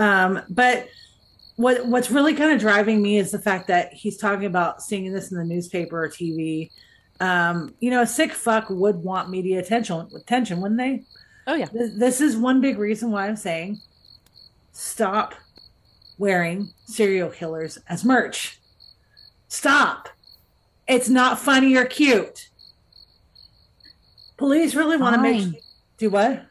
Um, 0.00 0.42
but 0.50 0.88
what 1.54 1.86
what's 1.86 2.10
really 2.10 2.34
kind 2.34 2.52
of 2.52 2.60
driving 2.60 3.00
me 3.00 3.16
is 3.16 3.30
the 3.30 3.38
fact 3.38 3.68
that 3.68 3.92
he's 3.92 4.18
talking 4.18 4.44
about 4.44 4.82
seeing 4.82 5.12
this 5.12 5.30
in 5.30 5.38
the 5.38 5.44
newspaper 5.44 6.04
or 6.04 6.08
TV. 6.08 6.70
Um, 7.20 7.74
you 7.78 7.90
know, 7.90 8.02
a 8.02 8.06
sick 8.06 8.32
fuck 8.32 8.68
would 8.70 8.96
want 8.96 9.30
media 9.30 9.60
attention, 9.60 10.08
attention, 10.16 10.60
wouldn't 10.60 10.80
they? 10.80 11.04
Oh 11.46 11.54
yeah. 11.54 11.68
This, 11.72 11.92
this 11.96 12.20
is 12.20 12.36
one 12.36 12.60
big 12.60 12.76
reason 12.78 13.12
why 13.12 13.28
I'm 13.28 13.36
saying 13.36 13.80
stop 14.72 15.34
wearing 16.18 16.70
serial 16.86 17.30
killers 17.30 17.78
as 17.88 18.04
merch. 18.04 18.58
Stop. 19.46 20.08
It's 20.88 21.08
not 21.08 21.38
funny 21.38 21.76
or 21.76 21.84
cute. 21.84 22.48
Police 24.42 24.74
really 24.74 24.96
want 24.96 25.14
to 25.14 25.22
make 25.22 25.62
do 25.98 26.10
what? 26.10 26.30
I 26.32 26.44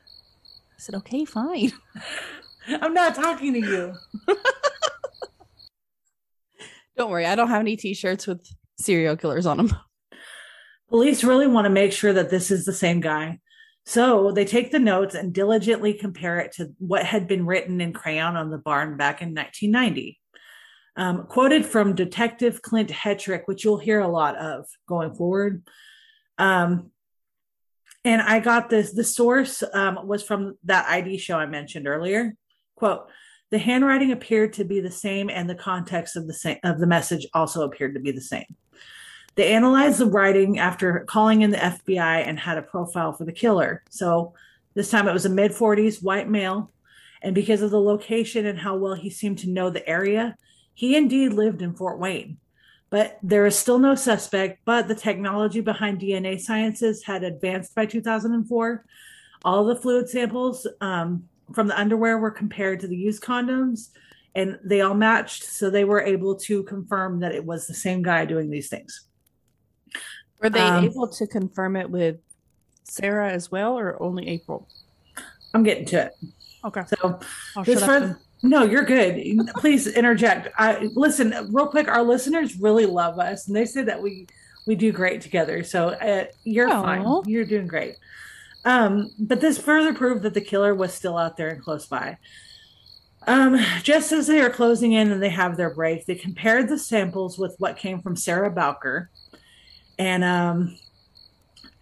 said, 0.78 0.96
okay, 0.96 1.26
fine. 1.26 1.74
I'm 2.82 2.94
not 2.94 3.16
talking 3.16 3.52
to 3.52 3.60
you. 3.60 3.94
Don't 6.96 7.12
worry, 7.12 7.26
I 7.26 7.36
don't 7.36 7.50
have 7.50 7.60
any 7.60 7.76
t-shirts 7.76 8.28
with 8.28 8.48
serial 8.80 9.18
killers 9.18 9.46
on 9.46 9.58
them. 9.58 9.76
Police 10.88 11.26
really 11.26 11.48
want 11.48 11.66
to 11.66 11.70
make 11.70 11.92
sure 11.92 12.14
that 12.14 12.30
this 12.30 12.50
is 12.50 12.64
the 12.64 12.72
same 12.72 13.02
guy. 13.02 13.40
So 13.86 14.32
they 14.32 14.46
take 14.46 14.72
the 14.72 14.80
notes 14.80 15.14
and 15.14 15.34
diligently 15.34 15.94
compare 15.94 16.40
it 16.40 16.54
to 16.54 16.72
what 16.78 17.06
had 17.06 17.28
been 17.28 17.46
written 17.46 17.82
in 17.82 17.92
crayon 17.92 18.38
on 18.38 18.52
the 18.52 18.58
barn 18.58 18.96
back 18.96 19.22
in 19.22 19.36
1990. 19.36 20.18
Um, 20.96 21.26
quoted 21.28 21.66
from 21.66 21.96
Detective 21.96 22.62
Clint 22.62 22.90
Hetrick, 22.90 23.42
which 23.48 23.66
you'll 23.66 23.80
hear 23.80 24.00
a 24.00 24.08
lot 24.08 24.38
of 24.38 24.66
going 24.88 25.14
forward. 25.14 25.64
Um, 26.38 26.91
and 28.04 28.22
I 28.22 28.40
got 28.40 28.70
this, 28.70 28.94
the 28.94 29.04
source 29.04 29.64
um, 29.74 30.08
was 30.08 30.24
from 30.24 30.58
that 30.64 30.90
ID 30.90 31.18
show 31.18 31.38
I 31.38 31.46
mentioned 31.46 31.88
earlier. 31.88 32.36
Quote, 32.76 33.08
the 33.52 33.60
handwriting 33.60 34.12
appeared 34.12 34.54
to 34.54 34.64
be 34.64 34.80
the 34.80 34.92
same 34.92 35.30
and 35.30 35.50
the 35.50 35.56
context 35.56 36.16
of 36.16 36.26
the 36.26 36.34
same 36.34 36.58
of 36.64 36.80
the 36.80 36.88
message 36.88 37.28
also 37.34 37.64
appeared 37.64 37.94
to 37.94 38.00
be 38.00 38.12
the 38.12 38.22
same. 38.22 38.46
They 39.36 39.54
analyzed 39.54 40.00
the 40.00 40.08
writing 40.08 40.58
after 40.58 41.02
calling 41.08 41.42
in 41.42 41.52
the 41.52 41.58
FBI 41.58 42.28
and 42.28 42.40
had 42.40 42.58
a 42.58 42.64
profile 42.64 43.14
for 43.14 43.26
the 43.26 43.32
killer. 43.32 43.84
So 43.90 44.34
this 44.74 44.90
time 44.90 45.08
it 45.08 45.14
was 45.14 45.26
a 45.26 45.30
mid 45.30 45.52
40s 45.52 46.02
white 46.02 46.30
male. 46.30 46.72
And 47.22 47.36
because 47.36 47.62
of 47.62 47.72
the 47.72 47.80
location 47.80 48.46
and 48.46 48.58
how 48.58 48.78
well 48.78 48.96
he 48.96 49.10
seemed 49.10 49.40
to 49.40 49.50
know 49.50 49.70
the 49.70 49.88
area, 49.88 50.36
he 50.74 50.96
indeed 50.96 51.34
lived 51.34 51.62
in 51.62 51.76
Fort 51.76 52.00
Wayne. 52.00 52.38
But 52.92 53.18
there 53.24 53.46
is 53.46 53.58
still 53.58 53.80
no 53.80 53.96
suspect, 53.96 54.60
but 54.66 54.88
the 54.88 54.96
technology 54.96 55.62
behind 55.62 56.02
DNA 56.02 56.40
sciences 56.40 57.04
had 57.04 57.24
advanced 57.24 57.74
by 57.74 57.86
2004. 57.86 58.86
All 59.44 59.66
the 59.66 59.78
fluid 59.78 60.10
samples 60.10 60.68
um, 60.82 61.24
from 61.54 61.68
the 61.68 61.80
underwear 61.80 62.18
were 62.20 62.32
compared 62.32 62.82
to 62.82 62.88
the 62.88 62.98
used 62.98 63.24
condoms 63.24 63.90
and 64.36 64.60
they 64.64 64.82
all 64.82 64.94
matched. 64.94 65.44
So 65.44 65.70
they 65.70 65.86
were 65.86 66.02
able 66.02 66.36
to 66.36 66.64
confirm 66.64 67.22
that 67.22 67.34
it 67.34 67.46
was 67.46 67.66
the 67.66 67.74
same 67.74 68.02
guy 68.04 68.26
doing 68.26 68.50
these 68.50 68.70
things. 68.70 69.08
Were 70.42 70.50
they 70.50 70.60
Um, 70.60 70.84
able 70.84 71.08
to 71.08 71.28
confirm 71.28 71.78
it 71.78 71.90
with 71.90 72.18
Sarah 72.84 73.32
as 73.32 73.52
well, 73.52 73.78
or 73.78 74.02
only 74.02 74.28
April? 74.28 74.68
I'm 75.54 75.64
getting 75.64 75.86
to 75.86 76.08
it. 76.08 76.14
Okay. 76.66 76.84
So 76.88 77.20
I'll 77.56 77.64
this 77.64 77.80
shut 77.80 77.90
up 77.90 77.90
for 77.90 78.00
then. 78.08 78.18
No, 78.44 78.64
you're 78.64 78.86
good. 78.86 79.50
Please 79.56 79.88
interject. 79.88 80.50
I 80.58 80.90
listen 80.94 81.50
real 81.52 81.68
quick. 81.68 81.88
Our 81.88 82.04
listeners 82.04 82.60
really 82.60 82.86
love 82.86 83.20
us, 83.20 83.48
and 83.48 83.56
they 83.56 83.66
say 83.66 83.84
that 83.84 84.02
we 84.02 84.28
we 84.66 84.76
do 84.76 84.92
great 84.92 85.22
together. 85.22 85.64
So 85.64 85.90
uh, 85.90 86.26
you're 86.44 86.70
Aw. 86.70 86.82
fine. 86.82 87.22
You're 87.26 87.46
doing 87.46 87.68
great. 87.68 87.96
Um, 88.66 89.12
but 89.20 89.42
this 89.42 89.58
further 89.58 89.94
proved 89.94 90.24
that 90.24 90.34
the 90.34 90.42
killer 90.42 90.74
was 90.74 90.94
still 90.94 91.18
out 91.18 91.38
there 91.38 91.50
and 91.50 91.62
close 91.62 91.86
by. 91.88 92.18
Um, 93.28 93.60
just 93.84 94.12
as 94.12 94.28
they 94.28 94.42
are 94.42 94.50
closing 94.50 94.94
in 94.94 95.12
and 95.12 95.22
they 95.22 95.30
have 95.30 95.58
their 95.58 95.74
break, 95.74 96.06
they 96.06 96.16
compared 96.16 96.68
the 96.68 96.80
samples 96.80 97.38
with 97.38 97.56
what 97.60 97.78
came 97.78 98.02
from 98.02 98.16
Sarah 98.16 98.50
Bowker, 98.50 99.12
and 100.00 100.24
um, 100.24 100.78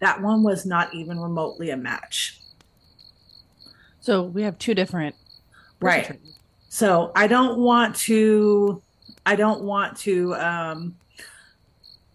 that 0.00 0.20
one 0.20 0.42
was 0.42 0.66
not 0.66 0.94
even 0.94 1.18
remotely 1.18 1.70
a 1.70 1.76
match. 1.76 2.40
So 4.00 4.22
we 4.22 4.42
have 4.42 4.58
two 4.58 4.74
different. 4.74 5.14
Right. 5.80 6.18
So 6.72 7.10
I 7.16 7.26
don't 7.26 7.58
want 7.58 7.96
to 7.96 8.80
I 9.26 9.34
don't 9.36 9.62
want 9.64 9.98
to 9.98 10.34
um 10.36 10.94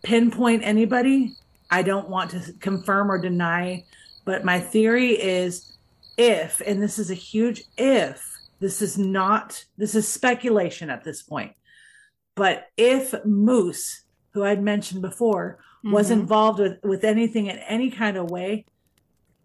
pinpoint 0.01 0.63
anybody. 0.63 1.33
I 1.69 1.81
don't 1.81 2.09
want 2.09 2.31
to 2.31 2.53
confirm 2.61 3.11
or 3.11 3.17
deny, 3.19 3.83
but 4.23 4.45
my 4.45 4.59
theory 4.59 5.11
is 5.11 5.75
if 6.17 6.61
and 6.65 6.81
this 6.81 6.97
is 6.97 7.11
a 7.11 7.15
huge 7.15 7.65
if 7.77 8.25
this 8.61 8.81
is 8.81 8.97
not 8.97 9.65
this 9.77 9.93
is 9.93 10.07
speculation 10.07 10.89
at 10.89 11.03
this 11.03 11.21
point. 11.21 11.51
But 12.35 12.67
if 12.77 13.13
Moose, 13.25 14.03
who 14.31 14.45
I'd 14.45 14.63
mentioned 14.63 15.01
before, 15.01 15.59
was 15.83 16.07
Mhm. 16.09 16.13
involved 16.21 16.59
with 16.59 16.81
with 16.81 17.03
anything 17.03 17.47
in 17.47 17.57
any 17.57 17.91
kind 17.91 18.15
of 18.15 18.31
way, 18.31 18.65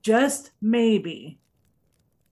just 0.03 0.53
maybe 0.63 1.41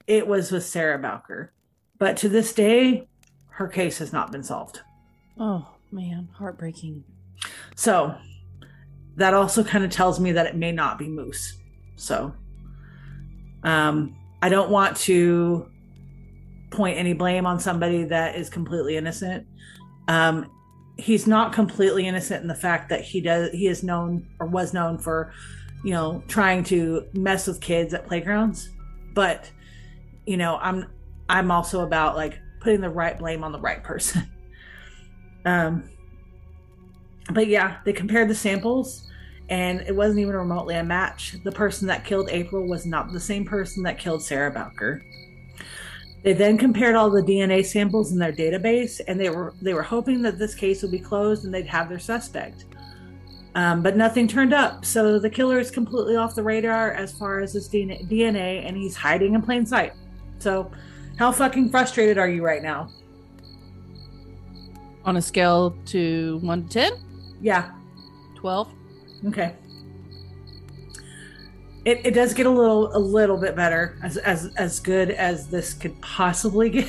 it 0.06 0.28
was 0.28 0.52
with 0.52 0.64
Sarah 0.64 0.98
Bowker. 0.98 1.52
But 1.98 2.16
to 2.18 2.28
this 2.28 2.52
day, 2.52 3.08
her 3.50 3.68
case 3.68 3.98
has 3.98 4.12
not 4.12 4.30
been 4.30 4.42
solved. 4.42 4.80
Oh 5.38 5.68
man, 5.90 6.28
heartbreaking. 6.34 7.04
So 7.74 8.16
that 9.16 9.34
also 9.34 9.64
kind 9.64 9.84
of 9.84 9.90
tells 9.90 10.20
me 10.20 10.32
that 10.32 10.46
it 10.46 10.56
may 10.56 10.72
not 10.72 10.98
be 10.98 11.08
Moose. 11.08 11.58
So 11.96 12.32
um, 13.64 14.16
I 14.40 14.48
don't 14.48 14.70
want 14.70 14.96
to 14.98 15.68
point 16.70 16.98
any 16.98 17.14
blame 17.14 17.46
on 17.46 17.58
somebody 17.58 18.04
that 18.04 18.36
is 18.36 18.48
completely 18.48 18.96
innocent. 18.96 19.46
Um, 20.06 20.50
he's 20.96 21.26
not 21.26 21.52
completely 21.52 22.06
innocent 22.06 22.42
in 22.42 22.48
the 22.48 22.54
fact 22.54 22.88
that 22.90 23.02
he 23.02 23.20
does 23.20 23.50
he 23.52 23.66
is 23.66 23.82
known 23.82 24.28
or 24.38 24.46
was 24.46 24.72
known 24.72 24.98
for, 24.98 25.32
you 25.84 25.92
know, 25.92 26.22
trying 26.28 26.62
to 26.64 27.06
mess 27.12 27.46
with 27.46 27.60
kids 27.60 27.94
at 27.94 28.06
playgrounds, 28.06 28.70
but 29.14 29.50
you 30.26 30.36
know, 30.36 30.58
I'm 30.60 30.86
I'm 31.28 31.50
also 31.50 31.80
about 31.80 32.16
like 32.16 32.38
putting 32.60 32.80
the 32.80 32.90
right 32.90 33.18
blame 33.18 33.44
on 33.44 33.52
the 33.52 33.60
right 33.60 33.82
person. 33.82 34.30
um 35.44 35.88
but 37.30 37.46
yeah, 37.46 37.78
they 37.84 37.92
compared 37.92 38.28
the 38.28 38.34
samples 38.34 39.08
and 39.50 39.80
it 39.80 39.94
wasn't 39.94 40.20
even 40.20 40.34
remotely 40.34 40.74
a 40.76 40.84
match. 40.84 41.36
The 41.42 41.52
person 41.52 41.88
that 41.88 42.04
killed 42.04 42.28
April 42.30 42.66
was 42.66 42.84
not 42.84 43.12
the 43.12 43.20
same 43.20 43.44
person 43.44 43.82
that 43.84 43.98
killed 43.98 44.22
Sarah 44.22 44.50
Bowker. 44.50 45.02
They 46.22 46.32
then 46.32 46.58
compared 46.58 46.94
all 46.94 47.10
the 47.10 47.22
DNA 47.22 47.64
samples 47.64 48.12
in 48.12 48.18
their 48.18 48.32
database, 48.32 49.00
and 49.06 49.18
they 49.18 49.30
were 49.30 49.54
they 49.62 49.72
were 49.72 49.82
hoping 49.82 50.20
that 50.22 50.38
this 50.38 50.54
case 50.54 50.82
would 50.82 50.90
be 50.90 50.98
closed 50.98 51.44
and 51.44 51.54
they'd 51.54 51.66
have 51.66 51.88
their 51.88 51.98
suspect. 51.98 52.64
Um, 53.54 53.82
but 53.82 53.96
nothing 53.96 54.28
turned 54.28 54.52
up, 54.52 54.84
so 54.84 55.18
the 55.18 55.30
killer 55.30 55.58
is 55.58 55.70
completely 55.70 56.16
off 56.16 56.34
the 56.34 56.42
radar 56.42 56.92
as 56.92 57.12
far 57.12 57.40
as 57.40 57.54
his 57.54 57.68
DNA, 57.68 58.66
and 58.66 58.76
he's 58.76 58.94
hiding 58.94 59.34
in 59.34 59.42
plain 59.42 59.64
sight. 59.64 59.94
So, 60.38 60.70
how 61.18 61.32
fucking 61.32 61.70
frustrated 61.70 62.16
are 62.16 62.28
you 62.28 62.44
right 62.44 62.62
now? 62.62 62.90
On 65.04 65.16
a 65.16 65.22
scale 65.22 65.76
to 65.86 66.38
one 66.42 66.64
to 66.64 66.68
ten? 66.68 66.92
Yeah, 67.40 67.72
twelve. 68.36 68.72
Okay. 69.26 69.54
It, 71.84 72.04
it 72.04 72.10
does 72.12 72.34
get 72.34 72.46
a 72.46 72.50
little 72.50 72.94
a 72.96 72.98
little 72.98 73.36
bit 73.36 73.56
better 73.56 73.98
as 74.02 74.16
as 74.18 74.52
as 74.56 74.78
good 74.78 75.10
as 75.10 75.48
this 75.48 75.74
could 75.74 75.98
possibly 76.00 76.70
get 76.70 76.88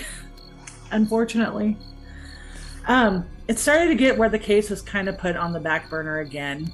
unfortunately 0.91 1.77
um 2.87 3.25
it 3.47 3.59
started 3.59 3.87
to 3.87 3.95
get 3.95 4.17
where 4.17 4.29
the 4.29 4.39
case 4.39 4.69
was 4.69 4.81
kind 4.81 5.07
of 5.07 5.17
put 5.17 5.37
on 5.37 5.53
the 5.53 5.59
back 5.59 5.89
burner 5.89 6.19
again 6.19 6.73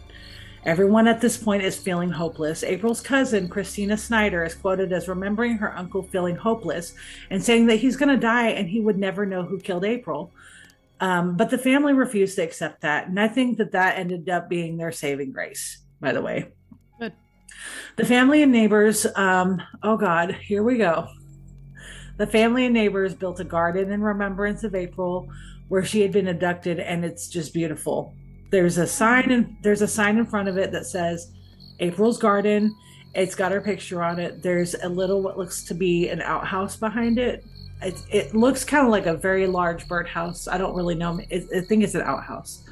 everyone 0.65 1.07
at 1.07 1.21
this 1.21 1.37
point 1.37 1.63
is 1.63 1.77
feeling 1.77 2.09
hopeless 2.09 2.63
april's 2.63 3.01
cousin 3.01 3.47
christina 3.47 3.97
snyder 3.97 4.43
is 4.43 4.55
quoted 4.55 4.91
as 4.91 5.07
remembering 5.07 5.57
her 5.57 5.77
uncle 5.77 6.03
feeling 6.03 6.35
hopeless 6.35 6.93
and 7.29 7.43
saying 7.43 7.65
that 7.65 7.77
he's 7.77 7.95
going 7.95 8.09
to 8.09 8.17
die 8.17 8.49
and 8.49 8.69
he 8.69 8.81
would 8.81 8.97
never 8.97 9.25
know 9.25 9.43
who 9.43 9.59
killed 9.59 9.85
april 9.85 10.31
um, 11.01 11.35
but 11.35 11.49
the 11.49 11.57
family 11.57 11.93
refused 11.93 12.35
to 12.35 12.43
accept 12.43 12.81
that 12.81 13.07
and 13.07 13.19
i 13.19 13.27
think 13.27 13.57
that 13.57 13.71
that 13.71 13.97
ended 13.97 14.29
up 14.29 14.49
being 14.49 14.77
their 14.77 14.91
saving 14.91 15.31
grace 15.31 15.79
by 15.99 16.11
the 16.11 16.21
way 16.21 16.47
Good. 16.99 17.13
The 17.97 18.05
family 18.05 18.43
and 18.43 18.51
neighbors, 18.51 19.05
um, 19.15 19.61
oh 19.83 19.97
God, 19.97 20.31
here 20.33 20.63
we 20.63 20.77
go. 20.77 21.07
The 22.17 22.27
family 22.27 22.65
and 22.65 22.73
neighbors 22.73 23.13
built 23.13 23.39
a 23.39 23.43
garden 23.43 23.91
in 23.91 24.01
remembrance 24.01 24.63
of 24.63 24.75
April 24.75 25.29
where 25.67 25.83
she 25.83 26.01
had 26.01 26.11
been 26.11 26.27
abducted, 26.27 26.79
and 26.79 27.03
it's 27.03 27.27
just 27.27 27.53
beautiful. 27.53 28.13
There's 28.51 28.77
a 28.77 28.87
sign 28.87 29.31
and 29.31 29.57
there's 29.61 29.81
a 29.81 29.87
sign 29.87 30.17
in 30.17 30.25
front 30.25 30.47
of 30.47 30.57
it 30.57 30.71
that 30.71 30.85
says 30.85 31.31
April's 31.79 32.17
Garden. 32.17 32.75
It's 33.13 33.35
got 33.35 33.51
her 33.51 33.61
picture 33.61 34.03
on 34.03 34.19
it. 34.19 34.41
There's 34.43 34.75
a 34.75 34.89
little 34.89 35.21
what 35.21 35.37
looks 35.37 35.63
to 35.65 35.73
be 35.73 36.09
an 36.09 36.21
outhouse 36.21 36.75
behind 36.75 37.17
it. 37.17 37.45
It, 37.81 38.01
it 38.09 38.35
looks 38.35 38.63
kind 38.63 38.85
of 38.85 38.91
like 38.91 39.05
a 39.05 39.15
very 39.15 39.47
large 39.47 39.87
birdhouse. 39.87 40.47
I 40.47 40.57
don't 40.57 40.75
really 40.75 40.95
know. 40.95 41.19
I 41.31 41.61
think 41.61 41.83
it's 41.83 41.95
an 41.95 42.01
outhouse. 42.01 42.63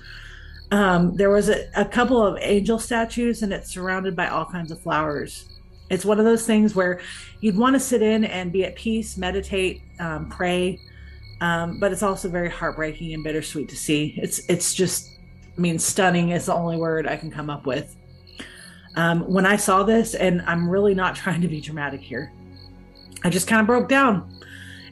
Um, 0.71 1.15
there 1.15 1.29
was 1.29 1.49
a, 1.49 1.69
a 1.75 1.85
couple 1.85 2.25
of 2.25 2.37
angel 2.41 2.79
statues, 2.79 3.43
and 3.43 3.53
it's 3.53 3.69
surrounded 3.69 4.15
by 4.15 4.27
all 4.29 4.45
kinds 4.45 4.71
of 4.71 4.81
flowers. 4.81 5.45
It's 5.89 6.05
one 6.05 6.19
of 6.19 6.25
those 6.25 6.47
things 6.47 6.73
where 6.73 6.99
you'd 7.41 7.57
want 7.57 7.75
to 7.75 7.79
sit 7.79 8.01
in 8.01 8.25
and 8.25 8.51
be 8.51 8.65
at 8.65 8.75
peace, 8.75 9.17
meditate, 9.17 9.81
um, 9.99 10.29
pray, 10.29 10.79
um, 11.41 11.79
but 11.79 11.91
it's 11.91 12.01
also 12.01 12.27
very 12.29 12.49
heartbreaking 12.49 13.13
and 13.13 13.23
bittersweet 13.23 13.69
to 13.69 13.75
see. 13.75 14.15
It's 14.17 14.39
it's 14.49 14.73
just, 14.73 15.11
I 15.57 15.61
mean, 15.61 15.79
stunning 15.79 16.29
is 16.29 16.47
the 16.47 16.53
only 16.53 16.77
word 16.77 17.07
I 17.07 17.15
can 17.15 17.29
come 17.31 17.49
up 17.49 17.65
with. 17.65 17.95
Um, 18.95 19.21
when 19.21 19.45
I 19.45 19.55
saw 19.55 19.83
this, 19.83 20.15
and 20.15 20.41
I'm 20.43 20.69
really 20.69 20.95
not 20.95 21.15
trying 21.23 21.41
to 21.41 21.47
be 21.47 21.61
dramatic 21.61 22.01
here, 22.01 22.31
I 23.23 23.29
just 23.29 23.47
kind 23.47 23.61
of 23.61 23.67
broke 23.67 23.87
down. 23.87 24.39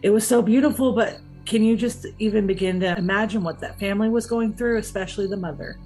It 0.02 0.10
was 0.10 0.28
so 0.28 0.42
beautiful, 0.42 0.94
but 0.94 1.20
can 1.46 1.64
you 1.64 1.76
just 1.76 2.06
even 2.20 2.48
begin 2.48 2.80
to 2.80 2.98
imagine 2.98 3.44
what 3.44 3.60
that 3.60 3.80
family 3.80 4.10
was 4.10 4.26
going 4.26 4.54
through, 4.54 4.78
especially 4.78 5.28
the 5.28 5.38
mother? 5.38 5.78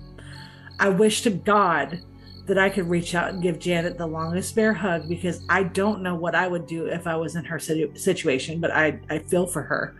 I 0.79 0.89
wish 0.89 1.21
to 1.21 1.29
God 1.29 2.01
that 2.45 2.57
I 2.57 2.69
could 2.69 2.87
reach 2.89 3.15
out 3.15 3.29
and 3.29 3.41
give 3.41 3.57
Janet 3.59 3.97
the 3.97 4.05
longest 4.05 4.55
bear 4.55 4.73
hug 4.73 5.09
because 5.09 5.41
I 5.49 5.63
don't 5.63 6.01
know 6.01 6.15
what 6.15 6.35
I 6.35 6.47
would 6.47 6.67
do 6.67 6.85
if 6.85 7.07
I 7.07 7.15
was 7.15 7.35
in 7.35 7.43
her 7.45 7.57
situ- 7.57 7.95
situation, 7.95 8.59
but 8.59 8.71
I, 8.71 8.99
I 9.09 9.19
feel 9.19 9.47
for 9.47 9.63
her. 9.63 9.95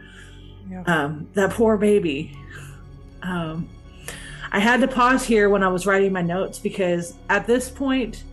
Yeah. 0.70 0.84
Um, 0.86 1.28
that 1.34 1.52
poor 1.52 1.78
baby. 1.78 2.38
Um, 3.24 3.70
I 4.56 4.60
had 4.60 4.80
to 4.80 4.88
pause 4.88 5.26
here 5.26 5.50
when 5.50 5.64
I 5.64 5.68
was 5.68 5.86
writing 5.86 6.14
my 6.14 6.22
notes 6.22 6.60
because 6.60 7.16
at 7.28 7.46
this 7.46 7.70
point, 7.70 8.24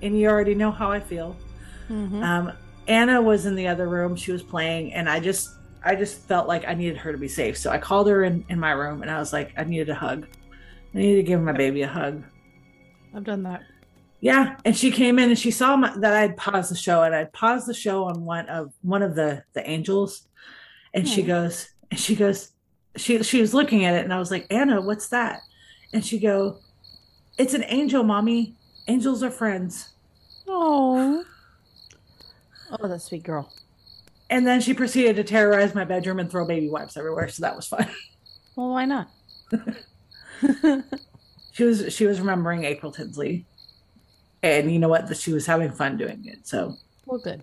and 0.00 0.18
you 0.18 0.26
already 0.26 0.54
know 0.54 0.70
how 0.70 0.90
I 0.90 0.98
feel. 0.98 1.36
Mm-hmm. 1.90 2.22
Um, 2.22 2.52
Anna 2.86 3.20
was 3.20 3.44
in 3.44 3.54
the 3.54 3.68
other 3.68 3.86
room. 3.86 4.16
She 4.16 4.32
was 4.32 4.42
playing, 4.42 4.94
and 4.94 5.10
I 5.10 5.20
just 5.20 5.50
I 5.84 5.94
just 5.94 6.20
felt 6.22 6.48
like 6.48 6.66
I 6.66 6.72
needed 6.72 6.96
her 6.96 7.12
to 7.12 7.18
be 7.18 7.28
safe. 7.28 7.58
So 7.58 7.70
I 7.70 7.76
called 7.76 8.08
her 8.08 8.24
in, 8.24 8.46
in 8.48 8.58
my 8.58 8.70
room 8.70 9.02
and 9.02 9.10
I 9.10 9.18
was 9.18 9.34
like, 9.34 9.52
I 9.58 9.64
needed 9.64 9.90
a 9.90 9.94
hug. 9.94 10.26
I 10.94 10.98
needed 10.98 11.16
to 11.16 11.22
give 11.22 11.40
my 11.42 11.52
baby 11.52 11.82
a 11.82 11.88
hug. 11.88 12.24
I've 13.14 13.24
done 13.24 13.42
that. 13.42 13.60
Yeah, 14.20 14.56
and 14.64 14.74
she 14.74 14.90
came 14.90 15.18
in 15.18 15.28
and 15.28 15.38
she 15.38 15.50
saw 15.50 15.76
my, 15.76 15.94
that 15.98 16.14
I 16.14 16.20
had 16.20 16.36
paused 16.38 16.70
the 16.70 16.76
show 16.76 17.02
and 17.02 17.14
I'd 17.14 17.34
paused 17.34 17.66
the 17.66 17.74
show 17.74 18.04
on 18.04 18.24
one 18.24 18.48
of 18.48 18.72
one 18.80 19.02
of 19.02 19.14
the 19.14 19.44
the 19.52 19.68
angels, 19.68 20.26
and 20.94 21.06
she 21.06 21.20
hmm. 21.20 21.28
goes 21.28 21.68
and 21.90 22.00
she 22.00 22.16
goes 22.16 22.52
she 22.96 23.22
she 23.22 23.40
was 23.42 23.52
looking 23.52 23.84
at 23.84 23.94
it 23.94 24.04
and 24.04 24.14
I 24.14 24.18
was 24.18 24.30
like 24.30 24.46
Anna, 24.50 24.80
what's 24.80 25.08
that? 25.10 25.42
And 25.92 26.04
she 26.04 26.18
go, 26.18 26.58
it's 27.38 27.54
an 27.54 27.64
angel, 27.68 28.02
mommy. 28.02 28.56
Angels 28.88 29.22
are 29.22 29.30
friends. 29.30 29.90
Oh, 30.46 31.24
oh, 32.70 32.88
that 32.88 33.02
sweet 33.02 33.22
girl. 33.22 33.52
And 34.30 34.46
then 34.46 34.60
she 34.60 34.74
proceeded 34.74 35.16
to 35.16 35.24
terrorize 35.24 35.74
my 35.74 35.84
bedroom 35.84 36.18
and 36.18 36.30
throw 36.30 36.46
baby 36.46 36.68
wipes 36.68 36.96
everywhere. 36.96 37.28
So 37.28 37.42
that 37.42 37.56
was 37.56 37.66
fun. 37.66 37.88
Well, 38.56 38.70
why 38.70 38.86
not? 38.86 39.08
she 41.52 41.64
was 41.64 41.94
she 41.94 42.06
was 42.06 42.18
remembering 42.18 42.64
April 42.64 42.90
Tinsley, 42.90 43.46
and 44.42 44.72
you 44.72 44.80
know 44.80 44.88
what? 44.88 45.16
She 45.16 45.32
was 45.32 45.46
having 45.46 45.70
fun 45.70 45.96
doing 45.96 46.24
it. 46.24 46.46
So 46.46 46.74
well, 47.06 47.20
good. 47.20 47.42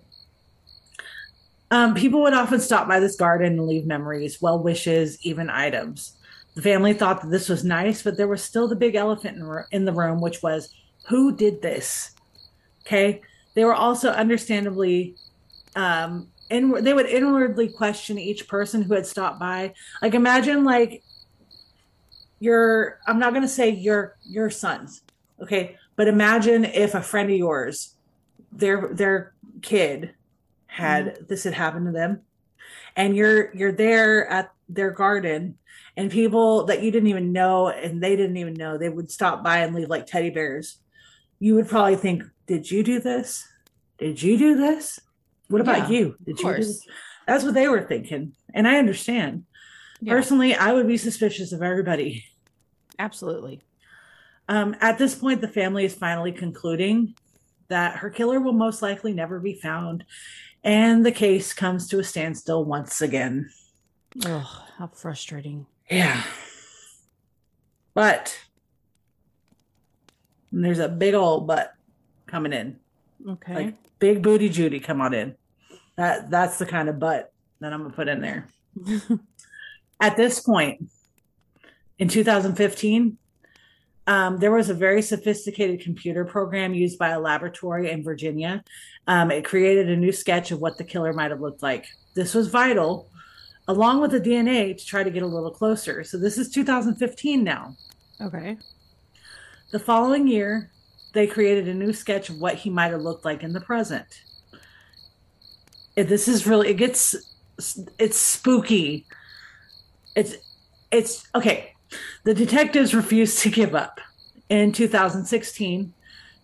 Um, 1.70 1.94
people 1.94 2.20
would 2.22 2.34
often 2.34 2.60
stop 2.60 2.86
by 2.86 3.00
this 3.00 3.16
garden 3.16 3.54
and 3.54 3.66
leave 3.66 3.86
memories, 3.86 4.42
well 4.42 4.62
wishes, 4.62 5.18
even 5.22 5.48
items. 5.50 6.15
The 6.56 6.62
family 6.62 6.92
thought 6.92 7.22
that 7.22 7.30
this 7.30 7.48
was 7.48 7.64
nice, 7.64 8.02
but 8.02 8.16
there 8.16 8.28
was 8.28 8.42
still 8.42 8.66
the 8.66 8.74
big 8.76 8.96
elephant 8.96 9.38
in, 9.38 9.64
in 9.70 9.84
the 9.84 9.92
room, 9.92 10.20
which 10.20 10.42
was 10.42 10.74
who 11.06 11.36
did 11.36 11.62
this? 11.62 12.12
Okay. 12.84 13.22
They 13.54 13.64
were 13.64 13.74
also 13.74 14.10
understandably 14.10 15.16
um, 15.76 16.28
and 16.50 16.74
they 16.86 16.94
would 16.94 17.06
inwardly 17.06 17.68
question 17.68 18.18
each 18.18 18.48
person 18.48 18.82
who 18.82 18.94
had 18.94 19.06
stopped 19.06 19.38
by. 19.38 19.74
Like 20.02 20.14
imagine 20.14 20.64
like 20.64 21.02
your 22.40 23.00
I'm 23.06 23.18
not 23.18 23.34
gonna 23.34 23.48
say 23.48 23.70
your 23.70 24.16
your 24.22 24.50
sons, 24.50 25.02
okay, 25.40 25.76
but 25.96 26.08
imagine 26.08 26.64
if 26.64 26.94
a 26.94 27.02
friend 27.02 27.30
of 27.30 27.36
yours, 27.36 27.94
their 28.52 28.88
their 28.92 29.34
kid 29.62 30.14
had 30.66 31.06
mm-hmm. 31.06 31.24
this 31.28 31.44
had 31.44 31.54
happened 31.54 31.86
to 31.86 31.92
them, 31.92 32.22
and 32.96 33.16
you're 33.16 33.54
you're 33.54 33.72
there 33.72 34.26
at 34.28 34.52
their 34.68 34.90
garden 34.90 35.58
and 35.96 36.10
people 36.10 36.64
that 36.66 36.82
you 36.82 36.90
didn't 36.90 37.08
even 37.08 37.32
know 37.32 37.68
and 37.68 38.02
they 38.02 38.16
didn't 38.16 38.36
even 38.36 38.54
know 38.54 38.76
they 38.76 38.88
would 38.88 39.10
stop 39.10 39.42
by 39.42 39.58
and 39.58 39.74
leave 39.74 39.88
like 39.88 40.06
teddy 40.06 40.30
bears 40.30 40.78
you 41.38 41.54
would 41.54 41.68
probably 41.68 41.96
think 41.96 42.22
did 42.46 42.70
you 42.70 42.82
do 42.82 43.00
this 43.00 43.46
did 43.98 44.22
you 44.22 44.36
do 44.36 44.56
this 44.56 45.00
what 45.48 45.60
about 45.60 45.90
yeah, 45.90 45.98
you? 45.98 46.16
Did 46.24 46.40
you? 46.40 46.64
That's 47.26 47.44
what 47.44 47.54
they 47.54 47.68
were 47.68 47.82
thinking, 47.82 48.32
and 48.52 48.66
I 48.66 48.78
understand. 48.78 49.44
Yeah. 50.00 50.12
Personally, 50.12 50.54
I 50.54 50.72
would 50.72 50.86
be 50.86 50.96
suspicious 50.96 51.52
of 51.52 51.62
everybody. 51.62 52.24
Absolutely. 52.98 53.62
Um, 54.48 54.76
at 54.80 54.98
this 54.98 55.14
point, 55.14 55.40
the 55.40 55.48
family 55.48 55.84
is 55.84 55.94
finally 55.94 56.32
concluding 56.32 57.14
that 57.68 57.96
her 57.96 58.10
killer 58.10 58.40
will 58.40 58.52
most 58.52 58.82
likely 58.82 59.12
never 59.12 59.40
be 59.40 59.54
found, 59.54 60.04
and 60.62 61.04
the 61.04 61.12
case 61.12 61.52
comes 61.52 61.88
to 61.88 61.98
a 61.98 62.04
standstill 62.04 62.64
once 62.64 63.00
again. 63.00 63.50
Oh, 64.24 64.64
how 64.78 64.88
frustrating. 64.88 65.66
Yeah. 65.90 66.22
But 67.94 68.38
there's 70.52 70.78
a 70.78 70.88
big 70.88 71.14
old 71.14 71.46
butt 71.46 71.72
coming 72.26 72.52
in. 72.52 72.78
Okay. 73.26 73.54
Like 73.54 73.74
big 73.98 74.22
booty 74.22 74.48
Judy 74.48 74.80
come 74.80 75.00
on 75.00 75.14
in. 75.14 75.34
That 75.96 76.30
that's 76.30 76.58
the 76.58 76.66
kind 76.66 76.88
of 76.88 76.98
butt 76.98 77.32
that 77.60 77.72
I'm 77.72 77.82
gonna 77.82 77.94
put 77.94 78.08
in 78.08 78.20
there. 78.20 78.48
At 80.00 80.16
this 80.16 80.40
point, 80.40 80.90
in 81.98 82.08
2015, 82.08 83.16
um, 84.06 84.38
there 84.38 84.52
was 84.52 84.68
a 84.68 84.74
very 84.74 85.02
sophisticated 85.02 85.80
computer 85.80 86.24
program 86.24 86.74
used 86.74 86.98
by 86.98 87.08
a 87.08 87.18
laboratory 87.20 87.90
in 87.90 88.04
Virginia. 88.04 88.62
Um, 89.06 89.30
it 89.30 89.44
created 89.44 89.88
a 89.88 89.96
new 89.96 90.12
sketch 90.12 90.50
of 90.50 90.60
what 90.60 90.78
the 90.78 90.84
killer 90.84 91.12
might 91.12 91.30
have 91.30 91.40
looked 91.40 91.62
like. 91.62 91.86
This 92.14 92.34
was 92.34 92.48
vital, 92.48 93.10
along 93.68 94.00
with 94.00 94.12
the 94.12 94.20
DNA, 94.20 94.76
to 94.76 94.86
try 94.86 95.02
to 95.02 95.10
get 95.10 95.22
a 95.22 95.26
little 95.26 95.50
closer. 95.50 96.04
So 96.04 96.18
this 96.18 96.38
is 96.38 96.50
2015 96.50 97.42
now. 97.42 97.76
Okay. 98.20 98.56
The 99.72 99.78
following 99.78 100.28
year, 100.28 100.70
they 101.12 101.26
created 101.26 101.68
a 101.68 101.74
new 101.74 101.92
sketch 101.92 102.28
of 102.28 102.38
what 102.38 102.54
he 102.54 102.70
might 102.70 102.92
have 102.92 103.00
looked 103.00 103.24
like 103.24 103.42
in 103.42 103.52
the 103.52 103.60
present. 103.60 104.22
this 105.94 106.28
is 106.28 106.46
really 106.46 106.68
it 106.68 106.74
gets 106.74 107.14
it's 107.98 108.18
spooky. 108.18 109.06
It's 110.14 110.36
it's 110.90 111.26
okay. 111.34 111.72
The 112.24 112.34
detectives 112.34 112.94
refused 112.94 113.38
to 113.40 113.50
give 113.50 113.74
up. 113.74 114.00
In 114.48 114.72
2016, 114.72 115.92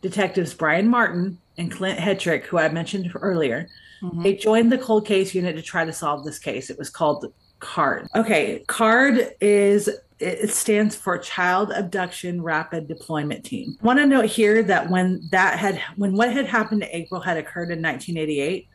detectives 0.00 0.54
Brian 0.54 0.88
Martin 0.88 1.38
and 1.58 1.70
Clint 1.70 1.98
Hetrick, 1.98 2.44
who 2.44 2.58
I 2.58 2.68
mentioned 2.68 3.12
earlier, 3.14 3.68
mm-hmm. 4.02 4.22
they 4.22 4.34
joined 4.34 4.72
the 4.72 4.78
cold 4.78 5.06
case 5.06 5.34
unit 5.34 5.56
to 5.56 5.62
try 5.62 5.84
to 5.84 5.92
solve 5.92 6.24
this 6.24 6.38
case. 6.38 6.70
It 6.70 6.78
was 6.78 6.90
called 6.90 7.32
CARD. 7.60 8.08
Okay, 8.14 8.64
CARD 8.66 9.34
is 9.40 9.88
it 10.22 10.50
stands 10.50 10.94
for 10.94 11.18
Child 11.18 11.72
Abduction 11.72 12.42
Rapid 12.42 12.86
Deployment 12.86 13.44
Team. 13.44 13.76
I 13.82 13.86
Want 13.86 13.98
to 13.98 14.06
note 14.06 14.26
here 14.26 14.62
that 14.62 14.88
when 14.88 15.28
that 15.32 15.58
had 15.58 15.82
when 15.96 16.14
what 16.14 16.32
had 16.32 16.46
happened 16.46 16.82
to 16.82 16.96
April 16.96 17.20
had 17.20 17.36
occurred 17.36 17.70
in 17.70 17.82
1988, 17.82 18.68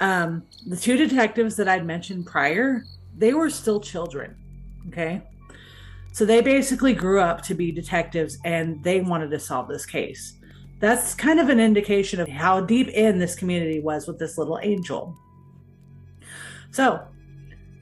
um, 0.00 0.42
the 0.66 0.76
two 0.76 0.96
detectives 0.96 1.56
that 1.56 1.68
I'd 1.68 1.86
mentioned 1.86 2.26
prior, 2.26 2.84
they 3.16 3.32
were 3.32 3.48
still 3.48 3.80
children. 3.80 4.36
Okay, 4.88 5.22
so 6.12 6.24
they 6.24 6.40
basically 6.40 6.94
grew 6.94 7.20
up 7.20 7.42
to 7.42 7.54
be 7.54 7.72
detectives 7.72 8.38
and 8.44 8.82
they 8.82 9.00
wanted 9.00 9.30
to 9.30 9.38
solve 9.38 9.68
this 9.68 9.86
case. 9.86 10.35
That's 10.78 11.14
kind 11.14 11.40
of 11.40 11.48
an 11.48 11.58
indication 11.58 12.20
of 12.20 12.28
how 12.28 12.60
deep 12.60 12.88
in 12.88 13.18
this 13.18 13.34
community 13.34 13.80
was 13.80 14.06
with 14.06 14.18
this 14.18 14.36
little 14.36 14.58
angel. 14.62 15.16
So, 16.70 17.06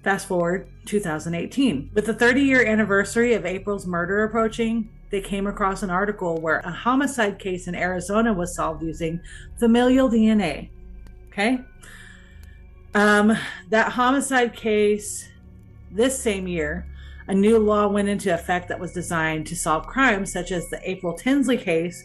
fast 0.05 0.29
forward 0.29 0.69
2018. 0.87 1.91
With 1.95 2.07
the 2.07 2.15
30 2.15 2.43
year 2.43 2.65
anniversary 2.65 3.35
of 3.35 3.45
April's 3.45 3.87
murder 3.87 4.25
approaching, 4.25 4.91
they 5.11 5.21
came 5.21 5.47
across 5.47 5.83
an 5.83 5.91
article 5.91 6.41
where 6.41 6.59
a 6.61 6.71
homicide 6.71 7.39
case 7.39 7.67
in 7.67 7.75
Arizona 7.75 8.33
was 8.33 8.55
solved 8.55 8.83
using 8.83 9.21
familial 9.59 10.09
DNA. 10.09 10.71
Okay. 11.29 11.59
Um, 12.95 13.37
that 13.71 13.93
homicide 13.93 14.55
case 14.55 15.29
this 15.91 16.17
same 16.19 16.47
year 16.47 16.87
a 17.27 17.35
new 17.35 17.59
law 17.59 17.89
went 17.89 18.09
into 18.09 18.35
effect 18.35 18.69
that 18.69 18.79
was 18.79 18.93
designed 18.93 19.47
to 19.47 19.57
solve 19.57 19.87
crimes 19.87 20.33
such 20.33 20.53
as 20.53 20.69
the 20.69 20.79
April 20.89 21.15
Tinsley 21.15 21.57
case, 21.57 22.05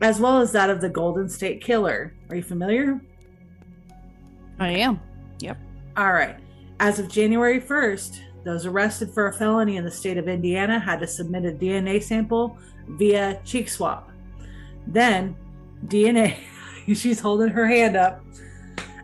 as 0.00 0.20
well 0.20 0.40
as 0.40 0.52
that 0.52 0.70
of 0.70 0.80
the 0.80 0.88
Golden 0.88 1.28
State 1.28 1.60
Killer. 1.60 2.14
Are 2.30 2.36
you 2.36 2.42
familiar? 2.42 3.00
I 4.58 4.70
am. 4.70 5.00
Yep. 5.40 5.58
All 5.96 6.12
right. 6.12 6.36
As 6.78 6.98
of 6.98 7.08
January 7.08 7.60
1st, 7.60 8.20
those 8.44 8.64
arrested 8.66 9.10
for 9.12 9.28
a 9.28 9.32
felony 9.32 9.76
in 9.76 9.84
the 9.84 9.90
state 9.90 10.16
of 10.16 10.28
Indiana 10.28 10.78
had 10.78 11.00
to 11.00 11.06
submit 11.06 11.44
a 11.44 11.52
DNA 11.52 12.02
sample 12.02 12.56
via 12.88 13.40
cheek 13.44 13.68
swab. 13.68 14.10
Then, 14.86 15.36
DNA, 15.86 16.36
she's 16.94 17.20
holding 17.20 17.48
her 17.48 17.66
hand 17.66 17.96
up. 17.96 18.24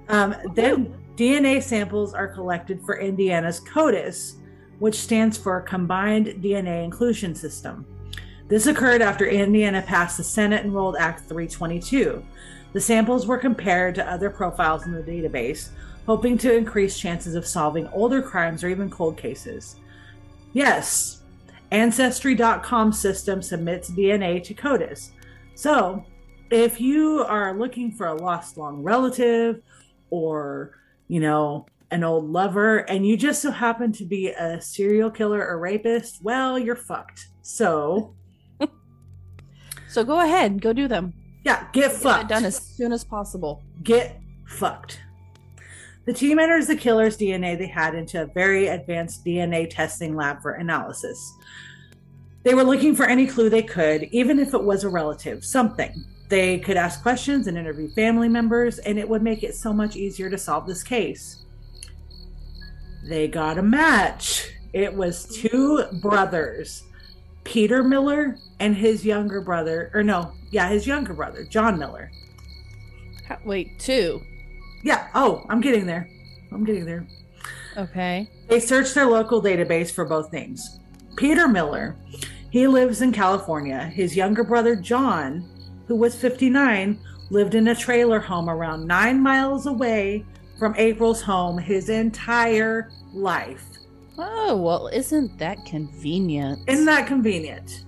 Um, 0.09 0.34
then, 0.55 0.94
DNA 1.16 1.62
samples 1.62 2.14
are 2.14 2.28
collected 2.28 2.82
for 2.84 2.99
Indiana's 2.99 3.61
CODIS, 3.61 4.36
which 4.78 4.94
stands 4.94 5.38
for 5.38 5.61
Combined 5.62 6.26
DNA 6.42 6.84
Inclusion 6.84 7.34
System. 7.34 7.86
This 8.49 8.66
occurred 8.66 9.03
after 9.03 9.26
Indiana 9.26 9.82
passed 9.82 10.18
the 10.18 10.24
Senate 10.24 10.64
Enrolled 10.64 10.97
Act 10.97 11.20
322. 11.20 12.24
The 12.72 12.80
samples 12.80 13.26
were 13.26 13.38
compared 13.38 13.94
to 13.97 14.09
other 14.09 14.30
profiles 14.30 14.86
in 14.86 14.92
the 14.92 15.03
database, 15.03 15.70
hoping 16.07 16.38
to 16.38 16.57
increase 16.57 16.99
chances 16.99 17.34
of 17.34 17.47
solving 17.47 17.88
older 17.88 18.22
crimes 18.22 18.62
or 18.62 18.68
even 18.68 18.88
cold 18.88 19.16
cases. 19.16 19.76
Yes, 20.53 21.22
Ancestry.com 21.72 22.92
system 22.92 23.42
submits 23.42 23.90
DNA 23.90 24.42
to 24.44 24.55
CODIS. 24.55 25.11
So, 25.55 26.05
if 26.51 26.80
you 26.80 27.24
are 27.26 27.59
looking 27.59 27.90
for 27.90 28.07
a 28.07 28.14
lost 28.14 28.57
long 28.57 28.84
relative 28.84 29.62
or, 30.11 30.78
you 31.09 31.18
know, 31.18 31.66
an 31.90 32.05
old 32.05 32.30
lover 32.30 32.78
and 32.78 33.05
you 33.05 33.16
just 33.16 33.42
so 33.42 33.51
happen 33.51 33.90
to 33.92 34.05
be 34.05 34.28
a 34.28 34.61
serial 34.61 35.11
killer 35.11 35.44
or 35.44 35.59
rapist, 35.59 36.22
well, 36.22 36.57
you're 36.57 36.76
fucked. 36.76 37.26
So, 37.42 38.14
so 39.97 40.05
go 40.05 40.20
ahead, 40.20 40.61
go 40.61 40.74
do 40.74 40.88
them. 40.88 41.14
Yeah, 41.42 41.68
get, 41.72 41.90
get 41.90 41.92
fucked. 41.92 42.28
done 42.28 42.44
as 42.44 42.59
soon 42.59 42.92
as 42.92 43.03
possible. 43.03 43.62
Get 43.82 44.20
fucked. 44.44 45.01
The 46.05 46.12
team 46.12 46.38
enters 46.38 46.66
the 46.66 46.76
killer's 46.76 47.16
DNA 47.16 47.57
they 47.57 47.66
had 47.66 47.94
into 47.94 48.20
a 48.20 48.26
very 48.26 48.66
advanced 48.66 49.24
DNA 49.24 49.70
testing 49.70 50.14
lab 50.14 50.42
for 50.42 50.53
analysis. 50.53 51.32
They 52.42 52.53
were 52.53 52.62
looking 52.62 52.94
for 52.94 53.07
any 53.07 53.26
clue 53.26 53.49
they 53.49 53.62
could, 53.62 54.03
even 54.12 54.38
if 54.38 54.53
it 54.53 54.62
was 54.62 54.84
a 54.84 54.90
relative, 54.90 55.47
something. 55.47 56.05
They 56.28 56.59
could 56.59 56.76
ask 56.76 57.01
questions 57.01 57.47
and 57.47 57.57
interview 57.57 57.88
family 57.94 58.28
members, 58.28 58.78
and 58.80 58.99
it 58.99 59.09
would 59.09 59.22
make 59.22 59.42
it 59.42 59.55
so 59.55 59.72
much 59.72 59.97
easier 59.97 60.28
to 60.28 60.36
solve 60.36 60.66
this 60.66 60.82
case 60.82 61.47
they 63.03 63.28
got 63.28 63.57
a 63.57 63.62
match. 63.62 64.51
It 64.72 64.92
was 64.92 65.24
two 65.26 65.84
brothers, 66.03 66.82
Peter 67.47 67.84
Miller 67.84 68.38
and 68.59 68.76
his 68.76 69.05
younger 69.05 69.40
brother, 69.40 69.92
or 69.94 70.03
no, 70.03 70.32
yeah, 70.51 70.68
his 70.68 70.84
younger 70.84 71.14
brother, 71.14 71.44
John 71.44 71.78
Miller. 71.78 72.11
Wait, 73.44 73.78
two? 73.78 74.20
Yeah. 74.82 75.09
Oh, 75.14 75.47
I'm 75.49 75.61
getting 75.61 75.86
there. 75.86 76.09
I'm 76.51 76.64
getting 76.64 76.84
there. 76.84 77.07
Okay. 77.76 78.28
They 78.49 78.59
searched 78.59 78.94
their 78.94 79.07
local 79.07 79.40
database 79.40 79.92
for 79.92 80.05
both 80.05 80.32
names. 80.32 80.80
Peter 81.16 81.47
Miller, 81.47 81.97
he 82.51 82.66
lives 82.66 83.01
in 83.01 83.12
California. 83.12 83.84
His 83.84 84.16
younger 84.16 84.42
brother, 84.42 84.74
John, 84.74 85.49
who 85.86 85.94
was 85.94 86.16
59, 86.16 86.99
lived 87.30 87.55
in 87.55 87.68
a 87.68 87.76
trailer 87.76 88.18
home 88.18 88.51
around 88.51 88.88
nine 88.88 89.22
miles 89.22 89.66
away 89.66 90.24
from 90.59 90.74
April's 90.76 91.22
home 91.22 91.59
his 91.59 91.90
entire 91.90 92.90
life. 93.12 93.64
Oh, 94.18 94.56
well, 94.56 94.88
isn't 94.88 95.38
that 95.38 95.64
convenient? 95.64 96.60
Isn't 96.66 96.86
that 96.86 97.06
convenient? 97.06 97.84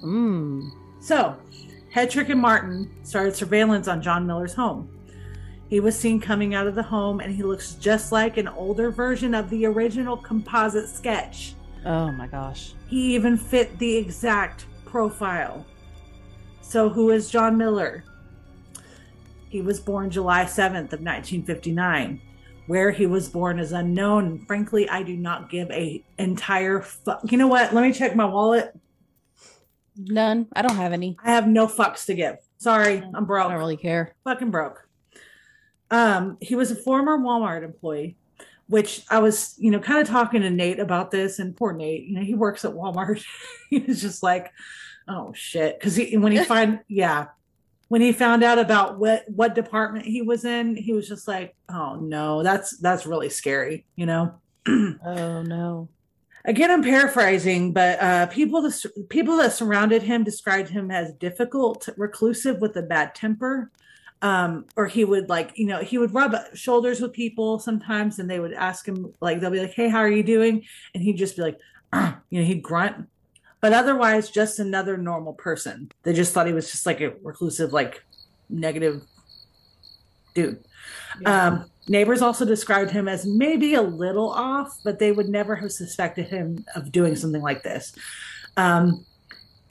Hmm. 0.00 0.68
So, 1.00 1.36
Hetrick 1.94 2.30
and 2.30 2.40
Martin 2.40 2.90
started 3.02 3.34
surveillance 3.34 3.88
on 3.88 4.02
John 4.02 4.26
Miller's 4.26 4.54
home. 4.54 4.88
He 5.68 5.80
was 5.80 5.98
seen 5.98 6.20
coming 6.20 6.54
out 6.54 6.66
of 6.66 6.74
the 6.74 6.82
home 6.82 7.20
and 7.20 7.34
he 7.34 7.42
looks 7.42 7.74
just 7.74 8.10
like 8.10 8.38
an 8.38 8.48
older 8.48 8.90
version 8.90 9.34
of 9.34 9.50
the 9.50 9.66
original 9.66 10.16
composite 10.16 10.88
sketch. 10.88 11.54
Oh 11.84 12.10
my 12.12 12.26
gosh. 12.26 12.72
He 12.86 13.14
even 13.14 13.36
fit 13.36 13.78
the 13.78 13.96
exact 13.96 14.66
profile. 14.86 15.66
So, 16.62 16.88
who 16.88 17.10
is 17.10 17.30
John 17.30 17.56
Miller? 17.56 18.04
He 19.48 19.62
was 19.62 19.80
born 19.80 20.10
July 20.10 20.44
7th 20.44 20.92
of 20.92 21.00
1959. 21.00 22.20
Where 22.68 22.90
he 22.90 23.06
was 23.06 23.28
born 23.30 23.58
is 23.58 23.72
unknown. 23.72 24.44
Frankly, 24.46 24.88
I 24.90 25.02
do 25.02 25.16
not 25.16 25.48
give 25.48 25.70
a 25.70 26.04
entire 26.18 26.82
fuck. 26.82 27.20
You 27.30 27.38
know 27.38 27.48
what? 27.48 27.72
Let 27.74 27.82
me 27.82 27.92
check 27.92 28.14
my 28.14 28.26
wallet. 28.26 28.78
None. 29.96 30.46
I 30.52 30.60
don't 30.60 30.76
have 30.76 30.92
any. 30.92 31.16
I 31.24 31.32
have 31.32 31.48
no 31.48 31.66
fucks 31.66 32.04
to 32.06 32.14
give. 32.14 32.36
Sorry, 32.58 33.02
I'm 33.14 33.24
broke. 33.24 33.46
I 33.46 33.52
don't 33.52 33.58
really 33.58 33.78
care. 33.78 34.12
Fucking 34.24 34.50
broke. 34.50 34.86
Um, 35.90 36.36
he 36.42 36.54
was 36.56 36.70
a 36.70 36.76
former 36.76 37.16
Walmart 37.18 37.64
employee, 37.64 38.16
which 38.66 39.02
I 39.08 39.18
was, 39.20 39.54
you 39.56 39.70
know, 39.70 39.80
kind 39.80 40.00
of 40.00 40.06
talking 40.06 40.42
to 40.42 40.50
Nate 40.50 40.78
about 40.78 41.10
this, 41.10 41.38
and 41.38 41.56
poor 41.56 41.72
Nate, 41.72 42.04
you 42.04 42.16
know, 42.16 42.22
he 42.22 42.34
works 42.34 42.66
at 42.66 42.72
Walmart. 42.72 43.24
he 43.70 43.78
was 43.78 44.02
just 44.02 44.22
like, 44.22 44.52
oh 45.08 45.32
shit, 45.34 45.78
because 45.78 45.96
he 45.96 46.18
when 46.18 46.32
he 46.32 46.44
find, 46.44 46.80
yeah, 46.86 47.28
when 47.88 48.02
he 48.02 48.12
found 48.12 48.44
out 48.44 48.58
about 48.58 48.98
what 48.98 49.24
what 49.28 49.54
department 49.54 50.04
he 50.04 50.22
was 50.22 50.44
in, 50.44 50.76
he 50.76 50.92
was 50.92 51.08
just 51.08 51.26
like, 51.26 51.54
"Oh 51.68 51.96
no, 51.96 52.42
that's 52.42 52.76
that's 52.78 53.06
really 53.06 53.30
scary," 53.30 53.86
you 53.96 54.06
know. 54.06 54.34
oh 54.68 55.42
no. 55.42 55.88
Again, 56.44 56.70
I'm 56.70 56.82
paraphrasing, 56.82 57.72
but 57.72 58.00
uh, 58.00 58.26
people 58.26 58.62
the 58.62 59.04
people 59.08 59.36
that 59.38 59.52
surrounded 59.52 60.02
him 60.02 60.22
described 60.22 60.68
him 60.68 60.90
as 60.90 61.12
difficult, 61.14 61.88
reclusive, 61.96 62.60
with 62.60 62.76
a 62.76 62.82
bad 62.82 63.14
temper. 63.14 63.70
Um, 64.20 64.66
or 64.74 64.88
he 64.88 65.04
would 65.04 65.28
like, 65.28 65.52
you 65.56 65.66
know, 65.66 65.78
he 65.78 65.96
would 65.96 66.12
rub 66.12 66.34
shoulders 66.52 67.00
with 67.00 67.12
people 67.12 67.60
sometimes, 67.60 68.18
and 68.18 68.28
they 68.28 68.40
would 68.40 68.52
ask 68.52 68.86
him 68.86 69.14
like, 69.20 69.40
they'll 69.40 69.50
be 69.50 69.60
like, 69.60 69.74
"Hey, 69.74 69.88
how 69.88 69.98
are 69.98 70.10
you 70.10 70.22
doing?" 70.22 70.64
And 70.94 71.02
he'd 71.02 71.16
just 71.16 71.36
be 71.36 71.42
like, 71.42 71.58
you 72.30 72.40
know, 72.40 72.44
he'd 72.44 72.62
grunt 72.62 73.08
but 73.60 73.72
otherwise 73.72 74.30
just 74.30 74.58
another 74.58 74.96
normal 74.96 75.32
person. 75.32 75.90
They 76.02 76.12
just 76.12 76.32
thought 76.32 76.46
he 76.46 76.52
was 76.52 76.70
just 76.70 76.86
like 76.86 77.00
a 77.00 77.14
reclusive, 77.22 77.72
like 77.72 78.04
negative 78.48 79.02
dude. 80.34 80.62
Yeah. 81.20 81.46
Um, 81.46 81.70
neighbors 81.88 82.22
also 82.22 82.44
described 82.44 82.90
him 82.90 83.08
as 83.08 83.26
maybe 83.26 83.74
a 83.74 83.82
little 83.82 84.30
off, 84.30 84.78
but 84.84 84.98
they 84.98 85.12
would 85.12 85.28
never 85.28 85.56
have 85.56 85.72
suspected 85.72 86.28
him 86.28 86.64
of 86.74 86.92
doing 86.92 87.16
something 87.16 87.42
like 87.42 87.62
this. 87.62 87.92
Um, 88.56 89.04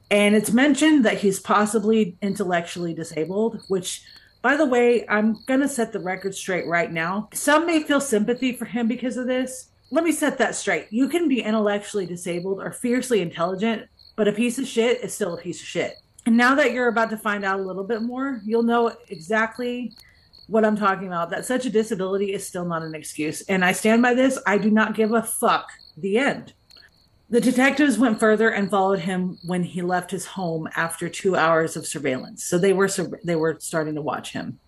and 0.09 0.35
it's 0.35 0.51
mentioned 0.51 1.05
that 1.05 1.17
he's 1.17 1.39
possibly 1.39 2.17
intellectually 2.21 2.93
disabled, 2.93 3.61
which, 3.67 4.01
by 4.41 4.55
the 4.55 4.65
way, 4.65 5.05
I'm 5.07 5.37
going 5.47 5.59
to 5.59 5.67
set 5.67 5.91
the 5.91 5.99
record 5.99 6.33
straight 6.33 6.65
right 6.67 6.91
now. 6.91 7.29
Some 7.33 7.65
may 7.65 7.83
feel 7.83 7.99
sympathy 7.99 8.53
for 8.53 8.65
him 8.65 8.87
because 8.87 9.17
of 9.17 9.27
this 9.27 9.69
let 9.89 10.03
me 10.03 10.11
set 10.11 10.37
that 10.37 10.55
straight. 10.55 10.87
You 10.89 11.07
can 11.07 11.27
be 11.27 11.41
intellectually 11.41 12.05
disabled 12.05 12.59
or 12.61 12.71
fiercely 12.71 13.21
intelligent, 13.21 13.87
but 14.15 14.27
a 14.27 14.33
piece 14.33 14.57
of 14.57 14.67
shit 14.67 15.01
is 15.01 15.13
still 15.13 15.33
a 15.33 15.41
piece 15.41 15.61
of 15.61 15.67
shit. 15.67 15.95
And 16.25 16.35
now 16.35 16.55
that 16.55 16.73
you're 16.73 16.89
about 16.89 17.09
to 17.11 17.17
find 17.17 17.45
out 17.45 17.59
a 17.59 17.63
little 17.63 17.85
bit 17.85 18.01
more, 18.01 18.41
you'll 18.43 18.63
know 18.63 18.91
exactly 19.07 19.93
what 20.47 20.65
I'm 20.65 20.75
talking 20.75 21.07
about. 21.07 21.29
That 21.29 21.45
such 21.45 21.65
a 21.65 21.69
disability 21.69 22.33
is 22.33 22.45
still 22.45 22.65
not 22.65 22.83
an 22.83 22.95
excuse. 22.95 23.41
And 23.41 23.63
I 23.63 23.71
stand 23.71 24.01
by 24.01 24.13
this. 24.13 24.37
I 24.45 24.57
do 24.57 24.69
not 24.69 24.93
give 24.93 25.13
a 25.13 25.21
fuck. 25.21 25.69
The 25.97 26.17
end. 26.17 26.53
The 27.29 27.41
detectives 27.41 27.97
went 27.97 28.19
further 28.19 28.49
and 28.49 28.69
followed 28.69 28.99
him 28.99 29.37
when 29.45 29.63
he 29.63 29.81
left 29.81 30.11
his 30.11 30.25
home 30.25 30.69
after 30.75 31.09
two 31.09 31.35
hours 31.35 31.75
of 31.75 31.87
surveillance. 31.87 32.45
So 32.45 32.57
they 32.57 32.71
were 32.71 32.89
they 33.23 33.35
were 33.35 33.57
starting 33.59 33.95
to 33.95 34.01
watch 34.01 34.31
him. 34.31 34.59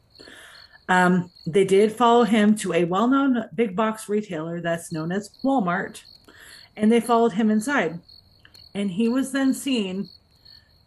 Um, 0.89 1.31
they 1.45 1.65
did 1.65 1.91
follow 1.91 2.23
him 2.23 2.55
to 2.57 2.73
a 2.73 2.83
well-known 2.83 3.45
big 3.55 3.75
box 3.75 4.09
retailer 4.09 4.59
that's 4.59 4.91
known 4.91 5.11
as 5.11 5.29
Walmart, 5.43 6.01
and 6.75 6.91
they 6.91 6.99
followed 6.99 7.31
him 7.31 7.51
inside. 7.51 7.99
And 8.73 8.89
he 8.89 9.07
was 9.07 9.31
then 9.31 9.53
seen 9.53 10.09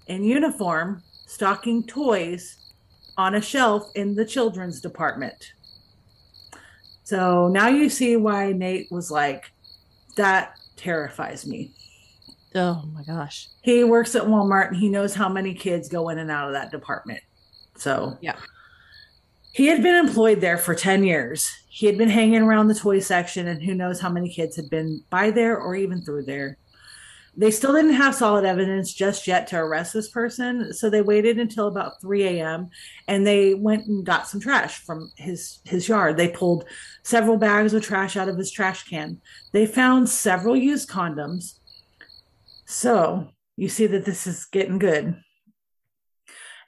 in 0.09 0.25
uniform 0.25 1.03
stocking 1.27 1.85
toys 1.85 2.73
on 3.17 3.37
a 3.37 3.41
shelf 3.41 3.91
in 3.95 4.15
the 4.15 4.25
children's 4.25 4.81
department. 4.81 5.53
So 7.05 7.49
now 7.49 7.69
you 7.69 7.89
see 7.89 8.17
why 8.17 8.53
Nate 8.53 8.91
was 8.91 9.11
like, 9.11 9.53
that 10.17 10.57
terrifies 10.77 11.47
me. 11.47 11.73
Oh 12.55 12.85
my 12.93 13.03
gosh. 13.05 13.49
He 13.63 13.85
works 13.85 14.15
at 14.15 14.23
Walmart 14.23 14.69
and 14.69 14.77
he 14.77 14.89
knows 14.89 15.15
how 15.15 15.29
many 15.29 15.55
kids 15.55 15.89
go 15.89 16.09
in 16.09 16.19
and 16.19 16.31
out 16.31 16.49
of 16.49 16.55
that 16.55 16.71
department. 16.71 17.21
So, 17.77 18.19
yeah. 18.21 18.37
He 19.53 19.67
had 19.67 19.83
been 19.83 19.95
employed 19.95 20.41
there 20.41 20.57
for 20.57 20.75
10 20.75 21.05
years. 21.05 21.51
He 21.69 21.87
had 21.87 21.99
been 21.99 22.09
hanging 22.09 22.43
around 22.43 22.69
the 22.69 22.75
toy 22.75 23.01
section, 23.01 23.49
and 23.49 23.63
who 23.63 23.75
knows 23.75 24.01
how 24.01 24.09
many 24.09 24.33
kids 24.33 24.57
had 24.57 24.71
been 24.71 25.05
by 25.11 25.31
there 25.31 25.59
or 25.59 25.77
even 25.77 26.01
through 26.01 26.25
there. 26.25 26.57
They 27.37 27.51
still 27.51 27.73
didn't 27.73 27.95
have 27.95 28.15
solid 28.15 28.45
evidence 28.45 28.93
just 28.93 29.27
yet 29.27 29.47
to 29.49 29.57
arrest 29.57 29.95
this 29.95 30.11
person, 30.11 30.73
so 30.73 30.91
they 30.91 31.01
waited 31.01 31.39
until 31.39 31.69
about 31.69 32.01
3 32.01 32.25
a.m. 32.25 32.69
and 33.09 33.27
they 33.27 33.55
went 33.55 33.87
and 33.87 34.05
got 34.05 34.29
some 34.29 34.41
trash 34.41 34.79
from 34.79 35.11
his 35.17 35.61
his 35.65 35.89
yard. 35.89 36.17
They 36.17 36.29
pulled 36.29 36.67
several 37.03 37.39
bags 37.39 37.73
of 37.73 37.83
trash 37.83 38.17
out 38.17 38.29
of 38.29 38.37
his 38.37 38.51
trash 38.51 38.85
can. 38.85 39.21
They 39.53 39.65
found 39.65 40.11
several 40.11 40.57
used 40.57 40.91
condoms. 40.91 41.59
So 42.67 43.29
you 43.57 43.69
see 43.69 43.87
that 43.87 44.05
this 44.05 44.27
is 44.27 44.45
getting 44.45 44.79
good. 44.79 45.17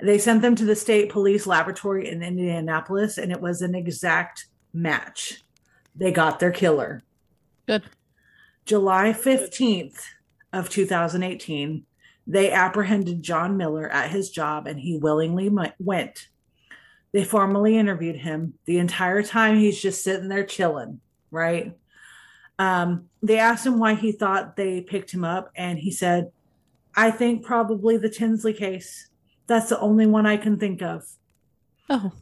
They 0.00 0.18
sent 0.18 0.42
them 0.42 0.56
to 0.56 0.64
the 0.64 0.76
state 0.76 1.10
police 1.10 1.46
laboratory 1.46 2.08
in 2.08 2.22
Indianapolis, 2.22 3.18
and 3.18 3.30
it 3.30 3.40
was 3.40 3.62
an 3.62 3.74
exact 3.74 4.46
match. 4.72 5.42
They 5.94 6.12
got 6.12 6.40
their 6.40 6.50
killer. 6.50 7.02
Good. 7.66 7.84
July 8.64 9.12
15th, 9.12 10.00
of 10.54 10.70
2018, 10.70 11.84
they 12.26 12.50
apprehended 12.52 13.22
John 13.22 13.56
Miller 13.56 13.88
at 13.90 14.10
his 14.10 14.30
job 14.30 14.66
and 14.66 14.78
he 14.78 14.96
willingly 14.96 15.50
went. 15.78 16.28
They 17.12 17.24
formally 17.24 17.76
interviewed 17.76 18.16
him. 18.16 18.54
The 18.64 18.78
entire 18.78 19.22
time 19.22 19.58
he's 19.58 19.80
just 19.80 20.02
sitting 20.02 20.28
there 20.28 20.44
chilling, 20.44 21.00
right? 21.30 21.76
Um, 22.58 23.08
they 23.22 23.38
asked 23.38 23.66
him 23.66 23.78
why 23.78 23.94
he 23.94 24.12
thought 24.12 24.56
they 24.56 24.80
picked 24.80 25.12
him 25.12 25.24
up, 25.24 25.50
and 25.56 25.76
he 25.76 25.90
said, 25.90 26.30
I 26.94 27.10
think 27.10 27.44
probably 27.44 27.96
the 27.96 28.08
Tinsley 28.08 28.52
case. 28.52 29.08
That's 29.46 29.68
the 29.68 29.80
only 29.80 30.06
one 30.06 30.26
I 30.26 30.36
can 30.36 30.58
think 30.58 30.82
of. 30.82 31.04
Oh. 31.90 32.12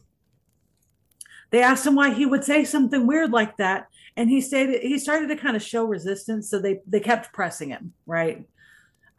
They 1.51 1.61
asked 1.61 1.85
him 1.85 1.95
why 1.95 2.13
he 2.13 2.25
would 2.25 2.43
say 2.43 2.65
something 2.65 3.05
weird 3.05 3.31
like 3.31 3.57
that, 3.57 3.87
and 4.15 4.29
he 4.29 4.41
stated 4.41 4.81
he 4.81 4.97
started 4.97 5.27
to 5.27 5.35
kind 5.35 5.55
of 5.55 5.63
show 5.63 5.85
resistance 5.85 6.49
so 6.49 6.59
they 6.59 6.79
they 6.87 6.99
kept 6.99 7.33
pressing 7.33 7.69
him 7.69 7.93
right? 8.05 8.45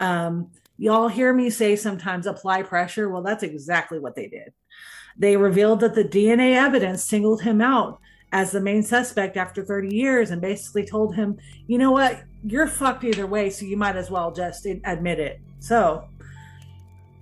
Um 0.01 0.51
y'all 0.77 1.09
hear 1.09 1.33
me 1.33 1.51
say 1.51 1.77
sometimes 1.77 2.27
apply 2.27 2.63
pressure? 2.63 3.09
Well 3.09 3.23
that's 3.23 3.43
exactly 3.43 3.99
what 3.99 4.17
they 4.17 4.29
did. 4.29 4.53
They 5.17 5.37
revealed 5.37 5.81
that 5.81 5.95
the 5.95 6.05
dna 6.05 6.55
evidence 6.57 7.05
singled 7.05 7.43
him 7.43 7.61
out 7.61 8.01
as 8.33 8.51
the 8.51 8.61
main 8.61 8.83
suspect 8.83 9.37
after 9.37 9.65
30 9.65 9.95
years 9.95 10.31
and 10.31 10.41
basically 10.41 10.85
told 10.85 11.15
him 11.15 11.39
you 11.67 11.79
know 11.79 11.93
what? 11.93 12.23
You're 12.45 12.67
fucked 12.67 13.05
either 13.05 13.27
way 13.27 13.51
so 13.51 13.65
you 13.65 13.77
might 13.77 13.97
as 13.97 14.11
well 14.11 14.33
just 14.33 14.67
admit 14.67 15.19
it. 15.19 15.41
So 15.61 16.09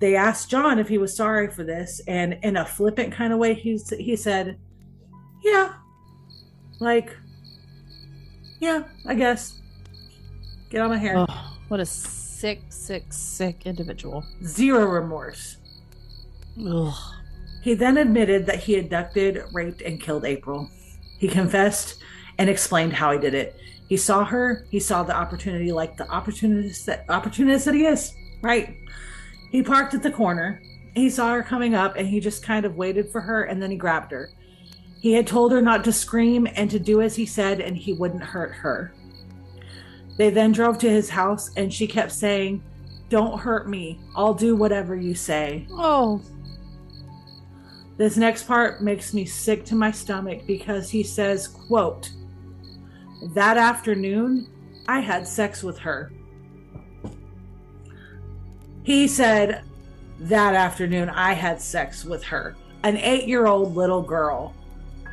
they 0.03 0.15
asked 0.15 0.51
john 0.51 0.79
if 0.79 0.89
he 0.89 0.99
was 0.99 1.17
sorry 1.17 1.49
for 1.49 1.65
this 1.65 2.01
and 2.07 2.39
in 2.43 2.59
a 2.59 2.67
flippant 2.67 3.13
kind 3.13 3.33
of 3.33 3.39
way 3.39 3.55
he, 3.55 3.79
he 3.99 4.15
said 4.15 4.59
yeah 5.43 5.73
like 6.79 7.17
yeah, 8.63 8.85
I 9.05 9.17
guess. 9.17 9.61
Get 10.71 10.83
on 10.83 10.91
my 10.91 10.97
hair. 10.97 11.17
Oh, 11.19 11.57
what 11.67 11.81
a 11.81 11.85
sick, 11.85 12.61
sick, 12.69 13.13
sick 13.13 13.67
individual. 13.67 14.25
Zero 14.45 14.85
remorse. 14.85 15.57
Ugh. 16.65 16.95
He 17.61 17.75
then 17.75 17.97
admitted 17.97 18.47
that 18.47 18.61
he 18.61 18.79
abducted, 18.79 19.43
raped, 19.53 19.83
and 19.83 20.01
killed 20.01 20.25
April. 20.25 20.71
He 21.19 21.27
confessed 21.27 22.01
and 22.39 22.49
explained 22.49 22.93
how 22.93 23.11
he 23.11 23.19
did 23.19 23.35
it. 23.35 23.57
He 23.89 23.97
saw 23.97 24.25
her. 24.25 24.65
He 24.71 24.79
saw 24.79 25.03
the 25.03 25.17
opportunity, 25.17 25.73
like 25.73 25.97
the 25.97 26.09
opportunist 26.09 26.87
that 26.87 27.05
opportunist 27.09 27.65
that 27.65 27.75
he 27.75 27.85
is. 27.85 28.15
Right. 28.43 28.77
He 29.53 29.63
parked 29.63 29.93
at 29.93 30.03
the 30.03 30.11
corner. 30.11 30.63
He 30.95 31.11
saw 31.11 31.33
her 31.35 31.43
coming 31.43 31.75
up, 31.75 31.97
and 31.97 32.09
he 32.09 32.21
just 32.21 32.43
kind 32.43 32.65
of 32.65 32.77
waited 32.77 33.11
for 33.11 33.21
her, 33.21 33.45
and 33.45 33.63
then 33.63 33.71
he 33.71 33.77
grabbed 33.77 34.11
her. 34.11 34.31
He 34.99 35.13
had 35.13 35.27
told 35.27 35.53
her 35.53 35.61
not 35.61 35.85
to 35.85 35.93
scream 35.93 36.49
and 36.57 36.71
to 36.71 36.79
do 36.79 37.03
as 37.03 37.15
he 37.15 37.27
said, 37.27 37.61
and 37.61 37.77
he 37.77 37.93
wouldn't 37.93 38.23
hurt 38.23 38.53
her. 38.53 38.95
They 40.17 40.31
then 40.31 40.53
drove 40.53 40.79
to 40.79 40.91
his 40.91 41.11
house, 41.11 41.51
and 41.57 41.73
she 41.73 41.87
kept 41.87 42.13
saying, 42.13 42.63
Don't 43.11 43.39
hurt 43.39 43.69
me. 43.69 44.01
I'll 44.17 44.35
do 44.35 44.57
whatever 44.57 44.97
you 44.97 45.15
say. 45.15 45.67
Oh. 45.71 46.23
This 47.99 48.17
next 48.17 48.45
part 48.45 48.83
makes 48.83 49.13
me 49.13 49.27
sick 49.27 49.67
to 49.67 49.75
my 49.75 49.91
stomach 49.91 50.47
because 50.47 50.89
he 50.89 51.03
says, 51.03 51.47
quote, 51.47 52.11
That 53.35 53.59
afternoon, 53.59 54.49
I 54.89 55.01
had 55.01 55.27
sex 55.27 55.63
with 55.63 55.79
her. 55.79 56.11
He 58.83 59.07
said, 59.09 59.63
That 60.19 60.55
afternoon, 60.55 61.09
I 61.09 61.33
had 61.33 61.61
sex 61.61 62.05
with 62.05 62.23
her. 62.25 62.57
An 62.83 62.97
eight 62.97 63.29
year 63.29 63.47
old 63.47 63.77
little 63.77 64.03
girl. 64.03 64.55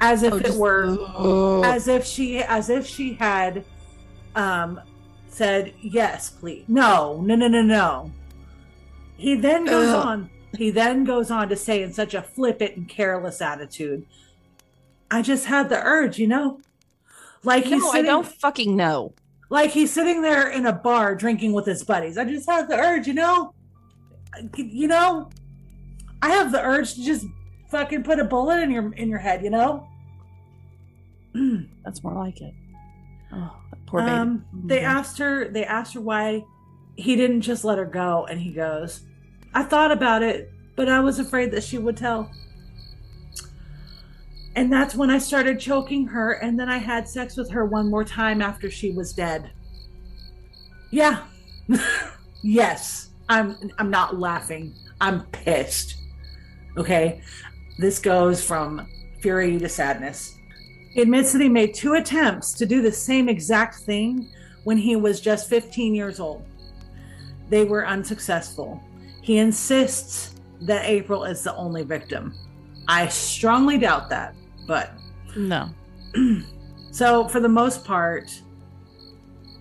As 0.01 0.23
if 0.23 0.33
oh, 0.33 0.37
it 0.37 0.53
were 0.53 0.97
uh, 1.17 1.61
as 1.61 1.87
if 1.87 2.05
she 2.05 2.39
as 2.39 2.69
if 2.69 2.87
she 2.87 3.13
had 3.13 3.65
um 4.35 4.79
said 5.27 5.73
yes 5.81 6.29
please. 6.29 6.63
No 6.67 7.21
no 7.21 7.35
no 7.35 7.47
no 7.47 7.61
no. 7.61 8.11
He 9.17 9.35
then 9.35 9.65
goes 9.65 9.89
uh, 9.89 9.99
on 9.99 10.29
he 10.57 10.71
then 10.71 11.03
goes 11.03 11.29
on 11.29 11.49
to 11.49 11.55
say 11.55 11.83
in 11.83 11.93
such 11.93 12.13
a 12.13 12.21
flippant 12.21 12.75
and 12.75 12.89
careless 12.89 13.41
attitude 13.41 14.05
i 15.11 15.21
just 15.21 15.45
had 15.45 15.69
the 15.69 15.81
urge 15.83 16.17
you 16.17 16.27
know? 16.27 16.59
Like 17.43 17.65
no, 17.65 17.71
he's 17.71 17.91
sitting, 17.91 18.05
i 18.05 18.07
don't 18.07 18.27
fucking 18.27 18.75
know. 18.75 19.13
like 19.49 19.71
he's 19.71 19.91
sitting 19.91 20.21
there 20.21 20.49
in 20.49 20.65
a 20.65 20.73
bar 20.73 21.15
drinking 21.15 21.53
with 21.53 21.65
his 21.65 21.83
buddies. 21.83 22.17
I 22.17 22.25
just 22.25 22.49
had 22.49 22.67
the 22.67 22.77
urge 22.77 23.07
you 23.07 23.13
know 23.13 23.53
you 24.55 24.87
know 24.87 25.29
i 26.21 26.29
have 26.29 26.51
the 26.51 26.61
urge 26.63 26.93
to 26.95 27.03
just 27.03 27.25
fucking 27.69 28.03
put 28.03 28.19
a 28.19 28.23
bullet 28.23 28.61
in 28.61 28.71
your 28.71 28.93
in 28.93 29.09
your 29.09 29.19
head 29.19 29.43
you 29.43 29.49
know 29.49 29.87
That's 31.83 32.03
more 32.03 32.13
like 32.13 32.41
it. 32.41 32.53
Oh, 33.31 33.55
poor 33.85 34.01
baby. 34.01 34.11
Um, 34.11 34.45
they 34.65 34.77
mm-hmm. 34.77 34.85
asked 34.85 35.17
her. 35.19 35.47
They 35.49 35.65
asked 35.65 35.93
her 35.93 36.01
why 36.01 36.43
he 36.95 37.15
didn't 37.15 37.41
just 37.41 37.63
let 37.63 37.77
her 37.77 37.85
go, 37.85 38.25
and 38.29 38.39
he 38.39 38.51
goes, 38.51 39.01
"I 39.53 39.63
thought 39.63 39.91
about 39.91 40.23
it, 40.23 40.51
but 40.75 40.89
I 40.89 40.99
was 40.99 41.19
afraid 41.19 41.51
that 41.51 41.63
she 41.63 41.77
would 41.77 41.97
tell." 41.97 42.31
And 44.55 44.73
that's 44.73 44.95
when 44.95 45.09
I 45.09 45.19
started 45.19 45.59
choking 45.59 46.07
her, 46.07 46.33
and 46.33 46.59
then 46.59 46.69
I 46.69 46.79
had 46.79 47.07
sex 47.07 47.37
with 47.37 47.51
her 47.51 47.65
one 47.65 47.89
more 47.89 48.03
time 48.03 48.41
after 48.41 48.69
she 48.69 48.91
was 48.91 49.13
dead. 49.13 49.51
Yeah. 50.91 51.23
yes. 52.41 53.08
I'm 53.29 53.55
I'm 53.77 53.89
not 53.89 54.19
laughing. 54.19 54.75
I'm 54.99 55.21
pissed. 55.27 55.97
Okay? 56.77 57.21
This 57.77 57.99
goes 57.99 58.43
from 58.43 58.87
fury 59.21 59.57
to 59.59 59.69
sadness. 59.69 60.35
He 60.91 61.01
admits 61.01 61.31
that 61.33 61.41
he 61.41 61.49
made 61.49 61.73
two 61.73 61.93
attempts 61.93 62.53
to 62.53 62.65
do 62.65 62.81
the 62.81 62.91
same 62.91 63.29
exact 63.29 63.75
thing 63.75 64.27
when 64.63 64.77
he 64.77 64.95
was 64.95 65.21
just 65.21 65.49
15 65.49 65.95
years 65.95 66.19
old. 66.19 66.45
They 67.49 67.63
were 67.63 67.87
unsuccessful. 67.87 68.81
He 69.21 69.37
insists 69.37 70.35
that 70.61 70.85
April 70.85 71.23
is 71.23 71.43
the 71.43 71.55
only 71.55 71.83
victim. 71.83 72.35
I 72.87 73.07
strongly 73.07 73.77
doubt 73.77 74.09
that, 74.09 74.35
but. 74.67 74.91
No. 75.37 75.69
so, 76.91 77.27
for 77.27 77.39
the 77.39 77.49
most 77.49 77.85
part, 77.85 78.41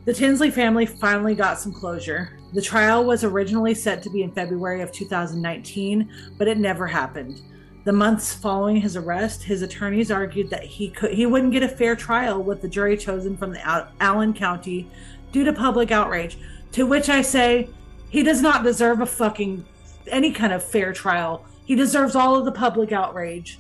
the 0.07 0.15
Tinsley 0.15 0.51
family 0.51 0.87
finally 0.87 1.35
got 1.35 1.59
some 1.59 1.73
closure. 1.73 2.38
The 2.53 2.63
trial 2.63 3.05
was 3.05 3.25
originally 3.25 3.75
set 3.75 4.03
to 4.03 4.11
be 4.11 4.23
in 4.23 4.33
February 4.33 4.81
of 4.81 4.91
2019, 4.91 6.11
but 6.39 6.49
it 6.49 6.59
never 6.59 6.87
happened. 6.87 7.43
The 7.85 7.93
months 7.93 8.35
following 8.35 8.77
his 8.77 8.97
arrest, 8.97 9.43
his 9.43 9.63
attorneys 9.63 10.11
argued 10.11 10.51
that 10.51 10.65
he 10.65 10.91
could 10.91 11.13
he 11.13 11.27
wouldn't 11.27 11.53
get 11.53 11.63
a 11.63 11.69
fair 11.69 11.97
trial 11.97 12.43
with 12.43 12.61
the 12.61 12.69
jury 12.69 12.97
chosen 12.97 13.37
from 13.37 13.53
the 13.53 13.91
Allen 14.01 14.35
County 14.35 14.91
due 15.33 15.45
to 15.45 15.53
public 15.53 15.91
outrage. 15.91 16.39
To 16.73 16.85
which 16.85 17.09
I 17.09 17.23
say, 17.23 17.69
he 18.11 18.23
does 18.23 18.43
not 18.43 18.65
deserve 18.65 19.01
a 19.01 19.07
fucking 19.07 19.65
any 20.07 20.33
kind 20.33 20.53
of 20.53 20.63
fair 20.63 20.93
trial. 20.93 21.45
He 21.65 21.75
deserves 21.75 22.15
all 22.15 22.37
of 22.37 22.45
the 22.45 22.53
public 22.53 22.93
outrage. 22.93 23.59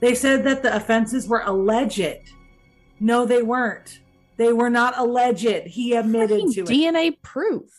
They 0.00 0.14
said 0.14 0.44
that 0.44 0.62
the 0.62 0.74
offenses 0.74 1.28
were 1.28 1.42
alleged. 1.44 2.32
No, 3.00 3.24
they 3.24 3.42
weren't. 3.42 4.00
They 4.36 4.52
were 4.52 4.70
not 4.70 4.98
alleged. 4.98 5.66
He 5.66 5.94
admitted 5.94 6.50
to 6.52 6.60
it. 6.62 6.66
DNA 6.68 7.20
proof. 7.22 7.70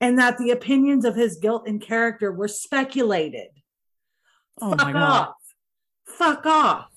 and 0.00 0.18
that 0.18 0.38
the 0.38 0.50
opinions 0.50 1.04
of 1.04 1.14
his 1.16 1.36
guilt 1.36 1.64
and 1.66 1.80
character 1.80 2.30
were 2.32 2.48
speculated. 2.48 3.48
Oh 4.60 4.70
Fuck 4.70 4.78
my 4.80 4.92
god. 4.92 5.28
off. 5.28 5.34
Fuck 6.06 6.46
off. 6.46 6.90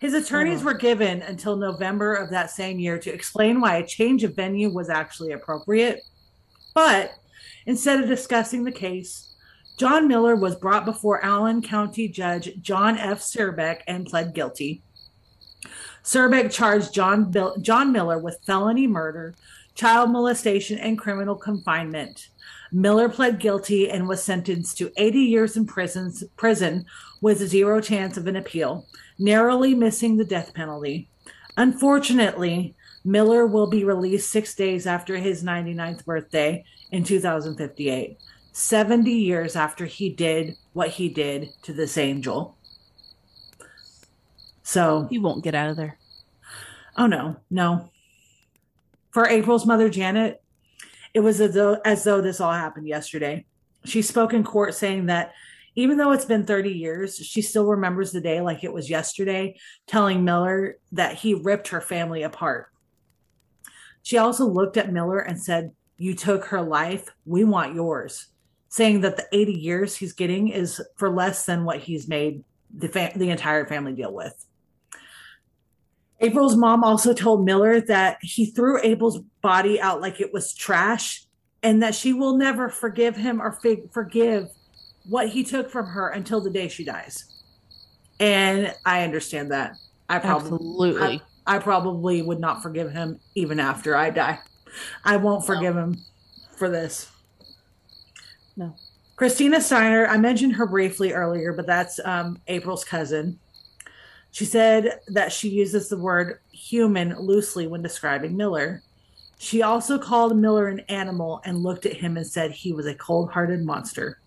His 0.00 0.12
attorneys 0.14 0.62
were 0.62 0.74
given 0.74 1.22
until 1.22 1.56
November 1.56 2.14
of 2.14 2.30
that 2.30 2.50
same 2.50 2.78
year 2.78 2.98
to 2.98 3.12
explain 3.12 3.60
why 3.60 3.76
a 3.76 3.86
change 3.86 4.24
of 4.24 4.36
venue 4.36 4.68
was 4.70 4.90
actually 4.90 5.32
appropriate. 5.32 6.00
But 6.74 7.12
instead 7.64 8.00
of 8.02 8.08
discussing 8.08 8.64
the 8.64 8.72
case, 8.72 9.34
John 9.78 10.06
Miller 10.08 10.36
was 10.36 10.54
brought 10.56 10.84
before 10.84 11.24
Allen 11.24 11.62
County 11.62 12.08
Judge 12.08 12.50
John 12.60 12.98
F. 12.98 13.20
Surbeck 13.20 13.80
and 13.86 14.06
pled 14.06 14.34
guilty. 14.34 14.82
Surbeck 16.06 16.52
charged 16.52 16.94
John, 16.94 17.32
Bill- 17.32 17.56
John 17.60 17.90
Miller 17.90 18.16
with 18.16 18.38
felony 18.46 18.86
murder, 18.86 19.34
child 19.74 20.10
molestation, 20.10 20.78
and 20.78 20.96
criminal 20.96 21.34
confinement. 21.34 22.28
Miller 22.70 23.08
pled 23.08 23.40
guilty 23.40 23.90
and 23.90 24.06
was 24.06 24.22
sentenced 24.22 24.78
to 24.78 24.92
80 24.96 25.18
years 25.18 25.56
in 25.56 25.66
prison, 25.66 26.12
prison 26.36 26.86
with 27.20 27.38
zero 27.38 27.80
chance 27.80 28.16
of 28.16 28.28
an 28.28 28.36
appeal, 28.36 28.86
narrowly 29.18 29.74
missing 29.74 30.16
the 30.16 30.24
death 30.24 30.54
penalty. 30.54 31.08
Unfortunately, 31.56 32.76
Miller 33.04 33.44
will 33.44 33.66
be 33.66 33.82
released 33.82 34.30
six 34.30 34.54
days 34.54 34.86
after 34.86 35.16
his 35.16 35.42
99th 35.42 36.04
birthday 36.04 36.64
in 36.92 37.02
2058, 37.02 38.16
70 38.52 39.10
years 39.10 39.56
after 39.56 39.86
he 39.86 40.08
did 40.08 40.56
what 40.72 40.90
he 40.90 41.08
did 41.08 41.48
to 41.62 41.72
this 41.72 41.98
angel. 41.98 42.55
So, 44.66 45.06
He 45.08 45.18
won't 45.20 45.44
get 45.44 45.54
out 45.54 45.70
of 45.70 45.76
there. 45.76 45.96
oh 46.96 47.06
no, 47.06 47.36
no. 47.50 47.88
For 49.12 49.28
April's 49.28 49.64
mother, 49.64 49.88
Janet, 49.88 50.42
it 51.14 51.20
was 51.20 51.40
as 51.40 51.54
though, 51.54 51.80
as 51.84 52.02
though 52.02 52.20
this 52.20 52.40
all 52.40 52.52
happened 52.52 52.88
yesterday. 52.88 53.46
She 53.84 54.02
spoke 54.02 54.34
in 54.34 54.42
court 54.42 54.74
saying 54.74 55.06
that 55.06 55.32
even 55.76 55.98
though 55.98 56.10
it's 56.10 56.24
been 56.24 56.44
30 56.44 56.72
years, 56.72 57.16
she 57.16 57.42
still 57.42 57.66
remembers 57.66 58.10
the 58.10 58.20
day 58.20 58.40
like 58.40 58.64
it 58.64 58.72
was 58.72 58.90
yesterday, 58.90 59.56
telling 59.86 60.24
Miller 60.24 60.78
that 60.92 61.14
he 61.14 61.34
ripped 61.34 61.68
her 61.68 61.80
family 61.80 62.24
apart. 62.24 62.66
She 64.02 64.18
also 64.18 64.46
looked 64.46 64.76
at 64.76 64.92
Miller 64.92 65.20
and 65.20 65.40
said, 65.40 65.70
You 65.96 66.14
took 66.14 66.46
her 66.46 66.60
life. 66.60 67.08
We 67.24 67.44
want 67.44 67.76
yours. 67.76 68.26
Saying 68.68 69.02
that 69.02 69.16
the 69.16 69.28
80 69.32 69.52
years 69.52 69.96
he's 69.96 70.12
getting 70.12 70.48
is 70.48 70.82
for 70.96 71.08
less 71.08 71.46
than 71.46 71.64
what 71.64 71.78
he's 71.78 72.08
made 72.08 72.42
the, 72.76 72.88
fa- 72.88 73.12
the 73.14 73.30
entire 73.30 73.64
family 73.64 73.92
deal 73.92 74.12
with. 74.12 74.45
April's 76.20 76.56
mom 76.56 76.82
also 76.82 77.12
told 77.12 77.44
Miller 77.44 77.80
that 77.82 78.18
he 78.22 78.46
threw 78.46 78.80
April's 78.82 79.18
body 79.42 79.80
out 79.80 80.00
like 80.00 80.20
it 80.20 80.32
was 80.32 80.54
trash 80.54 81.24
and 81.62 81.82
that 81.82 81.94
she 81.94 82.12
will 82.12 82.36
never 82.36 82.68
forgive 82.68 83.16
him 83.16 83.40
or 83.40 83.52
fig- 83.52 83.92
forgive 83.92 84.48
what 85.08 85.28
he 85.28 85.44
took 85.44 85.70
from 85.70 85.86
her 85.86 86.08
until 86.08 86.40
the 86.40 86.50
day 86.50 86.68
she 86.68 86.84
dies. 86.84 87.24
And 88.18 88.74
I 88.84 89.04
understand 89.04 89.50
that. 89.52 89.76
I 90.08 90.18
probably 90.18 90.52
Absolutely. 90.52 91.22
I 91.46 91.58
probably 91.58 92.22
would 92.22 92.40
not 92.40 92.62
forgive 92.62 92.90
him 92.92 93.20
even 93.34 93.60
after 93.60 93.94
I 93.94 94.10
die. 94.10 94.38
I 95.04 95.16
won't 95.16 95.40
No. 95.40 95.46
forgive 95.46 95.76
him 95.76 95.96
for 96.56 96.68
this. 96.68 97.10
No. 98.56 98.74
Christina 99.16 99.60
Steiner, 99.60 100.06
I 100.06 100.16
mentioned 100.18 100.54
her 100.56 100.66
briefly 100.66 101.12
earlier, 101.12 101.52
but 101.52 101.66
that's 101.66 102.00
um, 102.04 102.40
April's 102.48 102.84
cousin. 102.84 103.38
She 104.36 104.44
said 104.44 105.00
that 105.08 105.32
she 105.32 105.48
uses 105.48 105.88
the 105.88 105.96
word 105.96 106.40
human 106.52 107.18
loosely 107.18 107.66
when 107.66 107.80
describing 107.80 108.36
Miller. 108.36 108.82
She 109.38 109.62
also 109.62 109.98
called 109.98 110.36
Miller 110.36 110.68
an 110.68 110.80
animal 110.90 111.40
and 111.46 111.62
looked 111.62 111.86
at 111.86 111.96
him 111.96 112.18
and 112.18 112.26
said 112.26 112.50
he 112.50 112.74
was 112.74 112.84
a 112.84 112.94
cold 112.94 113.30
hearted 113.30 113.64
monster. 113.64 114.20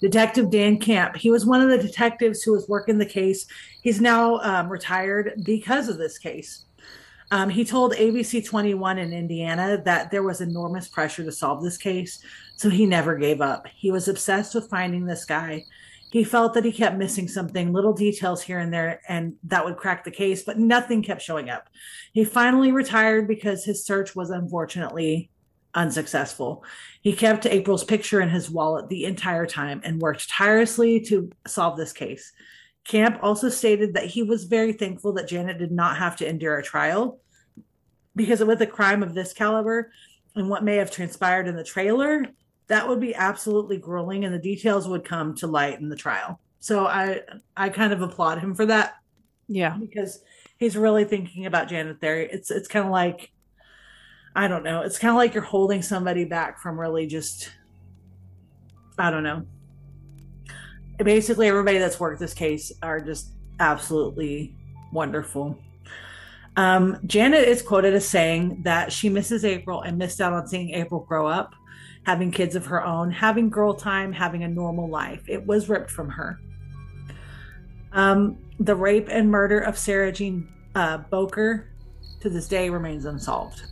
Detective 0.00 0.50
Dan 0.50 0.78
Camp, 0.78 1.14
he 1.14 1.30
was 1.30 1.44
one 1.44 1.60
of 1.60 1.68
the 1.68 1.86
detectives 1.86 2.42
who 2.42 2.52
was 2.52 2.66
working 2.70 2.96
the 2.96 3.04
case. 3.04 3.44
He's 3.82 4.00
now 4.00 4.38
um, 4.38 4.70
retired 4.70 5.42
because 5.44 5.90
of 5.90 5.98
this 5.98 6.16
case. 6.16 6.64
Um, 7.32 7.50
he 7.50 7.66
told 7.66 7.92
ABC 7.92 8.46
21 8.46 8.96
in 8.96 9.12
Indiana 9.12 9.82
that 9.84 10.10
there 10.10 10.22
was 10.22 10.40
enormous 10.40 10.88
pressure 10.88 11.22
to 11.22 11.32
solve 11.32 11.62
this 11.62 11.76
case, 11.76 12.18
so 12.56 12.70
he 12.70 12.86
never 12.86 13.14
gave 13.14 13.42
up. 13.42 13.66
He 13.66 13.90
was 13.90 14.08
obsessed 14.08 14.54
with 14.54 14.70
finding 14.70 15.04
this 15.04 15.26
guy. 15.26 15.66
He 16.12 16.24
felt 16.24 16.52
that 16.52 16.66
he 16.66 16.72
kept 16.72 16.98
missing 16.98 17.26
something, 17.26 17.72
little 17.72 17.94
details 17.94 18.42
here 18.42 18.58
and 18.58 18.70
there, 18.70 19.00
and 19.08 19.36
that 19.44 19.64
would 19.64 19.78
crack 19.78 20.04
the 20.04 20.10
case, 20.10 20.42
but 20.42 20.58
nothing 20.58 21.02
kept 21.02 21.22
showing 21.22 21.48
up. 21.48 21.70
He 22.12 22.22
finally 22.22 22.70
retired 22.70 23.26
because 23.26 23.64
his 23.64 23.86
search 23.86 24.14
was 24.14 24.28
unfortunately 24.28 25.30
unsuccessful. 25.72 26.64
He 27.00 27.14
kept 27.14 27.46
April's 27.46 27.82
picture 27.82 28.20
in 28.20 28.28
his 28.28 28.50
wallet 28.50 28.90
the 28.90 29.06
entire 29.06 29.46
time 29.46 29.80
and 29.84 30.02
worked 30.02 30.28
tirelessly 30.28 31.00
to 31.06 31.30
solve 31.46 31.78
this 31.78 31.94
case. 31.94 32.30
Camp 32.84 33.18
also 33.22 33.48
stated 33.48 33.94
that 33.94 34.04
he 34.04 34.22
was 34.22 34.44
very 34.44 34.74
thankful 34.74 35.14
that 35.14 35.28
Janet 35.28 35.58
did 35.58 35.72
not 35.72 35.96
have 35.96 36.16
to 36.16 36.28
endure 36.28 36.58
a 36.58 36.62
trial 36.62 37.20
because 38.14 38.44
with 38.44 38.60
a 38.60 38.66
crime 38.66 39.02
of 39.02 39.14
this 39.14 39.32
caliber 39.32 39.90
and 40.36 40.50
what 40.50 40.62
may 40.62 40.76
have 40.76 40.90
transpired 40.90 41.48
in 41.48 41.56
the 41.56 41.64
trailer, 41.64 42.26
that 42.72 42.88
would 42.88 43.00
be 43.00 43.14
absolutely 43.14 43.76
grueling 43.76 44.24
and 44.24 44.32
the 44.32 44.38
details 44.38 44.88
would 44.88 45.04
come 45.04 45.34
to 45.34 45.46
light 45.46 45.78
in 45.78 45.90
the 45.90 45.94
trial. 45.94 46.40
So 46.58 46.86
I 46.86 47.20
I 47.54 47.68
kind 47.68 47.92
of 47.92 48.00
applaud 48.00 48.38
him 48.38 48.54
for 48.54 48.64
that 48.64 48.94
yeah. 49.46 49.76
because 49.78 50.22
he's 50.56 50.74
really 50.74 51.04
thinking 51.04 51.44
about 51.44 51.68
Janet 51.68 52.00
there. 52.00 52.18
It's 52.18 52.50
it's 52.50 52.68
kind 52.68 52.86
of 52.86 52.90
like 52.90 53.30
I 54.34 54.48
don't 54.48 54.62
know. 54.62 54.80
It's 54.80 54.98
kind 54.98 55.10
of 55.10 55.16
like 55.16 55.34
you're 55.34 55.42
holding 55.42 55.82
somebody 55.82 56.24
back 56.24 56.60
from 56.60 56.80
really 56.80 57.06
just 57.06 57.52
I 58.98 59.10
don't 59.10 59.22
know. 59.22 59.44
Basically 60.96 61.48
everybody 61.48 61.76
that's 61.76 62.00
worked 62.00 62.20
this 62.20 62.32
case 62.32 62.72
are 62.82 63.00
just 63.00 63.32
absolutely 63.60 64.56
wonderful. 64.94 65.58
Um, 66.56 66.96
Janet 67.04 67.46
is 67.46 67.60
quoted 67.60 67.92
as 67.92 68.08
saying 68.08 68.62
that 68.62 68.90
she 68.90 69.10
misses 69.10 69.44
April 69.44 69.82
and 69.82 69.98
missed 69.98 70.22
out 70.22 70.32
on 70.32 70.46
seeing 70.46 70.70
April 70.70 71.00
grow 71.00 71.26
up, 71.26 71.54
having 72.04 72.30
kids 72.30 72.56
of 72.56 72.66
her 72.66 72.84
own, 72.84 73.10
having 73.10 73.48
girl 73.48 73.74
time, 73.74 74.12
having 74.12 74.42
a 74.42 74.48
normal 74.48 74.88
life. 74.88 75.22
It 75.28 75.46
was 75.46 75.68
ripped 75.68 75.90
from 75.90 76.10
her. 76.10 76.38
Um, 77.92 78.38
the 78.58 78.74
rape 78.74 79.08
and 79.10 79.30
murder 79.30 79.60
of 79.60 79.78
Sarah 79.78 80.12
Jean 80.12 80.48
uh, 80.74 80.98
Bowker 80.98 81.68
to 82.20 82.30
this 82.30 82.48
day 82.48 82.70
remains 82.70 83.04
unsolved. 83.04 83.62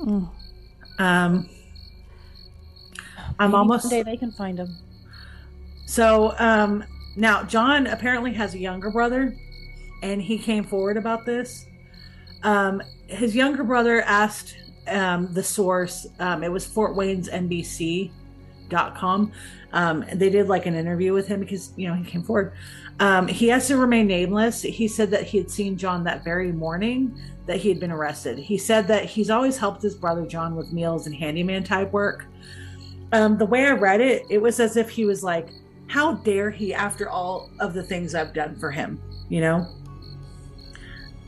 Mm. 0.00 0.30
Um, 0.98 1.48
I'm 3.38 3.50
Maybe 3.50 3.54
almost 3.54 3.84
one 3.84 3.90
day 3.90 4.02
they 4.02 4.16
can 4.16 4.32
find 4.32 4.58
him. 4.58 4.76
so 5.86 6.34
um, 6.38 6.84
now 7.16 7.42
John 7.42 7.86
apparently 7.86 8.32
has 8.34 8.54
a 8.54 8.58
younger 8.58 8.90
brother, 8.90 9.34
and 10.02 10.20
he 10.20 10.38
came 10.38 10.64
forward 10.64 10.96
about 10.96 11.26
this. 11.26 11.66
Um, 12.42 12.82
his 13.06 13.34
younger 13.34 13.64
brother 13.64 14.02
asked 14.02 14.56
um, 14.88 15.32
the 15.32 15.42
source. 15.42 16.06
Um, 16.18 16.42
it 16.42 16.50
was 16.50 16.66
Fort 16.66 16.94
Wayne's 16.96 17.28
NBC.com. 17.28 18.10
Um, 19.72 20.02
and 20.02 20.20
they 20.20 20.30
did 20.30 20.48
like 20.48 20.66
an 20.66 20.74
interview 20.74 21.12
with 21.12 21.28
him 21.28 21.40
because 21.40 21.72
you 21.76 21.88
know 21.88 21.94
he 21.94 22.04
came 22.04 22.22
forward. 22.22 22.52
Um, 22.98 23.28
he 23.28 23.48
has 23.48 23.68
to 23.68 23.76
remain 23.76 24.06
nameless. 24.06 24.62
He 24.62 24.88
said 24.88 25.10
that 25.12 25.22
he 25.24 25.38
had 25.38 25.50
seen 25.50 25.76
John 25.76 26.04
that 26.04 26.24
very 26.24 26.52
morning 26.52 27.18
that 27.46 27.56
he 27.56 27.68
had 27.68 27.80
been 27.80 27.90
arrested. 27.90 28.38
He 28.38 28.58
said 28.58 28.86
that 28.88 29.04
he's 29.06 29.30
always 29.30 29.56
helped 29.56 29.82
his 29.82 29.94
brother 29.94 30.26
John 30.26 30.54
with 30.54 30.72
meals 30.72 31.06
and 31.06 31.14
handyman 31.14 31.64
type 31.64 31.92
work. 31.92 32.26
Um, 33.12 33.38
the 33.38 33.46
way 33.46 33.66
I 33.66 33.72
read 33.72 34.00
it, 34.00 34.24
it 34.28 34.38
was 34.38 34.60
as 34.60 34.76
if 34.76 34.90
he 34.90 35.04
was 35.04 35.22
like, 35.22 35.48
"How 35.86 36.14
dare 36.14 36.50
he? 36.50 36.74
After 36.74 37.08
all 37.08 37.50
of 37.60 37.74
the 37.74 37.82
things 37.82 38.14
I've 38.14 38.34
done 38.34 38.56
for 38.56 38.70
him, 38.70 39.00
you 39.28 39.40
know." 39.40 39.66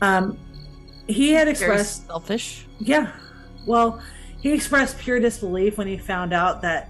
Um, 0.01 0.37
he 1.07 1.31
had 1.31 1.45
Very 1.45 1.51
expressed 1.51 2.07
selfish. 2.07 2.65
yeah. 2.79 3.11
Well, 3.65 4.01
he 4.41 4.51
expressed 4.51 4.97
pure 4.99 5.19
disbelief 5.19 5.77
when 5.77 5.87
he 5.87 5.97
found 5.97 6.33
out 6.33 6.61
that 6.61 6.89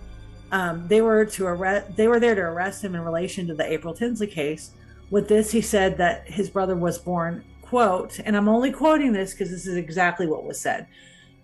um, 0.51 0.87
they 0.87 1.01
were 1.01 1.25
to 1.25 1.45
arrest. 1.45 1.95
They 1.95 2.07
were 2.07 2.19
there 2.19 2.35
to 2.35 2.41
arrest 2.41 2.83
him 2.83 2.95
in 2.95 3.01
relation 3.01 3.47
to 3.47 3.53
the 3.53 3.71
April 3.71 3.93
Tinsley 3.93 4.27
case. 4.27 4.71
With 5.09 5.27
this, 5.27 5.51
he 5.51 5.61
said 5.61 5.97
that 5.97 6.27
his 6.27 6.49
brother 6.49 6.75
was 6.75 6.97
born, 6.97 7.43
quote, 7.61 8.19
and 8.19 8.35
I'm 8.35 8.49
only 8.49 8.71
quoting 8.71 9.13
this 9.13 9.33
because 9.33 9.51
this 9.51 9.67
is 9.67 9.75
exactly 9.77 10.25
what 10.27 10.43
was 10.43 10.59
said, 10.59 10.87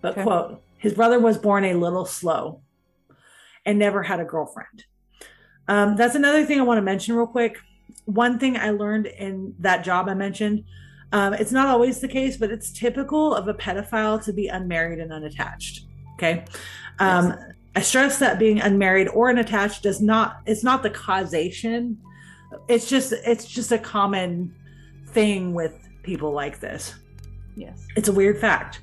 but 0.02 0.14
Okay. 0.14 0.24
quote, 0.24 0.64
his 0.78 0.94
brother 0.94 1.20
was 1.20 1.38
born 1.38 1.66
a 1.66 1.74
little 1.74 2.06
slow 2.06 2.62
and 3.66 3.78
never 3.78 4.02
had 4.02 4.20
a 4.20 4.26
girlfriend. 4.26 4.86
Um, 5.68 5.96
that's 5.96 6.16
another 6.16 6.46
thing 6.46 6.60
I 6.60 6.64
want 6.64 6.80
to 6.80 6.84
mention 6.84 7.16
real 7.16 7.28
quick. 7.28 7.58
One 8.06 8.40
thing 8.40 8.58
I 8.58 8.72
learned 8.72 9.06
in 9.06 9.54
that 9.60 9.84
job 9.84 10.08
I 10.10 10.16
mentioned 10.16 10.64
um, 11.12 11.34
it's 11.34 11.52
not 11.52 11.68
always 11.68 12.00
the 12.00 12.08
case, 12.08 12.38
but 12.38 12.52
it's 12.52 12.72
typical 12.72 13.34
of 13.34 13.48
a 13.48 13.54
pedophile 13.54 14.24
to 14.24 14.34
be 14.34 14.48
unmarried 14.48 15.00
and 15.00 15.12
unattached. 15.12 15.86
Okay. 16.14 16.46
Um, 17.00 17.36
I 17.76 17.82
stress 17.82 18.20
that 18.20 18.40
being 18.40 18.60
unmarried 18.60 19.08
or 19.10 19.30
unattached 19.30 19.84
does 19.84 20.02
not 20.02 20.42
it's 20.46 20.64
not 20.64 20.84
the 20.84 20.90
causation. 20.90 21.98
It's 22.68 22.90
just 22.90 23.14
it's 23.14 23.46
just 23.46 23.72
a 23.72 23.78
common 23.78 24.54
thing 25.08 25.54
with 25.54 25.74
people 26.04 26.32
like 26.32 26.60
this. 26.60 26.96
Yes. 27.56 27.86
It's 27.96 28.08
a 28.08 28.14
weird 28.14 28.40
fact. 28.40 28.82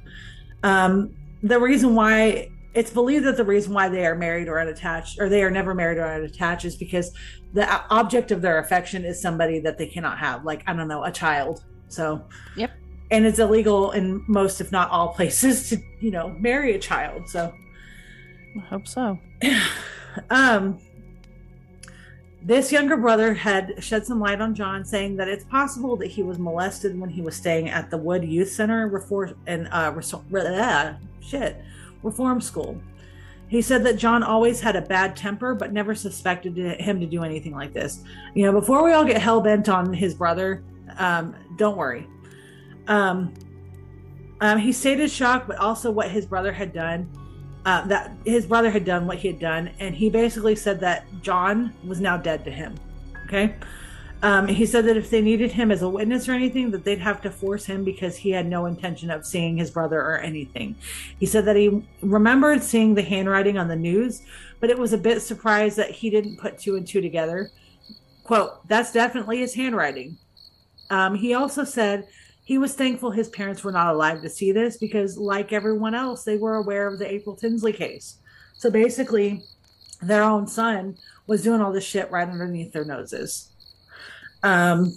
Um, 0.62 1.14
the 1.42 1.60
reason 1.60 1.94
why 1.94 2.50
it's 2.74 2.90
believed 2.90 3.24
that 3.24 3.36
the 3.36 3.44
reason 3.44 3.72
why 3.72 3.88
they 3.88 4.06
are 4.06 4.14
married 4.14 4.48
or 4.48 4.60
unattached 4.60 5.18
or 5.20 5.28
they 5.28 5.42
are 5.42 5.50
never 5.50 5.74
married 5.74 5.98
or 5.98 6.06
unattached 6.06 6.64
is 6.64 6.76
because 6.76 7.12
the 7.52 7.66
object 7.90 8.30
of 8.30 8.42
their 8.42 8.58
affection 8.58 9.04
is 9.04 9.20
somebody 9.20 9.60
that 9.60 9.78
they 9.78 9.86
cannot 9.86 10.18
have 10.18 10.44
like 10.44 10.62
i 10.66 10.74
don't 10.74 10.88
know 10.88 11.02
a 11.04 11.10
child 11.10 11.64
so 11.88 12.22
Yep. 12.56 12.72
and 13.10 13.26
it's 13.26 13.38
illegal 13.38 13.92
in 13.92 14.24
most 14.26 14.60
if 14.60 14.72
not 14.72 14.90
all 14.90 15.08
places 15.14 15.68
to 15.70 15.78
you 16.00 16.10
know 16.10 16.30
marry 16.38 16.74
a 16.74 16.78
child 16.78 17.28
so 17.28 17.52
I 18.56 18.60
hope 18.60 18.86
so. 18.88 19.18
um 20.30 20.78
this 22.46 22.70
younger 22.70 22.96
brother 22.96 23.34
had 23.34 23.82
shed 23.82 24.06
some 24.06 24.20
light 24.20 24.40
on 24.40 24.54
John, 24.54 24.84
saying 24.84 25.16
that 25.16 25.26
it's 25.26 25.42
possible 25.42 25.96
that 25.96 26.06
he 26.06 26.22
was 26.22 26.38
molested 26.38 26.96
when 26.96 27.10
he 27.10 27.20
was 27.20 27.34
staying 27.34 27.70
at 27.70 27.90
the 27.90 27.98
Wood 27.98 28.22
Youth 28.22 28.52
Center 28.52 28.86
reform 28.86 29.34
and 29.48 29.66
uh, 29.72 29.92
uh, 29.92 30.94
shit 31.20 31.60
reform 32.04 32.40
school. 32.40 32.80
He 33.48 33.60
said 33.60 33.84
that 33.84 33.96
John 33.96 34.22
always 34.22 34.60
had 34.60 34.76
a 34.76 34.80
bad 34.80 35.16
temper, 35.16 35.56
but 35.56 35.72
never 35.72 35.92
suspected 35.96 36.56
him 36.56 37.00
to 37.00 37.06
do 37.06 37.24
anything 37.24 37.52
like 37.52 37.72
this. 37.72 38.04
You 38.34 38.44
know, 38.44 38.52
before 38.52 38.84
we 38.84 38.92
all 38.92 39.04
get 39.04 39.20
hell 39.20 39.40
bent 39.40 39.68
on 39.68 39.92
his 39.92 40.14
brother, 40.14 40.62
um, 40.98 41.34
don't 41.56 41.76
worry. 41.76 42.06
Um, 42.88 43.34
um, 44.40 44.58
he 44.58 44.72
stated 44.72 45.10
shock, 45.10 45.46
but 45.46 45.58
also 45.58 45.90
what 45.90 46.10
his 46.10 46.26
brother 46.26 46.52
had 46.52 46.72
done. 46.72 47.10
Uh, 47.64 47.84
that 47.86 48.12
his 48.24 48.46
brother 48.46 48.70
had 48.70 48.84
done 48.84 49.08
what 49.08 49.18
he 49.18 49.26
had 49.26 49.40
done, 49.40 49.70
and 49.80 49.94
he 49.94 50.08
basically 50.08 50.54
said 50.54 50.78
that 50.78 51.04
John 51.20 51.74
was 51.84 52.00
now 52.00 52.16
dead 52.16 52.44
to 52.44 52.50
him. 52.50 52.76
Okay. 53.24 53.56
Um, 54.22 54.46
he 54.48 54.64
said 54.64 54.86
that 54.86 54.96
if 54.96 55.10
they 55.10 55.20
needed 55.20 55.52
him 55.52 55.70
as 55.70 55.82
a 55.82 55.88
witness 55.88 56.28
or 56.28 56.32
anything, 56.32 56.70
that 56.70 56.84
they'd 56.84 57.00
have 57.00 57.20
to 57.22 57.30
force 57.30 57.66
him 57.66 57.84
because 57.84 58.16
he 58.16 58.30
had 58.30 58.46
no 58.46 58.66
intention 58.66 59.10
of 59.10 59.26
seeing 59.26 59.56
his 59.58 59.70
brother 59.70 60.00
or 60.00 60.18
anything. 60.18 60.76
He 61.18 61.26
said 61.26 61.44
that 61.44 61.56
he 61.56 61.84
remembered 62.00 62.62
seeing 62.62 62.94
the 62.94 63.02
handwriting 63.02 63.58
on 63.58 63.68
the 63.68 63.76
news, 63.76 64.22
but 64.58 64.70
it 64.70 64.78
was 64.78 64.92
a 64.92 64.98
bit 64.98 65.20
surprised 65.20 65.76
that 65.76 65.90
he 65.90 66.08
didn't 66.08 66.38
put 66.38 66.58
two 66.58 66.76
and 66.76 66.86
two 66.86 67.00
together. 67.00 67.50
Quote, 68.24 68.66
that's 68.68 68.92
definitely 68.92 69.38
his 69.38 69.54
handwriting. 69.54 70.18
Um, 70.90 71.14
he 71.14 71.34
also 71.34 71.64
said 71.64 72.06
he 72.44 72.58
was 72.58 72.74
thankful 72.74 73.10
his 73.10 73.28
parents 73.28 73.64
were 73.64 73.72
not 73.72 73.92
alive 73.92 74.22
to 74.22 74.30
see 74.30 74.52
this 74.52 74.76
because, 74.76 75.18
like 75.18 75.52
everyone 75.52 75.94
else, 75.94 76.24
they 76.24 76.36
were 76.36 76.56
aware 76.56 76.86
of 76.86 76.98
the 76.98 77.12
April 77.12 77.36
Tinsley 77.36 77.72
case. 77.72 78.18
So 78.58 78.70
basically, 78.70 79.42
their 80.00 80.22
own 80.22 80.46
son 80.46 80.96
was 81.26 81.42
doing 81.42 81.60
all 81.60 81.72
this 81.72 81.84
shit 81.84 82.10
right 82.10 82.28
underneath 82.28 82.72
their 82.72 82.84
noses. 82.84 83.50
Um, 84.42 84.92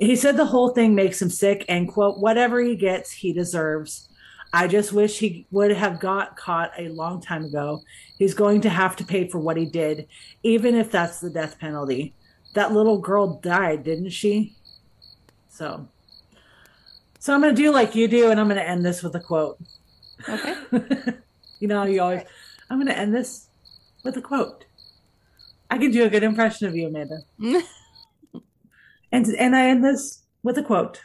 he 0.00 0.14
said 0.14 0.36
the 0.36 0.46
whole 0.46 0.70
thing 0.70 0.94
makes 0.94 1.20
him 1.20 1.30
sick 1.30 1.64
and 1.68 1.88
quote 1.88 2.18
whatever 2.18 2.60
he 2.60 2.76
gets 2.76 3.10
he 3.10 3.32
deserves 3.32 4.08
i 4.52 4.66
just 4.66 4.92
wish 4.92 5.18
he 5.18 5.46
would 5.50 5.70
have 5.70 5.98
got 5.98 6.36
caught 6.36 6.70
a 6.78 6.88
long 6.90 7.20
time 7.20 7.44
ago 7.44 7.80
he's 8.18 8.34
going 8.34 8.60
to 8.60 8.68
have 8.68 8.96
to 8.96 9.04
pay 9.04 9.28
for 9.28 9.38
what 9.38 9.56
he 9.56 9.66
did 9.66 10.06
even 10.42 10.74
if 10.74 10.90
that's 10.90 11.20
the 11.20 11.30
death 11.30 11.58
penalty 11.58 12.14
that 12.58 12.72
little 12.72 12.98
girl 12.98 13.38
died 13.40 13.82
didn't 13.84 14.10
she 14.10 14.54
so 15.48 15.88
so 17.18 17.32
i'm 17.32 17.40
going 17.40 17.54
to 17.54 17.62
do 17.62 17.70
like 17.70 17.94
you 17.94 18.08
do 18.08 18.30
and 18.30 18.38
i'm 18.38 18.46
going 18.46 18.60
to 18.60 18.68
end 18.68 18.84
this 18.84 19.02
with 19.02 19.14
a 19.14 19.20
quote 19.20 19.58
Okay. 20.28 20.54
you 21.60 21.68
know 21.68 21.84
you 21.84 22.02
always 22.02 22.22
i'm 22.70 22.78
going 22.78 22.88
to 22.88 22.98
end 22.98 23.14
this 23.14 23.46
with 24.04 24.16
a 24.16 24.22
quote 24.22 24.64
i 25.70 25.78
can 25.78 25.90
do 25.90 26.04
a 26.04 26.10
good 26.10 26.22
impression 26.22 26.66
of 26.66 26.74
you 26.74 26.88
amanda 26.88 27.20
and 29.12 29.26
and 29.26 29.56
I 29.56 29.68
end 29.68 29.84
this 29.84 30.22
with 30.42 30.58
a 30.58 30.62
quote. 30.62 31.00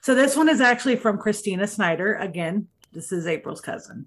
So 0.00 0.14
this 0.14 0.36
one 0.36 0.48
is 0.48 0.60
actually 0.60 0.96
from 0.96 1.18
Christina 1.18 1.66
Snyder. 1.66 2.14
Again, 2.14 2.68
this 2.92 3.12
is 3.12 3.26
April's 3.26 3.60
cousin. 3.60 4.06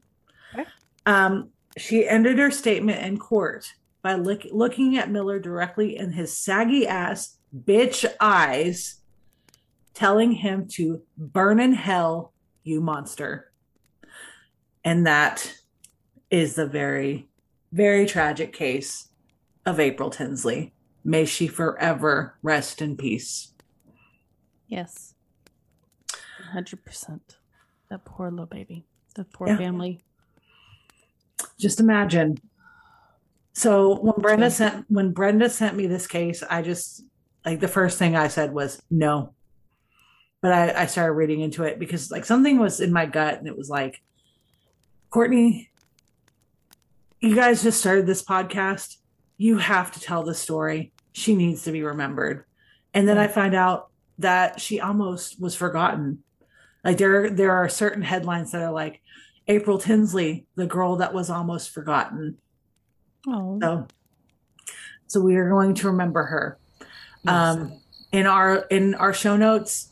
Okay. 0.53 0.65
Um, 1.05 1.49
she 1.77 2.07
ended 2.07 2.39
her 2.39 2.51
statement 2.51 3.05
in 3.05 3.17
court 3.17 3.73
by 4.01 4.13
look, 4.15 4.43
looking 4.51 4.97
at 4.97 5.11
Miller 5.11 5.39
directly 5.39 5.97
in 5.97 6.13
his 6.13 6.35
saggy 6.35 6.87
ass 6.87 7.37
bitch 7.55 8.05
eyes, 8.19 9.01
telling 9.93 10.31
him 10.31 10.67
to 10.69 11.01
burn 11.17 11.59
in 11.59 11.73
hell, 11.73 12.33
you 12.63 12.79
monster. 12.81 13.51
And 14.83 15.05
that 15.07 15.53
is 16.29 16.55
the 16.55 16.67
very, 16.67 17.27
very 17.71 18.05
tragic 18.05 18.53
case 18.53 19.09
of 19.65 19.79
April 19.79 20.09
Tinsley. 20.09 20.73
May 21.03 21.25
she 21.25 21.47
forever 21.47 22.37
rest 22.41 22.81
in 22.81 22.95
peace. 22.97 23.53
yes. 24.67 25.15
100%. 26.53 27.19
That 27.89 28.05
poor 28.05 28.29
little 28.31 28.45
baby. 28.45 28.85
The 29.15 29.23
poor 29.25 29.47
Yeah. 29.49 29.57
family. 29.57 30.03
Just 31.59 31.79
imagine. 31.79 32.37
So 33.59 33.99
when 33.99 34.15
Brenda 34.21 34.49
sent 34.49 34.85
when 34.87 35.11
Brenda 35.11 35.49
sent 35.49 35.75
me 35.75 35.85
this 35.85 36.07
case, 36.07 36.41
I 36.49 36.61
just 36.61 37.03
like 37.45 37.59
the 37.59 37.67
first 37.67 37.99
thing 37.99 38.15
I 38.15 38.29
said 38.29 38.53
was 38.53 38.81
no. 38.89 39.33
But 40.41 40.53
I, 40.53 40.83
I 40.83 40.85
started 40.85 41.11
reading 41.11 41.41
into 41.41 41.63
it 41.63 41.77
because 41.77 42.09
like 42.09 42.23
something 42.23 42.57
was 42.57 42.79
in 42.79 42.93
my 42.93 43.05
gut 43.05 43.37
and 43.37 43.49
it 43.49 43.57
was 43.57 43.69
like, 43.69 44.01
Courtney, 45.09 45.71
you 47.19 47.35
guys 47.35 47.61
just 47.61 47.81
started 47.81 48.05
this 48.05 48.23
podcast. 48.23 48.95
You 49.35 49.57
have 49.57 49.91
to 49.91 49.99
tell 49.99 50.23
the 50.23 50.33
story. 50.33 50.93
She 51.11 51.35
needs 51.35 51.63
to 51.63 51.73
be 51.73 51.83
remembered. 51.83 52.45
And 52.93 53.09
then 53.09 53.17
I 53.17 53.27
find 53.27 53.53
out 53.53 53.89
that 54.19 54.61
she 54.61 54.79
almost 54.79 55.37
was 55.37 55.53
forgotten. 55.53 56.23
Like 56.85 56.97
there 56.97 57.29
there 57.29 57.51
are 57.51 57.67
certain 57.67 58.03
headlines 58.03 58.53
that 58.53 58.61
are 58.61 58.71
like 58.71 59.01
April 59.49 59.79
Tinsley, 59.79 60.45
the 60.55 60.65
girl 60.65 60.95
that 60.95 61.13
was 61.13 61.29
almost 61.29 61.71
forgotten. 61.71 62.37
Oh. 63.27 63.59
So, 63.61 63.87
so 65.07 65.19
we 65.21 65.35
are 65.35 65.49
going 65.49 65.73
to 65.75 65.87
remember 65.87 66.23
her. 66.23 66.57
Um, 67.27 67.79
in 68.11 68.25
our 68.25 68.59
in 68.69 68.95
our 68.95 69.13
show 69.13 69.35
notes, 69.35 69.89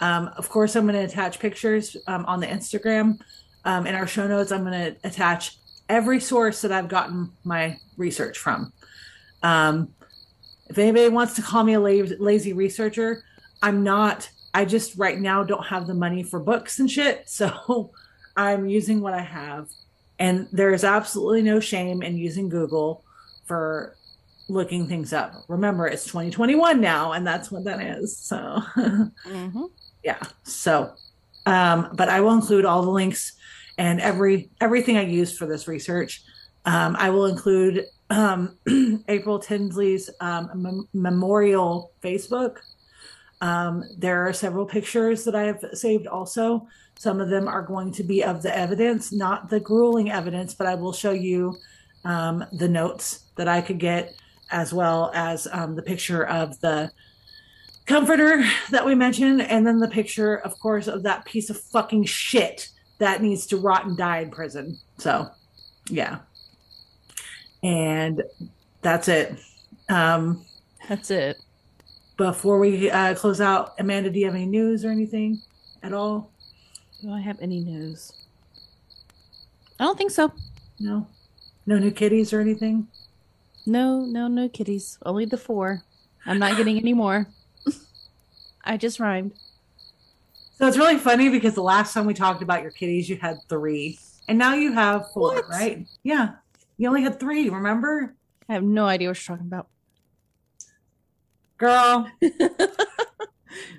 um, 0.00 0.30
of 0.36 0.48
course, 0.48 0.76
I'm 0.76 0.86
going 0.86 0.94
to 0.94 1.04
attach 1.04 1.38
pictures 1.38 1.96
um, 2.06 2.24
on 2.26 2.40
the 2.40 2.46
Instagram. 2.46 3.18
Um, 3.64 3.86
in 3.86 3.94
our 3.94 4.06
show 4.06 4.26
notes, 4.26 4.52
I'm 4.52 4.64
going 4.64 4.94
to 4.94 4.96
attach 5.04 5.58
every 5.88 6.20
source 6.20 6.60
that 6.62 6.72
I've 6.72 6.88
gotten 6.88 7.32
my 7.44 7.78
research 7.96 8.38
from. 8.38 8.72
Um, 9.42 9.94
if 10.68 10.78
anybody 10.78 11.08
wants 11.08 11.34
to 11.34 11.42
call 11.42 11.64
me 11.64 11.74
a 11.74 11.80
la- 11.80 12.16
lazy 12.18 12.52
researcher, 12.52 13.24
I'm 13.62 13.82
not. 13.82 14.30
I 14.54 14.64
just 14.64 14.96
right 14.96 15.18
now 15.18 15.42
don't 15.42 15.66
have 15.66 15.86
the 15.86 15.94
money 15.94 16.22
for 16.22 16.40
books 16.40 16.78
and 16.78 16.90
shit, 16.90 17.24
so 17.28 17.92
I'm 18.36 18.68
using 18.68 19.00
what 19.00 19.14
I 19.14 19.22
have. 19.22 19.68
And 20.18 20.48
there 20.52 20.72
is 20.72 20.84
absolutely 20.84 21.42
no 21.42 21.60
shame 21.60 22.02
in 22.02 22.16
using 22.16 22.48
Google 22.48 23.04
for 23.44 23.96
looking 24.48 24.88
things 24.88 25.12
up. 25.12 25.44
Remember, 25.48 25.86
it's 25.86 26.04
2021 26.04 26.80
now, 26.80 27.12
and 27.12 27.26
that's 27.26 27.50
what 27.50 27.64
that 27.64 27.80
is. 27.80 28.16
So, 28.16 28.60
hmm 28.74 29.64
yeah. 30.04 30.18
So, 30.44 30.92
um, 31.46 31.90
but 31.94 32.08
I 32.08 32.20
will 32.20 32.34
include 32.34 32.64
all 32.64 32.82
the 32.82 32.90
links 32.90 33.32
and 33.76 34.00
every 34.00 34.50
everything 34.60 34.96
I 34.96 35.02
used 35.02 35.36
for 35.36 35.46
this 35.46 35.68
research. 35.68 36.22
Um, 36.64 36.96
I 36.98 37.10
will 37.10 37.26
include 37.26 37.84
um, 38.10 38.58
April 39.08 39.38
Tinsley's 39.38 40.10
um, 40.20 40.50
mem- 40.54 40.88
memorial 40.92 41.92
Facebook. 42.02 42.56
Um, 43.40 43.84
there 43.96 44.26
are 44.26 44.32
several 44.32 44.66
pictures 44.66 45.24
that 45.24 45.34
I 45.34 45.44
have 45.44 45.64
saved 45.74 46.06
also. 46.06 46.66
Some 46.98 47.20
of 47.20 47.28
them 47.30 47.48
are 47.48 47.62
going 47.62 47.92
to 47.92 48.02
be 48.02 48.22
of 48.24 48.42
the 48.42 48.54
evidence, 48.56 49.12
not 49.12 49.48
the 49.48 49.60
grueling 49.60 50.10
evidence, 50.10 50.52
but 50.52 50.66
I 50.66 50.74
will 50.74 50.92
show 50.92 51.12
you 51.12 51.56
um, 52.04 52.44
the 52.52 52.68
notes 52.68 53.20
that 53.36 53.48
I 53.48 53.60
could 53.60 53.78
get, 53.78 54.14
as 54.50 54.74
well 54.74 55.10
as 55.14 55.46
um, 55.52 55.76
the 55.76 55.82
picture 55.82 56.26
of 56.26 56.60
the 56.60 56.90
comforter 57.86 58.44
that 58.70 58.84
we 58.84 58.94
mentioned, 58.94 59.42
and 59.42 59.66
then 59.66 59.78
the 59.78 59.88
picture, 59.88 60.36
of 60.36 60.58
course, 60.58 60.88
of 60.88 61.04
that 61.04 61.24
piece 61.24 61.50
of 61.50 61.60
fucking 61.60 62.04
shit 62.04 62.68
that 62.98 63.22
needs 63.22 63.46
to 63.46 63.56
rot 63.56 63.86
and 63.86 63.96
die 63.96 64.18
in 64.18 64.30
prison. 64.30 64.76
So, 64.98 65.28
yeah. 65.88 66.18
And 67.62 68.22
that's 68.82 69.08
it. 69.08 69.38
Um, 69.88 70.44
That's 70.88 71.10
it. 71.10 71.36
before 72.16 72.58
we 72.58 72.90
uh, 72.90 73.14
close 73.14 73.40
out, 73.40 73.74
Amanda, 73.78 74.10
do 74.10 74.18
you 74.18 74.26
have 74.26 74.34
any 74.34 74.46
news 74.46 74.84
or 74.84 74.90
anything 74.90 75.40
at 75.82 75.92
all? 75.92 76.30
Do 77.02 77.12
I 77.12 77.20
have 77.20 77.38
any 77.40 77.60
news? 77.60 78.12
I 79.78 79.84
don't 79.84 79.96
think 79.96 80.10
so. 80.10 80.32
No, 80.80 81.06
no 81.66 81.78
new 81.78 81.90
kitties 81.90 82.32
or 82.32 82.40
anything. 82.40 82.88
No, 83.66 84.00
no, 84.04 84.26
no 84.28 84.48
kitties. 84.48 84.98
Only 85.04 85.24
the 85.24 85.36
four. 85.36 85.82
I'm 86.26 86.38
not 86.38 86.56
getting 86.56 86.78
any 86.78 86.94
more. 86.94 87.26
I 88.64 88.76
just 88.76 88.98
rhymed. 88.98 89.32
So 90.56 90.66
it's 90.66 90.76
really 90.76 90.98
funny 90.98 91.28
because 91.28 91.54
the 91.54 91.62
last 91.62 91.94
time 91.94 92.06
we 92.06 92.14
talked 92.14 92.42
about 92.42 92.62
your 92.62 92.72
kitties, 92.72 93.08
you 93.08 93.16
had 93.16 93.38
three, 93.48 93.98
And 94.26 94.38
now 94.38 94.54
you 94.54 94.72
have 94.72 95.06
four, 95.12 95.34
What? 95.36 95.48
right? 95.48 95.86
Yeah. 96.02 96.30
You 96.76 96.88
only 96.88 97.02
had 97.02 97.20
three, 97.20 97.48
remember? 97.48 98.14
I 98.48 98.54
have 98.54 98.64
no 98.64 98.86
idea 98.86 99.08
what 99.08 99.28
you're 99.28 99.36
talking 99.36 99.46
about. 99.46 99.68
Girl. 101.58 102.10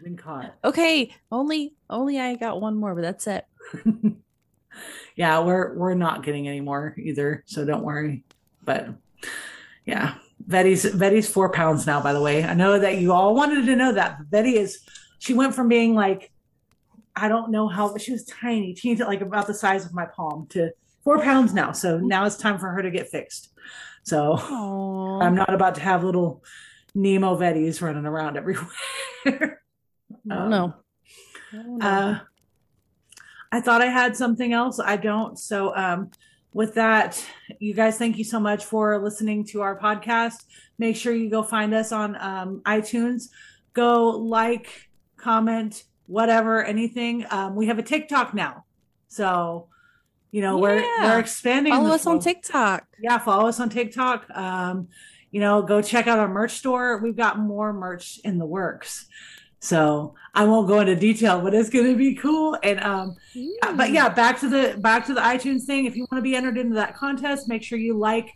Been 0.09 0.17
caught. 0.17 0.55
Okay, 0.63 1.13
only 1.31 1.75
only 1.87 2.19
I 2.19 2.33
got 2.33 2.59
one 2.59 2.75
more, 2.75 2.95
but 2.95 3.01
that's 3.01 3.27
it. 3.27 3.45
yeah, 5.15 5.39
we're 5.39 5.75
we're 5.75 5.93
not 5.93 6.23
getting 6.23 6.47
any 6.47 6.61
more 6.61 6.95
either, 6.97 7.43
so 7.45 7.63
don't 7.63 7.83
worry. 7.83 8.23
But 8.63 8.89
yeah. 9.85 10.15
Betty's 10.39 10.89
Betty's 10.95 11.29
four 11.29 11.51
pounds 11.51 11.85
now, 11.85 12.01
by 12.01 12.13
the 12.13 12.21
way. 12.21 12.43
I 12.43 12.55
know 12.55 12.79
that 12.79 12.97
you 12.97 13.13
all 13.13 13.35
wanted 13.35 13.67
to 13.67 13.75
know 13.75 13.91
that. 13.91 14.17
but 14.17 14.31
Betty 14.31 14.57
is 14.57 14.79
she 15.19 15.35
went 15.35 15.53
from 15.53 15.67
being 15.67 15.93
like 15.93 16.31
I 17.15 17.27
don't 17.27 17.51
know 17.51 17.67
how 17.67 17.91
but 17.91 18.01
she 18.01 18.11
was 18.11 18.25
tiny, 18.25 18.73
teeny 18.77 19.03
like 19.03 19.21
about 19.21 19.45
the 19.45 19.53
size 19.53 19.85
of 19.85 19.93
my 19.93 20.05
palm 20.05 20.47
to 20.49 20.71
four 21.03 21.21
pounds 21.21 21.53
now. 21.53 21.71
So 21.71 21.99
now 21.99 22.25
it's 22.25 22.37
time 22.37 22.57
for 22.57 22.69
her 22.69 22.81
to 22.81 22.89
get 22.89 23.09
fixed. 23.09 23.53
So 24.01 24.39
Oh, 24.39 25.19
I'm 25.21 25.35
not 25.35 25.53
about 25.53 25.75
to 25.75 25.81
have 25.81 26.03
little 26.03 26.43
Nemo 26.95 27.37
Vettys 27.37 27.79
running 27.79 28.07
around 28.07 28.37
everywhere. 28.37 29.61
Um, 30.29 30.49
no. 30.49 30.73
Oh, 31.53 31.77
know. 31.77 31.85
Uh, 31.85 32.19
I 33.51 33.61
thought 33.61 33.81
I 33.81 33.87
had 33.87 34.15
something 34.15 34.53
else. 34.53 34.79
I 34.79 34.97
don't. 34.97 35.37
So, 35.37 35.75
um, 35.75 36.11
with 36.53 36.75
that, 36.75 37.23
you 37.59 37.73
guys, 37.73 37.97
thank 37.97 38.17
you 38.17 38.23
so 38.23 38.39
much 38.39 38.65
for 38.65 39.01
listening 39.01 39.45
to 39.45 39.61
our 39.61 39.79
podcast. 39.79 40.45
Make 40.77 40.95
sure 40.95 41.13
you 41.13 41.29
go 41.29 41.43
find 41.43 41.73
us 41.73 41.91
on 41.91 42.15
um, 42.19 42.61
iTunes. 42.65 43.29
Go 43.73 44.09
like, 44.09 44.89
comment, 45.17 45.83
whatever, 46.07 46.63
anything. 46.63 47.25
Um, 47.29 47.55
we 47.55 47.67
have 47.67 47.77
a 47.77 47.83
TikTok 47.83 48.33
now, 48.33 48.65
so 49.07 49.67
you 50.31 50.41
know 50.41 50.57
we're 50.57 50.81
we're 51.01 51.19
expanding. 51.19 51.73
Follow 51.73 51.91
us 51.91 52.07
on. 52.07 52.19
TikTok. 52.19 52.87
Yeah, 53.01 53.19
follow 53.19 53.47
us 53.47 53.59
on 53.59 53.69
TikTok. 53.69 54.29
Um, 54.31 54.87
you 55.31 55.39
know, 55.39 55.61
go 55.61 55.81
check 55.81 56.07
out 56.07 56.17
our 56.17 56.27
merch 56.27 56.53
store. 56.53 56.97
We've 56.97 57.15
got 57.15 57.37
more 57.37 57.71
merch 57.73 58.19
in 58.23 58.39
the 58.39 58.45
works. 58.45 59.07
So 59.59 60.15
I 60.33 60.45
won't 60.45 60.67
go 60.67 60.79
into 60.79 60.95
detail, 60.95 61.41
but 61.41 61.53
it's 61.53 61.69
gonna 61.69 61.95
be 61.95 62.15
cool. 62.15 62.57
And 62.63 62.79
um, 62.79 63.15
uh, 63.63 63.73
but 63.73 63.91
yeah, 63.91 64.09
back 64.09 64.39
to 64.39 64.49
the 64.49 64.77
back 64.79 65.05
to 65.07 65.13
the 65.13 65.21
iTunes 65.21 65.63
thing. 65.63 65.85
If 65.85 65.95
you 65.95 66.07
want 66.09 66.19
to 66.19 66.21
be 66.21 66.35
entered 66.35 66.57
into 66.57 66.75
that 66.75 66.95
contest, 66.95 67.47
make 67.47 67.63
sure 67.63 67.77
you 67.77 67.97
like, 67.97 68.33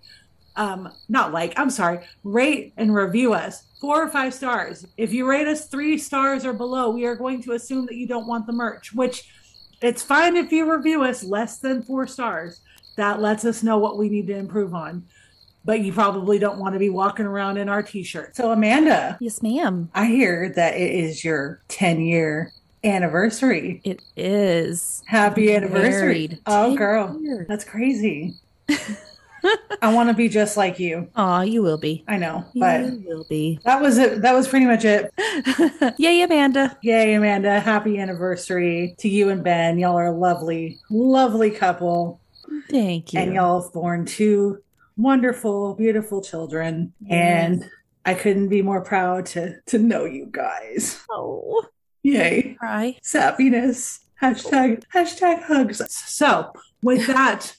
um, 0.55 0.91
not 1.07 1.31
like, 1.31 1.53
I'm 1.57 1.69
sorry, 1.69 1.99
rate 2.23 2.73
and 2.77 2.93
review 2.93 3.33
us 3.33 3.63
four 3.79 4.01
or 4.01 4.09
five 4.09 4.33
stars. 4.33 4.85
If 4.97 5.13
you 5.13 5.29
rate 5.29 5.47
us 5.47 5.67
three 5.67 5.97
stars 5.97 6.45
or 6.45 6.53
below, 6.53 6.89
we 6.89 7.05
are 7.05 7.15
going 7.15 7.41
to 7.43 7.53
assume 7.53 7.85
that 7.87 7.95
you 7.95 8.07
don't 8.07 8.27
want 8.27 8.47
the 8.47 8.53
merch, 8.53 8.93
which 8.93 9.29
it's 9.81 10.01
fine 10.01 10.37
if 10.37 10.51
you 10.51 10.71
review 10.71 11.03
us 11.03 11.23
less 11.23 11.59
than 11.59 11.83
four 11.83 12.07
stars. 12.07 12.61
That 12.95 13.21
lets 13.21 13.43
us 13.43 13.63
know 13.63 13.77
what 13.77 13.97
we 13.97 14.07
need 14.07 14.27
to 14.27 14.37
improve 14.37 14.73
on. 14.73 15.05
But 15.65 15.79
you 15.81 15.93
probably 15.93 16.39
don't 16.39 16.57
want 16.59 16.73
to 16.73 16.79
be 16.79 16.89
walking 16.89 17.25
around 17.25 17.57
in 17.57 17.69
our 17.69 17.81
t-shirt. 17.81 18.35
So 18.35 18.51
Amanda, 18.51 19.17
Yes, 19.21 19.41
ma'am. 19.41 19.89
I 19.93 20.07
hear 20.07 20.49
that 20.55 20.75
it 20.75 20.91
is 20.93 21.23
your 21.23 21.61
10 21.69 22.01
year 22.01 22.51
anniversary. 22.83 23.81
It 23.83 24.01
is. 24.17 25.03
Happy 25.05 25.53
anniversary. 25.55 25.89
Married. 25.89 26.39
Oh, 26.45 26.75
girl. 26.75 27.17
years. 27.21 27.47
That's 27.47 27.63
crazy. 27.63 28.35
I 29.81 29.93
want 29.93 30.07
to 30.09 30.13
be 30.13 30.29
just 30.29 30.55
like 30.55 30.79
you. 30.79 31.09
Aw, 31.17 31.41
you 31.41 31.61
will 31.61 31.77
be. 31.77 32.05
I 32.07 32.17
know, 32.17 32.45
but 32.55 32.85
you 32.85 33.03
will 33.05 33.25
be. 33.29 33.59
that 33.65 33.81
was 33.81 33.97
it. 33.97 34.21
That 34.21 34.33
was 34.33 34.47
pretty 34.47 34.65
much 34.65 34.85
it. 34.85 35.11
Yay, 35.97 36.21
Amanda. 36.21 36.77
Yay, 36.81 37.13
Amanda. 37.13 37.59
Happy 37.59 37.99
anniversary 37.99 38.95
to 38.99 39.09
you 39.09 39.29
and 39.29 39.43
Ben. 39.43 39.77
Y'all 39.77 39.97
are 39.97 40.05
a 40.05 40.11
lovely, 40.11 40.79
lovely 40.89 41.51
couple. 41.51 42.21
Thank 42.69 43.11
you. 43.11 43.19
And 43.19 43.33
y'all 43.33 43.61
have 43.61 43.73
born 43.73 44.05
two 44.05 44.62
wonderful, 44.97 45.75
beautiful 45.75 46.21
children. 46.21 46.93
And 47.09 47.69
I 48.05 48.13
couldn't 48.13 48.49
be 48.49 48.61
more 48.61 48.81
proud 48.81 49.25
to 49.27 49.59
to 49.67 49.77
know 49.79 50.05
you 50.05 50.27
guys. 50.31 51.01
Oh, 51.09 51.65
Yay. 52.03 52.55
cry. 52.59 52.97
Sappiness. 53.03 53.99
Hashtag 54.21 54.83
hashtag 54.93 55.43
hugs. 55.43 55.81
So 55.93 56.53
with 56.81 57.07
that, 57.07 57.55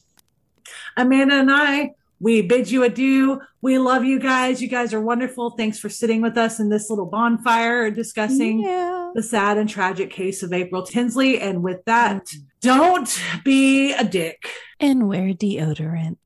Amanda 0.97 1.35
and 1.37 1.51
I, 1.51 1.93
we 2.21 2.43
bid 2.43 2.71
you 2.71 2.85
adieu. 2.85 3.41
We 3.61 3.79
love 3.79 4.05
you 4.05 4.19
guys. 4.19 4.63
You 4.63 4.69
guys 4.69 4.95
are 4.95 5.01
wonderful. 5.01 5.51
Thanks 5.51 5.79
for 5.79 5.89
sitting 5.89 6.21
with 6.23 6.37
us 6.39 6.61
in 6.61 6.69
this 6.69 6.89
little 6.91 7.07
bonfire 7.07 7.91
discussing 7.91 8.61
Yeah. 8.63 9.11
the 9.15 9.23
sad 9.23 9.59
and 9.59 9.69
tragic 9.69 10.11
case 10.11 10.43
of 10.43 10.53
April 10.53 10.83
Tinsley. 10.83 11.41
And 11.41 11.63
with 11.63 11.85
that, 11.87 12.27
mm. 12.27 12.43
don't 12.61 13.23
be 13.45 13.93
a 13.93 14.05
dick. 14.05 14.49
And 14.81 15.09
wear 15.09 15.33
deodorant. 15.35 16.17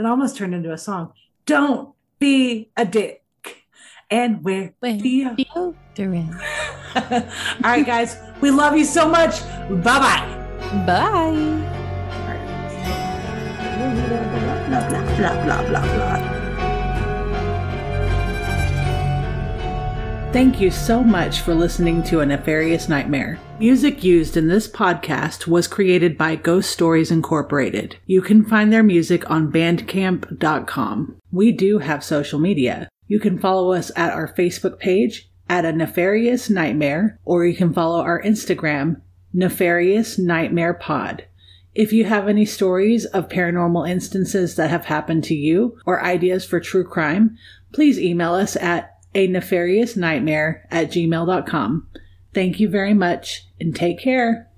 It 0.00 0.06
almost 0.06 0.38
turned 0.38 0.54
into 0.54 0.72
a 0.72 0.78
song. 0.78 1.12
Don't 1.44 1.92
be 2.18 2.70
a 2.74 2.86
dick. 2.86 3.22
And 4.10 4.42
deo- 4.42 4.72
deodorant. 4.80 6.40
All 6.96 7.70
right, 7.70 7.84
guys. 7.84 8.16
We 8.40 8.50
love 8.50 8.78
you 8.78 8.86
so 8.86 9.06
much. 9.06 9.42
Bye 9.84 10.00
bye. 10.00 10.24
Bye. 10.86 11.36
Blah, 14.70 14.88
blah, 14.88 15.04
blah, 15.18 15.44
blah, 15.44 15.62
blah, 15.68 15.82
blah. 15.82 16.29
Thank 20.32 20.60
you 20.60 20.70
so 20.70 21.02
much 21.02 21.40
for 21.40 21.56
listening 21.56 22.04
to 22.04 22.20
A 22.20 22.26
Nefarious 22.26 22.88
Nightmare. 22.88 23.40
Music 23.58 24.04
used 24.04 24.36
in 24.36 24.46
this 24.46 24.68
podcast 24.68 25.48
was 25.48 25.66
created 25.66 26.16
by 26.16 26.36
Ghost 26.36 26.70
Stories 26.70 27.10
Incorporated. 27.10 27.96
You 28.06 28.22
can 28.22 28.44
find 28.44 28.72
their 28.72 28.84
music 28.84 29.28
on 29.28 29.50
bandcamp.com. 29.50 31.16
We 31.32 31.50
do 31.50 31.78
have 31.78 32.04
social 32.04 32.38
media. 32.38 32.88
You 33.08 33.18
can 33.18 33.40
follow 33.40 33.72
us 33.72 33.90
at 33.96 34.12
our 34.12 34.32
Facebook 34.32 34.78
page 34.78 35.28
at 35.48 35.64
A 35.64 35.72
Nefarious 35.72 36.48
Nightmare, 36.48 37.18
or 37.24 37.44
you 37.44 37.56
can 37.56 37.74
follow 37.74 38.00
our 38.00 38.22
Instagram, 38.22 39.00
Nefarious 39.32 40.16
Nightmare 40.16 40.74
Pod. 40.74 41.26
If 41.74 41.92
you 41.92 42.04
have 42.04 42.28
any 42.28 42.46
stories 42.46 43.04
of 43.06 43.28
paranormal 43.28 43.90
instances 43.90 44.54
that 44.54 44.70
have 44.70 44.84
happened 44.84 45.24
to 45.24 45.34
you 45.34 45.76
or 45.86 46.04
ideas 46.04 46.44
for 46.44 46.60
true 46.60 46.84
crime, 46.84 47.36
please 47.72 47.98
email 47.98 48.34
us 48.34 48.54
at 48.54 48.99
a 49.14 49.26
nefarious 49.26 49.96
nightmare 49.96 50.66
at 50.70 50.90
gmail.com. 50.90 51.88
Thank 52.32 52.60
you 52.60 52.68
very 52.68 52.94
much 52.94 53.46
and 53.58 53.74
take 53.74 53.98
care. 53.98 54.49